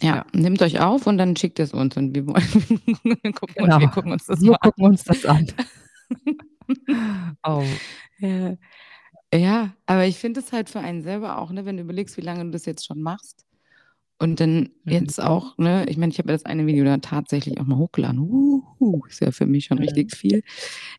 Ja, 0.03 0.15
Ja. 0.17 0.25
nehmt 0.33 0.61
euch 0.61 0.79
auf 0.81 1.07
und 1.07 1.17
dann 1.17 1.35
schickt 1.35 1.59
es 1.59 1.73
uns 1.73 1.95
und 1.97 2.13
wir, 2.13 2.25
gucken, 3.33 3.55
Genau. 3.55 3.75
und 3.75 3.81
wir 3.81 3.87
gucken 3.89 4.11
uns 4.11 4.25
das 4.25 4.41
Wir 4.41 4.51
an. 4.53 4.59
gucken 4.61 4.85
uns 4.85 5.03
das 5.03 5.25
an. 5.25 5.47
Oh, 7.43 7.63
Ja, 8.19 8.55
ja 9.33 9.73
aber 9.85 10.05
ich 10.05 10.17
finde 10.17 10.39
es 10.39 10.51
halt 10.53 10.69
für 10.69 10.79
einen 10.79 11.01
selber 11.03 11.37
auch, 11.39 11.51
ne, 11.51 11.65
wenn 11.65 11.77
du 11.77 11.83
überlegst, 11.83 12.17
wie 12.17 12.21
lange 12.21 12.45
du 12.45 12.51
das 12.51 12.65
jetzt 12.65 12.85
schon 12.85 13.01
machst. 13.01 13.45
Und 14.23 14.39
dann 14.39 14.69
Mhm. 14.85 14.91
jetzt 14.91 15.21
auch, 15.21 15.57
ne, 15.57 15.85
ich 15.89 15.97
meine, 15.97 16.11
ich 16.13 16.17
habe 16.17 16.29
ja 16.29 16.33
das 16.35 16.45
eine 16.45 16.65
Video 16.65 16.85
da 16.85 16.95
tatsächlich 16.97 17.59
auch 17.59 17.65
mal 17.65 17.77
hochgeladen. 17.77 18.19
Uhu, 18.19 19.03
ist 19.09 19.19
ja 19.19 19.31
für 19.31 19.45
mich 19.45 19.65
schon 19.65 19.79
richtig 19.79 20.15
viel. 20.15 20.43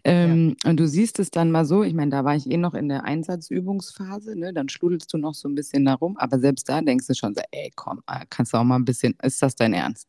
Ähm, 0.05 0.57
Und 0.67 0.79
du 0.79 0.87
siehst 0.87 1.19
es 1.19 1.31
dann 1.31 1.51
mal 1.51 1.65
so, 1.65 1.83
ich 1.83 1.95
meine, 1.95 2.11
da 2.11 2.25
war 2.25 2.37
ich 2.37 2.51
eh 2.51 2.59
noch 2.59 2.75
in 2.75 2.91
der 2.91 3.05
Einsatzübungsphase, 3.05 4.39
ne, 4.39 4.53
dann 4.53 4.69
schludelst 4.69 5.11
du 5.13 5.17
noch 5.17 5.33
so 5.33 5.49
ein 5.49 5.55
bisschen 5.55 5.87
da 5.87 5.95
rum, 5.95 6.19
aber 6.19 6.39
selbst 6.39 6.69
da 6.69 6.83
denkst 6.83 7.07
du 7.07 7.15
schon 7.15 7.35
so, 7.35 7.41
ey, 7.51 7.73
komm, 7.75 8.03
äh, 8.07 8.27
kannst 8.29 8.53
du 8.53 8.59
auch 8.59 8.65
mal 8.65 8.77
ein 8.77 8.85
bisschen, 8.85 9.15
ist 9.23 9.41
das 9.41 9.57
dein 9.57 9.73
Ernst? 9.73 10.07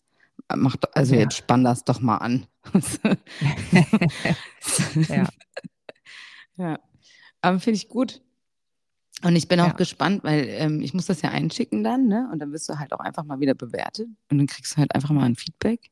Äh, 0.50 0.58
Mach 0.58 0.76
doch, 0.76 0.90
also 0.94 1.16
Ja. 1.16 1.22
jetzt 1.22 1.38
spann 1.38 1.64
das 1.64 1.86
doch 1.86 2.02
mal 2.02 2.18
an. 2.18 2.46
Ja. 5.08 5.30
Ja, 6.58 6.80
aber 7.42 7.60
finde 7.60 7.78
ich 7.78 7.88
gut. 7.88 8.22
Und 9.24 9.36
ich 9.36 9.48
bin 9.48 9.60
auch 9.60 9.68
Ja. 9.68 9.74
gespannt, 9.74 10.24
weil 10.24 10.46
ähm, 10.50 10.82
ich 10.82 10.94
muss 10.94 11.06
das 11.08 11.22
ja 11.22 11.30
einschicken 11.30 11.84
dann, 11.84 12.08
ne? 12.08 12.30
Und 12.32 12.40
dann 12.40 12.52
wirst 12.52 12.70
du 12.70 12.78
halt 12.78 12.94
auch 12.94 13.00
einfach 13.00 13.24
mal 13.24 13.40
wieder 13.40 13.56
bewertet 13.56 14.08
und 14.30 14.38
dann 14.38 14.48
kriegst 14.48 14.74
du 14.74 14.78
halt 14.78 14.94
einfach 14.94 15.10
mal 15.12 15.24
ein 15.24 15.36
Feedback. 15.36 15.90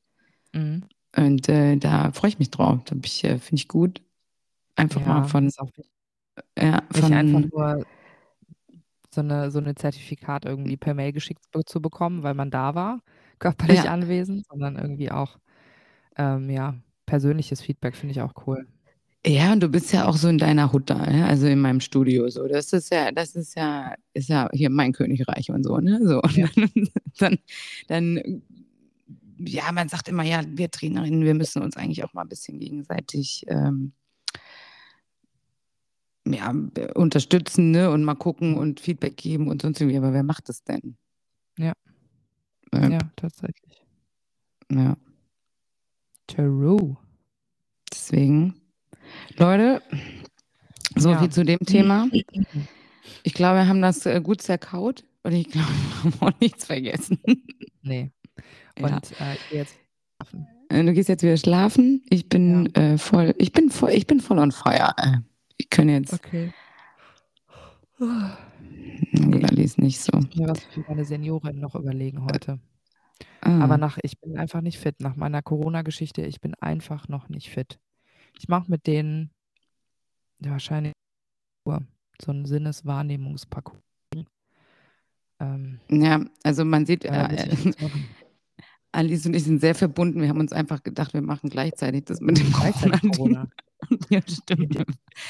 Mhm. 0.54 0.84
Und 1.16 1.48
äh, 1.50 1.78
da 1.78 2.12
freue 2.12 2.30
ich 2.30 2.40
mich 2.40 2.50
drauf. 2.52 2.80
Da 2.86 2.96
ich, 3.04 3.24
äh, 3.24 3.40
finde 3.40 3.62
ich 3.62 3.68
gut. 3.68 4.02
Einfach 4.76 5.02
mal 5.06 5.24
Ja, 5.24 5.24
von, 5.24 5.52
auch 5.58 5.68
wichtig. 5.78 5.92
ja, 6.58 6.84
Nicht 6.94 7.12
einfach 7.14 7.42
von, 7.42 7.52
nur 7.52 7.86
so 9.14 9.22
eine, 9.22 9.52
so 9.52 9.60
eine 9.60 9.76
Zertifikat 9.76 10.46
irgendwie 10.46 10.78
per 10.78 10.94
Mail 10.94 11.14
geschickt 11.14 11.44
zu 11.66 11.82
bekommen, 11.82 12.24
weil 12.24 12.34
man 12.34 12.52
da 12.52 12.76
war, 12.76 13.02
körperlich 13.40 13.84
Ja. 13.86 13.92
anwesend, 13.94 14.46
sondern 14.48 14.76
irgendwie 14.78 15.12
auch 15.12 15.38
ähm, 16.18 16.50
ja, 16.50 16.76
persönliches 17.08 17.62
Feedback 17.62 17.96
finde 17.98 18.14
ich 18.14 18.22
auch 18.22 18.34
cool. 18.48 18.68
Ja, 19.26 19.54
und 19.54 19.62
du 19.62 19.70
bist 19.70 19.94
ja 19.94 20.06
auch 20.08 20.18
so 20.18 20.28
in 20.28 20.38
deiner 20.38 20.72
Hut 20.74 20.90
da, 20.90 21.06
ne? 21.06 21.26
also 21.26 21.48
in 21.48 21.60
meinem 21.62 21.80
Studio 21.80 22.30
so. 22.30 22.48
Das 22.48 22.74
ist 22.74 22.92
ja, 22.92 23.12
das 23.12 23.36
ist 23.36 23.56
ja, 23.56 23.96
ist 24.14 24.30
ja 24.30 24.50
hier 24.54 24.70
mein 24.70 24.92
Königreich 24.94 25.50
und 25.50 25.64
so, 25.64 25.78
ne? 25.80 26.00
So. 26.04 26.22
Und 26.22 26.36
Ja. 26.36 26.48
dann, 27.20 27.38
dann, 27.88 28.42
ja, 29.40 29.72
man 29.72 29.90
sagt 29.90 30.10
immer, 30.10 30.24
ja, 30.24 30.42
wir 30.48 30.70
Trainerinnen, 30.72 31.24
wir 31.24 31.34
müssen 31.36 31.62
uns 31.62 31.78
eigentlich 31.78 32.04
auch 32.04 32.14
mal 32.14 32.22
ein 32.24 32.30
bisschen 32.30 32.60
gegenseitig 32.60 33.46
ähm, 33.48 33.94
ja, 36.26 36.54
unterstützen 36.96 37.72
ne? 37.72 37.90
und 37.92 38.04
mal 38.04 38.16
gucken 38.16 38.58
und 38.58 38.80
Feedback 38.80 39.18
geben 39.18 39.48
und 39.48 39.62
sonst 39.62 39.82
irgendwie. 39.82 39.98
Aber 39.98 40.14
wer 40.14 40.24
macht 40.24 40.50
das 40.50 40.64
denn? 40.64 40.96
Ja. 41.58 41.74
Ähm, 42.72 42.92
Ja, 42.94 43.00
tatsächlich. 43.16 43.86
ja. 44.72 44.98
True. 46.28 46.98
Deswegen, 47.92 48.56
Leute, 49.38 49.82
so 50.96 51.12
Ja. 51.12 51.20
viel 51.20 51.30
zu 51.30 51.44
dem 51.44 51.60
Thema. 51.60 52.08
Ich 53.24 53.34
glaube, 53.34 53.60
wir 53.60 53.68
haben 53.68 53.82
das 53.82 54.06
äh, 54.06 54.22
gut 54.22 54.42
zerkaut 54.42 55.04
und 55.24 55.34
ich 55.34 55.48
glaube, 55.50 55.68
wir 56.04 56.12
haben 56.12 56.14
auch 56.36 56.40
nichts 56.40 56.66
vergessen. 56.66 57.20
Nee. 57.82 58.12
Ja. 58.78 58.86
Und 58.96 59.12
äh, 59.20 59.34
ich 59.36 59.50
gehe 59.50 59.60
jetzt 59.60 59.76
schlafen. 60.18 60.48
Äh, 60.70 60.84
Du 60.84 60.94
gehst 60.94 61.10
jetzt 61.10 61.22
wieder 61.24 61.38
schlafen. 61.38 62.04
Ich 62.10 62.30
bin 62.30 62.74
äh, 62.76 62.98
voll, 62.98 63.34
ich 63.38 63.52
bin 63.52 63.70
voll, 63.70 63.92
ich 63.92 64.08
bin 64.08 64.20
voll 64.20 64.40
on 64.40 64.52
fire. 64.52 64.94
Äh, 64.98 65.18
Ich 65.58 65.70
kann 65.70 65.88
jetzt, 65.90 66.14
Okay. 66.14 66.52
Ali 68.00 69.64
ist 69.64 69.78
nicht 69.80 70.00
so. 70.02 70.12
Mir 70.36 70.48
was 70.50 70.64
für 70.64 70.84
meine 70.88 71.06
Seniorin 71.06 71.60
noch 71.60 71.76
überlegen 71.76 72.24
heute. 72.26 72.60
Ah, 73.42 73.64
Aber 73.64 73.78
nach, 73.78 73.98
ich 74.04 74.20
bin 74.20 74.38
einfach 74.38 74.62
nicht 74.62 74.78
fit. 74.80 75.00
Nach 75.00 75.16
meiner 75.16 75.42
Corona-Geschichte, 75.42 76.24
ich 76.26 76.42
bin 76.42 76.54
einfach 76.56 77.08
noch 77.08 77.30
nicht 77.30 77.50
fit. 77.50 77.80
Ich 78.38 78.48
mache 78.48 78.70
mit 78.70 78.88
denen 78.88 79.32
ja, 80.40 80.52
wahrscheinlich 80.52 80.94
so 82.22 82.32
einen 82.32 82.46
Sinneswahrnehmungsparcours. 82.46 83.80
Ähm, 85.40 85.80
ja, 85.90 86.24
also 86.44 86.64
man 86.66 86.86
sieht, 86.86 87.04
ja, 87.04 87.28
äh. 87.30 87.56
Alice 88.92 89.26
und 89.26 89.36
ich 89.36 89.44
sind 89.44 89.60
sehr 89.60 89.74
verbunden. 89.74 90.22
Wir 90.22 90.30
haben 90.30 90.40
uns 90.40 90.54
einfach 90.54 90.84
gedacht, 90.84 91.14
wir 91.14 91.22
machen 91.24 91.50
gleichzeitig 91.50 92.06
das 92.06 92.22
mit 92.22 92.38
dem 92.38 92.52
Gleichzeitig 92.54 93.02
Corona. 93.12 93.48
Corona. 93.80 94.00
ja, 94.10 94.22
stimmt. 94.22 94.86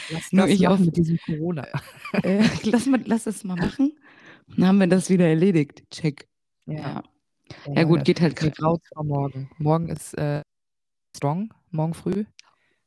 Lass 0.10 0.34
Nur 0.34 0.48
ich 0.48 0.68
auf- 0.68 0.80
mit 0.80 0.98
diesem 0.98 1.18
Corona. 1.26 1.68
Äh, 2.24 2.48
lass, 2.64 2.86
mal, 2.86 3.02
lass 3.06 3.26
es 3.26 3.44
mal 3.44 3.56
machen. 3.56 3.94
Dann 4.56 4.68
haben 4.68 4.80
wir 4.80 4.88
das 4.88 5.10
wieder 5.10 5.28
erledigt. 5.28 5.84
Check. 5.90 6.28
Ja, 6.68 7.02
ja 7.74 7.84
gut, 7.86 8.04
geht 8.06 8.22
halt 8.22 8.36
graut 8.36 8.82
vor 8.94 9.04
morgen. 9.04 9.50
Morgen 9.58 9.90
ist 9.90 10.16
äh, 10.16 10.42
Strong, 11.18 11.52
morgen 11.72 11.96
früh. 11.96 12.26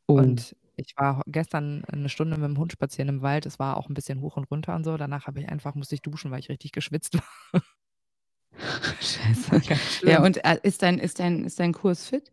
Oh. 0.07 0.14
Und 0.14 0.57
ich 0.77 0.95
war 0.97 1.23
ganz 1.31 1.55
eine 1.55 2.09
Stunde 2.09 2.37
mit 2.37 2.49
dem 2.49 2.59
Hund 2.59 2.73
spazieren 2.73 3.09
im 3.09 3.23
Wald. 3.23 3.47
Es 3.47 3.59
war 3.59 3.77
auch 3.77 3.88
ein 3.88 3.95
bisschen 3.95 4.21
hoch 4.21 4.37
und 4.37 4.51
runter 4.51 4.75
und 4.75 4.85
so. 4.85 4.97
Danach 4.97 5.27
habe 5.27 5.40
ich 5.40 5.49
einfach, 5.49 5.75
musste 5.75 5.95
ich 5.95 6.03
duschen, 6.03 6.31
weil 6.31 6.40
ich 6.40 6.49
richtig 6.49 6.73
geschwitzt 6.73 7.14
war. 7.53 7.62
Scheiße. 9.01 10.07
Ja, 10.07 10.22
und 10.22 10.45
äh, 10.45 10.59
ist, 10.62 10.83
dein, 10.83 10.99
ist, 10.99 11.18
dein, 11.18 11.45
ist 11.45 11.61
dein 11.61 11.72
Kurs 11.72 12.07
fit? 12.07 12.33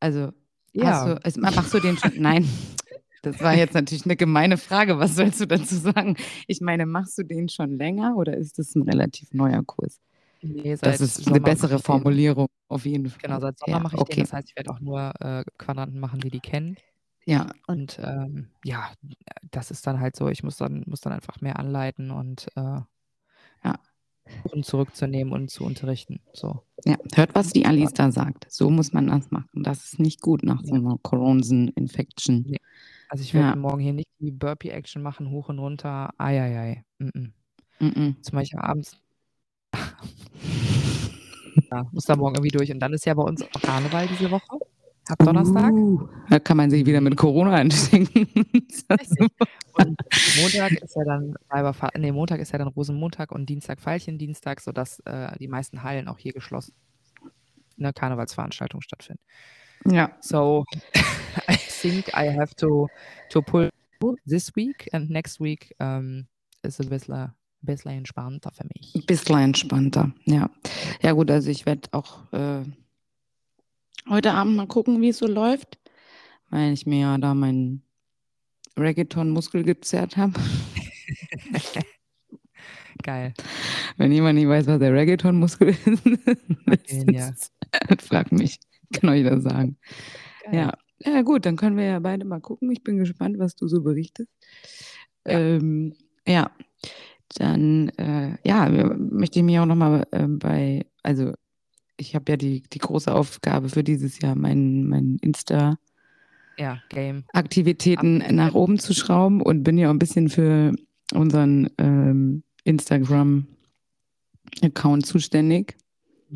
Also, 0.00 0.32
ja. 0.72 1.14
du, 1.14 1.24
also, 1.24 1.40
machst 1.40 1.72
du 1.72 1.80
den 1.80 1.96
schon? 1.96 2.12
Nein, 2.18 2.48
das 3.22 3.40
war 3.40 3.54
jetzt 3.54 3.74
natürlich 3.74 4.04
eine 4.04 4.16
gemeine 4.16 4.58
Frage. 4.58 4.98
Was 4.98 5.16
sollst 5.16 5.40
du 5.40 5.46
dazu 5.46 5.76
sagen? 5.76 6.16
Ich 6.46 6.60
meine, 6.60 6.86
machst 6.86 7.16
du 7.18 7.22
den 7.22 7.48
schon 7.48 7.78
länger 7.78 8.16
oder 8.16 8.36
ist 8.36 8.58
das 8.58 8.74
ein 8.74 8.82
relativ 8.82 9.32
neuer 9.32 9.62
Kurs? 9.64 10.00
nee, 10.42 10.76
Das 10.80 11.00
ist 11.00 11.26
eine 11.26 11.40
bessere. 11.40 11.78
Formulierung, 11.78 12.48
auf 12.68 12.84
jeden 12.84 13.08
Fall. 13.08 13.18
Genau, 13.22 13.40
seit 13.40 13.58
Sommer 13.58 13.76
ja, 13.76 13.82
mache 13.82 13.96
ich 13.96 14.02
okay. 14.02 14.14
den. 14.16 14.24
Das 14.24 14.32
heißt, 14.32 14.48
ich 14.50 14.56
werde 14.56 14.70
auch 14.70 14.80
nur 14.80 15.12
äh, 15.20 15.44
Quadranten 15.58 16.00
machen, 16.00 16.20
die 16.20 16.30
die 16.30 16.40
kennen. 16.40 16.76
Ja, 17.24 17.48
Und 17.66 17.98
ähm, 18.02 18.50
ja, 18.64 18.92
das 19.50 19.70
ist 19.72 19.84
dann 19.86 19.98
halt 20.00 20.14
so, 20.14 20.28
ich 20.28 20.44
muss 20.44 20.56
dann, 20.56 20.84
muss 20.86 21.00
dann 21.00 21.12
einfach 21.12 21.40
mehr 21.40 21.58
anleiten 21.58 22.12
und 22.12 22.46
äh, 22.54 22.80
Ja. 23.64 23.78
und 24.52 24.64
zurückzunehmen 24.64 25.32
und 25.32 25.50
zu 25.50 25.64
unterrichten. 25.64 26.20
So. 26.32 26.62
ja, 26.84 26.96
hört, 27.14 27.34
was 27.34 27.50
die 27.52 27.66
Alice 27.66 27.92
da 27.94 28.12
sagt. 28.12 28.46
So 28.48 28.70
muss 28.70 28.92
man 28.92 29.08
das 29.08 29.30
machen. 29.32 29.62
Das 29.64 29.84
ist 29.84 29.98
nicht 29.98 30.20
gut 30.20 30.44
nach 30.44 30.62
so 30.62 30.74
einer 30.74 30.98
Coronsen-Infection. 31.02 32.44
Nee. 32.46 32.58
Also 33.08 33.22
ich 33.22 33.34
werde 33.34 33.48
Ja. 33.48 33.56
morgen 33.56 33.80
hier 33.80 33.92
nicht 33.92 34.08
die 34.20 34.30
Burpee-Action 34.30 35.02
machen, 35.02 35.30
hoch 35.30 35.48
und 35.48 35.58
runter. 35.58 36.10
Eieiei. 36.18 36.84
Mm 36.98 37.08
-mm. 37.08 37.30
Mhm. 37.80 38.16
Zumal 38.22 38.44
ich 38.44 38.50
ja 38.52 38.60
abends. 38.62 39.00
Ja, 41.70 41.86
muss 41.92 42.04
da 42.04 42.16
morgen 42.16 42.36
irgendwie 42.36 42.56
durch. 42.56 42.72
Und 42.72 42.80
dann 42.80 42.92
ist 42.92 43.06
ja 43.06 43.14
bei 43.14 43.22
uns 43.22 43.42
auch 43.42 43.60
Karneval 43.62 44.06
diese 44.08 44.30
Woche. 44.30 44.58
Ab 45.08 45.18
Donnerstag. 45.20 45.72
Uh, 45.72 46.08
da 46.28 46.40
kann 46.40 46.56
man 46.56 46.68
sich 46.68 46.84
wieder 46.84 47.00
mit 47.00 47.16
Corona. 47.16 47.56
Richtig. 47.58 48.08
Und 49.74 50.00
Montag 50.40 50.72
ist 50.72 50.96
ja 50.96 51.04
dann 51.04 51.34
nee, 51.96 52.10
Montag 52.10 52.40
ist 52.40 52.52
ja 52.52 52.58
dann 52.58 52.68
Rosenmontag 52.68 53.30
und 53.30 53.46
Dienstag 53.46 53.78
Veilchendienstag, 53.84 54.60
sodass 54.60 55.00
äh, 55.00 55.38
die 55.38 55.46
meisten 55.46 55.84
Hallen 55.84 56.08
auch 56.08 56.18
hier 56.18 56.32
geschlossen 56.32 56.74
eine 57.78 57.92
Karnevalsveranstaltung 57.92 58.82
stattfinden. 58.82 59.22
ja. 59.84 60.16
So 60.20 60.64
I 61.48 61.56
think 61.56 62.08
I 62.08 62.30
have 62.30 62.54
to 62.56 62.88
to 63.30 63.42
pull 63.42 63.70
this 64.26 64.54
week 64.56 64.88
and 64.92 65.10
next 65.10 65.40
week 65.40 65.74
um, 65.78 66.26
ist 66.62 66.80
ein 67.62 67.66
bisschen, 67.66 67.92
entspannter 67.92 68.50
für 68.52 68.66
mich. 68.74 68.94
Ein 68.94 69.06
bisschen 69.06 69.38
entspannter, 69.38 70.12
ja. 70.24 70.50
Ja 71.02 71.12
gut, 71.12 71.30
also 71.30 71.50
ich 71.50 71.66
werde 71.66 71.88
auch 71.92 72.32
äh, 72.32 72.62
heute 74.08 74.32
Abend 74.32 74.56
mal 74.56 74.66
gucken, 74.66 75.00
wie 75.00 75.08
es 75.08 75.18
so 75.18 75.26
läuft, 75.26 75.78
weil 76.50 76.72
ich 76.72 76.86
mir 76.86 77.00
ja 77.00 77.18
da 77.18 77.34
meinen 77.34 77.82
Reggaeton-Muskel 78.78 79.64
gezerrt 79.64 80.16
habe. 80.16 80.34
Geil. 83.02 83.34
Wenn 83.96 84.12
jemand 84.12 84.38
nicht 84.38 84.48
weiß, 84.48 84.66
was 84.66 84.78
der 84.78 84.92
Reggaeton-Muskel 84.92 85.68
ist, 85.68 85.86
Den, 86.90 87.08
ja. 87.14 87.32
fragt 87.98 88.32
mich. 88.32 88.58
Kann 88.92 89.10
euch 89.10 89.24
das 89.24 89.42
sagen. 89.42 89.76
Geil. 90.44 90.54
Ja. 90.54 90.72
ja, 91.04 91.22
gut, 91.22 91.46
dann 91.46 91.56
können 91.56 91.76
wir 91.76 91.84
ja 91.84 91.98
beide 91.98 92.24
mal 92.24 92.40
gucken. 92.40 92.70
Ich 92.70 92.82
bin 92.82 92.98
gespannt, 92.98 93.38
was 93.38 93.56
du 93.56 93.68
so 93.68 93.82
berichtest. 93.82 94.30
Ja. 95.26 95.38
Ähm, 95.38 95.94
ja, 96.26 96.50
dann 97.34 97.88
äh, 97.90 98.36
ja, 98.44 98.68
möchte 98.68 99.38
ich 99.38 99.44
mich 99.44 99.58
auch 99.58 99.66
nochmal 99.66 100.06
äh, 100.12 100.26
bei, 100.26 100.86
also 101.02 101.32
ich 101.96 102.14
habe 102.14 102.32
ja 102.32 102.36
die, 102.36 102.62
die 102.62 102.78
große 102.78 103.12
Aufgabe 103.12 103.68
für 103.68 103.82
dieses 103.82 104.20
Jahr, 104.20 104.34
meinen 104.34 104.88
mein 104.88 105.18
Insta-Aktivitäten 105.20 108.20
Ja, 108.20 108.26
Game. 108.26 108.36
nach 108.36 108.54
oben 108.54 108.78
zu 108.78 108.94
schrauben 108.94 109.42
und 109.42 109.62
bin 109.62 109.78
ja 109.78 109.88
auch 109.88 109.92
ein 109.92 109.98
bisschen 109.98 110.28
für 110.28 110.74
unseren 111.14 111.70
ähm, 111.78 112.42
Instagram-Account 112.64 115.06
zuständig. 115.06 115.76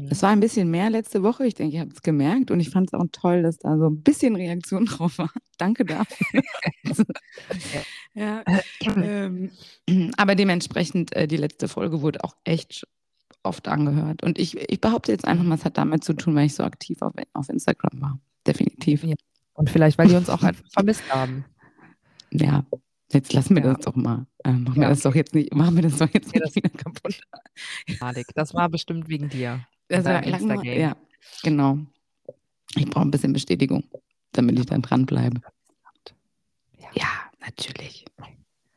Es 0.08 0.22
war 0.22 0.30
ein 0.30 0.40
bisschen 0.40 0.70
mehr 0.70 0.88
letzte 0.88 1.22
Woche. 1.22 1.46
Ich 1.46 1.54
denke, 1.54 1.74
ihr 1.74 1.80
habt 1.80 1.94
es 1.94 2.02
gemerkt. 2.02 2.50
Und 2.50 2.60
ich 2.60 2.70
fand 2.70 2.88
es 2.88 2.94
auch 2.94 3.06
toll, 3.12 3.42
dass 3.42 3.58
da 3.58 3.76
so 3.76 3.86
ein 3.88 4.02
bisschen 4.02 4.36
Reaktion 4.36 4.84
drauf 4.86 5.18
war. 5.18 5.30
Danke 5.58 5.84
dafür. 5.84 6.42
ja, 8.14 8.44
ähm, 8.80 9.50
aber 10.16 10.34
dementsprechend, 10.34 11.14
äh, 11.16 11.26
die 11.26 11.36
letzte 11.36 11.68
Folge 11.68 12.02
wurde 12.02 12.22
auch 12.24 12.36
echt 12.44 12.86
oft 13.42 13.68
angehört. 13.68 14.22
Und 14.22 14.38
ich, 14.38 14.56
ich 14.56 14.80
behaupte 14.80 15.12
jetzt 15.12 15.24
einfach 15.24 15.44
mal, 15.44 15.54
es 15.56 15.64
hat 15.64 15.78
damit 15.78 16.04
zu 16.04 16.12
tun, 16.14 16.34
weil 16.34 16.46
ich 16.46 16.54
so 16.54 16.62
aktiv 16.62 17.00
auf, 17.02 17.12
auf 17.32 17.48
Instagram 17.48 18.00
war. 18.00 18.20
Definitiv. 18.46 19.02
Ja. 19.04 19.14
Und 19.54 19.70
vielleicht, 19.70 19.98
weil 19.98 20.08
die 20.08 20.14
uns 20.14 20.30
auch 20.30 20.42
einfach 20.42 20.64
vermisst 20.72 21.02
haben. 21.12 21.44
Ja, 22.32 22.64
jetzt 23.12 23.32
lassen 23.32 23.56
wir 23.56 23.64
Ja. 23.64 23.74
das 23.74 23.84
doch 23.84 23.96
mal. 23.96 24.24
Äh, 24.44 24.52
machen 24.52 24.76
wir 24.76 24.82
Ja, 24.84 24.88
das 24.90 25.00
doch 25.00 25.16
jetzt 25.16 25.34
nicht, 25.34 25.52
machen 25.52 25.74
wir 25.74 25.82
das 25.82 25.96
doch 25.98 26.08
jetzt 26.14 26.32
Ja, 26.32 26.44
nicht 26.44 26.54
wieder 26.54 26.68
kaputt. 26.68 27.20
Madik, 28.00 28.28
das 28.36 28.54
war 28.54 28.68
bestimmt 28.68 29.08
wegen 29.08 29.28
dir. 29.28 29.66
Das 29.90 30.04
war 30.04 30.20
Dein 30.22 30.30
lang 30.30 30.46
mal, 30.46 30.54
Insta-Game. 30.54 30.80
ja, 30.80 30.96
genau. 31.42 31.78
Ich 32.76 32.86
brauche 32.88 33.04
ein 33.04 33.10
bisschen 33.10 33.32
Bestätigung, 33.32 33.84
damit 34.32 34.58
ich 34.58 34.66
dann 34.66 34.82
dranbleibe. 34.82 35.40
Ja. 36.78 36.88
Ja, 36.94 37.08
natürlich. 37.40 38.04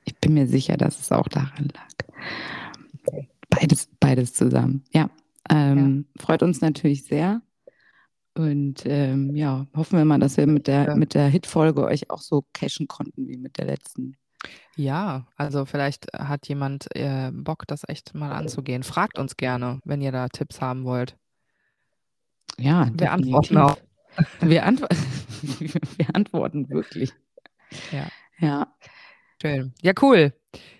Ich 0.05 0.15
bin 0.19 0.33
mir 0.33 0.47
sicher, 0.47 0.75
dass 0.77 0.99
es 0.99 1.11
auch 1.11 1.27
daran 1.27 1.69
lag. 1.73 3.23
Beides, 3.49 3.87
beides 3.99 4.33
zusammen. 4.33 4.83
Ja, 4.91 5.09
ähm, 5.49 6.05
freut 6.17 6.41
uns 6.43 6.61
natürlich 6.61 7.05
sehr. 7.05 7.41
Und 8.35 8.83
ähm, 8.85 9.35
ja, 9.35 9.67
hoffen 9.75 9.97
wir 9.99 10.05
mal, 10.05 10.19
dass 10.19 10.37
wir 10.37 10.47
mit 10.47 10.65
der, 10.67 10.85
Ja. 10.87 10.95
mit 10.95 11.13
der 11.13 11.27
Hit-Folge 11.27 11.83
euch 11.85 12.09
auch 12.09 12.21
so 12.21 12.43
cashen 12.53 12.87
konnten 12.87 13.27
wie 13.27 13.37
mit 13.37 13.57
der 13.59 13.65
letzten. 13.65 14.17
Ja, 14.75 15.27
also 15.35 15.65
vielleicht 15.65 16.07
hat 16.17 16.47
jemand 16.47 16.87
äh, 16.95 17.31
Bock, 17.31 17.67
das 17.67 17.83
echt 17.87 18.13
mal 18.15 18.31
anzugehen. 18.31 18.83
Fragt 18.83 19.19
uns 19.19 19.37
gerne, 19.37 19.79
wenn 19.85 20.01
ihr 20.01 20.11
da 20.11 20.27
Tipps 20.29 20.61
haben 20.61 20.83
wollt. 20.83 21.15
Ja, 22.57 22.89
Wir 22.93 23.11
antworten 23.11 23.57
auch. 23.57 23.77
Wir, 24.41 24.63
antw 24.65 24.85
wir 25.97 26.15
antworten 26.15 26.69
wirklich. 26.69 27.11
Ja. 27.91 28.07
Ja. 28.37 28.67
Schön. 29.41 29.73
Ja, 29.81 29.93
cool. 30.03 30.33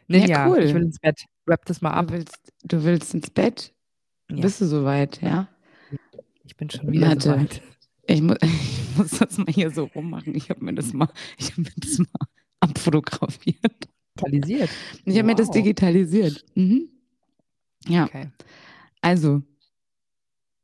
Ninja, 0.07 0.47
cool. 0.47 0.59
ich 0.59 0.74
will 0.74 0.84
ins 0.84 0.99
Bett. 0.99 1.26
Wrap 1.47 1.66
das 1.66 1.82
mal 1.82 1.89
Du 1.91 1.95
ab. 1.97 2.11
willst, 2.11 2.53
du 2.64 2.84
willst 2.84 3.14
ins 3.16 3.32
Bett? 3.32 3.74
Ja. 4.30 4.41
Bist 4.41 4.61
du 4.61 4.66
soweit, 4.66 5.20
ja? 5.24 5.47
Ich 6.43 6.55
bin 6.57 6.70
schon 6.70 6.91
wieder 6.91 7.07
Warte. 7.07 7.22
soweit. 7.22 7.61
Ich, 8.05 8.22
mu 8.22 8.36
ich 8.41 8.97
muss 8.97 9.11
das 9.11 9.38
mal 9.39 9.47
hier 9.51 9.72
so 9.72 9.86
rummachen. 9.86 10.36
Ich 10.36 10.49
habe 10.51 10.64
mir 10.64 10.74
das 10.76 10.93
mal, 10.93 11.09
ich 11.38 11.51
habe 11.53 11.61
mir 11.61 11.74
das 11.78 11.97
mal 11.97 12.28
abfotografiert. 12.64 13.89
Digitalisiert. 14.20 14.70
Ich 15.05 15.18
habe 15.18 15.26
mir 15.28 15.36
das 15.36 15.47
Wow. 15.47 15.55
digitalisiert. 15.55 16.45
Mhm. 16.55 16.89
Ja, 17.88 18.05
Okay. 18.05 18.30
also, 19.01 19.41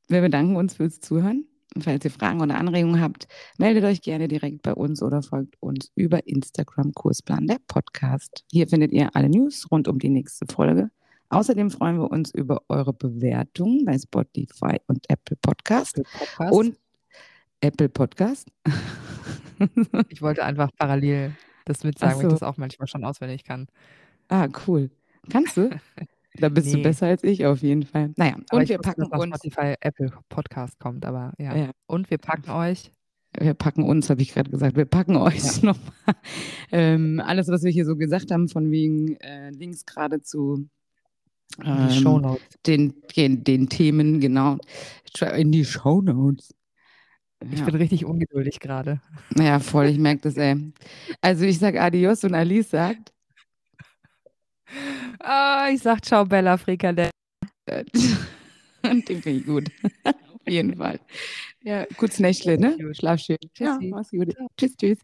wir 0.08 0.22
bedanken 0.22 0.56
uns 0.56 0.76
fürs 0.76 1.00
Zuhören. 1.00 1.46
Und 1.76 1.84
falls 1.84 2.04
ihr 2.04 2.10
Fragen 2.12 2.42
oder 2.42 2.58
Anregungen 2.58 3.00
habt, 3.00 3.28
meldet 3.60 3.84
euch 3.84 4.02
gerne 4.02 4.28
direkt 4.28 4.64
bei 4.64 4.74
uns 4.74 5.04
oder 5.04 5.22
folgt 5.22 5.56
uns 5.62 5.92
über 5.96 6.26
Instagram 6.26 6.94
Kursplan 6.94 7.46
der 7.46 7.60
Podcast. 7.68 8.44
Hier 8.52 8.68
findet 8.68 8.92
ihr 8.92 9.16
alle 9.16 9.30
News 9.30 9.68
rund 9.70 9.88
um 9.88 10.00
die 10.00 10.10
nächste 10.10 10.46
Folge. 10.52 10.90
Außerdem 11.30 11.70
freuen 11.70 11.98
wir 12.00 12.10
uns 12.10 12.32
über 12.34 12.64
eure 12.70 12.92
Bewertungen 12.94 13.86
bei 13.86 13.98
Spotify 14.00 14.78
und 14.88 15.06
Apple 15.10 15.38
Podcast 15.44 15.98
Für 15.98 16.04
Podcast. 16.18 16.54
und 16.54 16.80
Apple 17.62 17.90
Podcast. 17.90 18.48
ich 20.10 20.22
wollte 20.24 20.44
einfach 20.44 20.72
parallel 20.76 21.36
das 21.66 21.84
mitsagen, 21.84 22.14
Ach 22.14 22.18
weil 22.18 22.26
ich 22.26 22.30
so. 22.32 22.36
das 22.36 22.44
auch 22.44 22.58
manchmal 22.58 22.88
schon 22.88 23.04
auswendig 23.04 23.44
kann. 23.44 23.68
ah, 24.30 24.48
cool. 24.68 24.90
Kannst 25.30 25.58
du? 25.58 25.70
Da 26.36 26.50
bist 26.50 26.72
du 26.72 26.78
Nee. 26.78 26.84
besser 26.84 27.08
als 27.08 27.24
ich 27.24 27.46
auf 27.46 27.62
jeden 27.62 27.84
Fall. 27.84 28.14
Naja, 28.16 28.36
Aber 28.50 28.58
und 28.58 28.64
ich 28.64 28.70
wir 28.70 28.78
wusste, 28.80 28.90
packen 28.90 29.02
dass 29.02 29.10
nach 29.10 29.20
uns, 29.20 29.36
Spotify 29.38 29.76
Apple 29.82 30.12
Podcast 30.30 30.80
kommt, 30.80 31.06
aber 31.06 31.34
ja. 31.38 31.56
Ja. 31.56 31.72
Und 31.88 32.10
wir 32.10 32.18
packen 32.20 32.50
euch. 32.52 32.92
wir 33.38 33.54
packen 33.54 33.84
uns, 33.84 34.10
habe 34.10 34.22
ich 34.22 34.34
gerade 34.34 34.50
gesagt, 34.50 34.76
wir 34.78 34.86
packen 34.86 35.18
euch 35.18 35.34
nochmal 35.64 36.16
ähm, 36.72 37.22
alles, 37.26 37.48
was 37.50 37.64
wir 37.64 37.72
hier 37.72 37.86
so 37.86 37.96
gesagt 37.96 38.32
haben, 38.32 38.48
von 38.48 38.72
wegen 38.72 39.16
äh, 39.18 39.50
Links 39.52 39.86
gerade 39.86 40.22
zu 40.22 40.68
in 41.58 41.66
ähm, 41.66 42.38
den, 42.68 42.94
den, 43.16 43.44
den 43.44 43.70
Themen, 43.70 44.20
genau, 44.20 44.58
in 45.36 45.52
die 45.52 45.66
Shownotes. 45.66 46.54
Ich 47.52 47.60
Ja. 47.60 47.66
bin 47.66 47.76
richtig 47.76 48.06
ungeduldig 48.06 48.60
gerade. 48.60 49.00
ja, 49.38 49.60
voll, 49.60 49.86
ich 49.88 49.98
merke 49.98 50.22
das, 50.24 50.36
ey. 50.38 50.72
Also 51.22 51.46
ich 51.46 51.58
sag 51.60 51.76
Adios 51.80 52.24
und 52.24 52.34
Alice 52.36 52.70
sagt, 52.70 53.14
Ah, 55.20 55.70
ich 55.74 55.82
sag 55.82 56.04
Ciao, 56.06 56.26
Bella 56.26 56.58
Frikadelle. 56.58 57.10
den 57.68 59.04
finde 59.04 59.30
ich 59.32 59.46
gut. 59.46 59.72
Auf 60.06 60.48
jeden 60.48 60.76
Fall. 60.76 61.00
Ja, 61.64 61.86
gutes 61.98 62.20
Nächtle, 62.20 62.58
ne? 62.58 62.78
Schlaf 62.94 63.20
schön. 63.20 63.38
Ja, 63.58 63.78
Tschüssi. 63.78 63.90
mach's 63.90 64.12
gut. 64.12 64.36
Tschüss, 64.58 64.76
tschüss. 64.78 64.98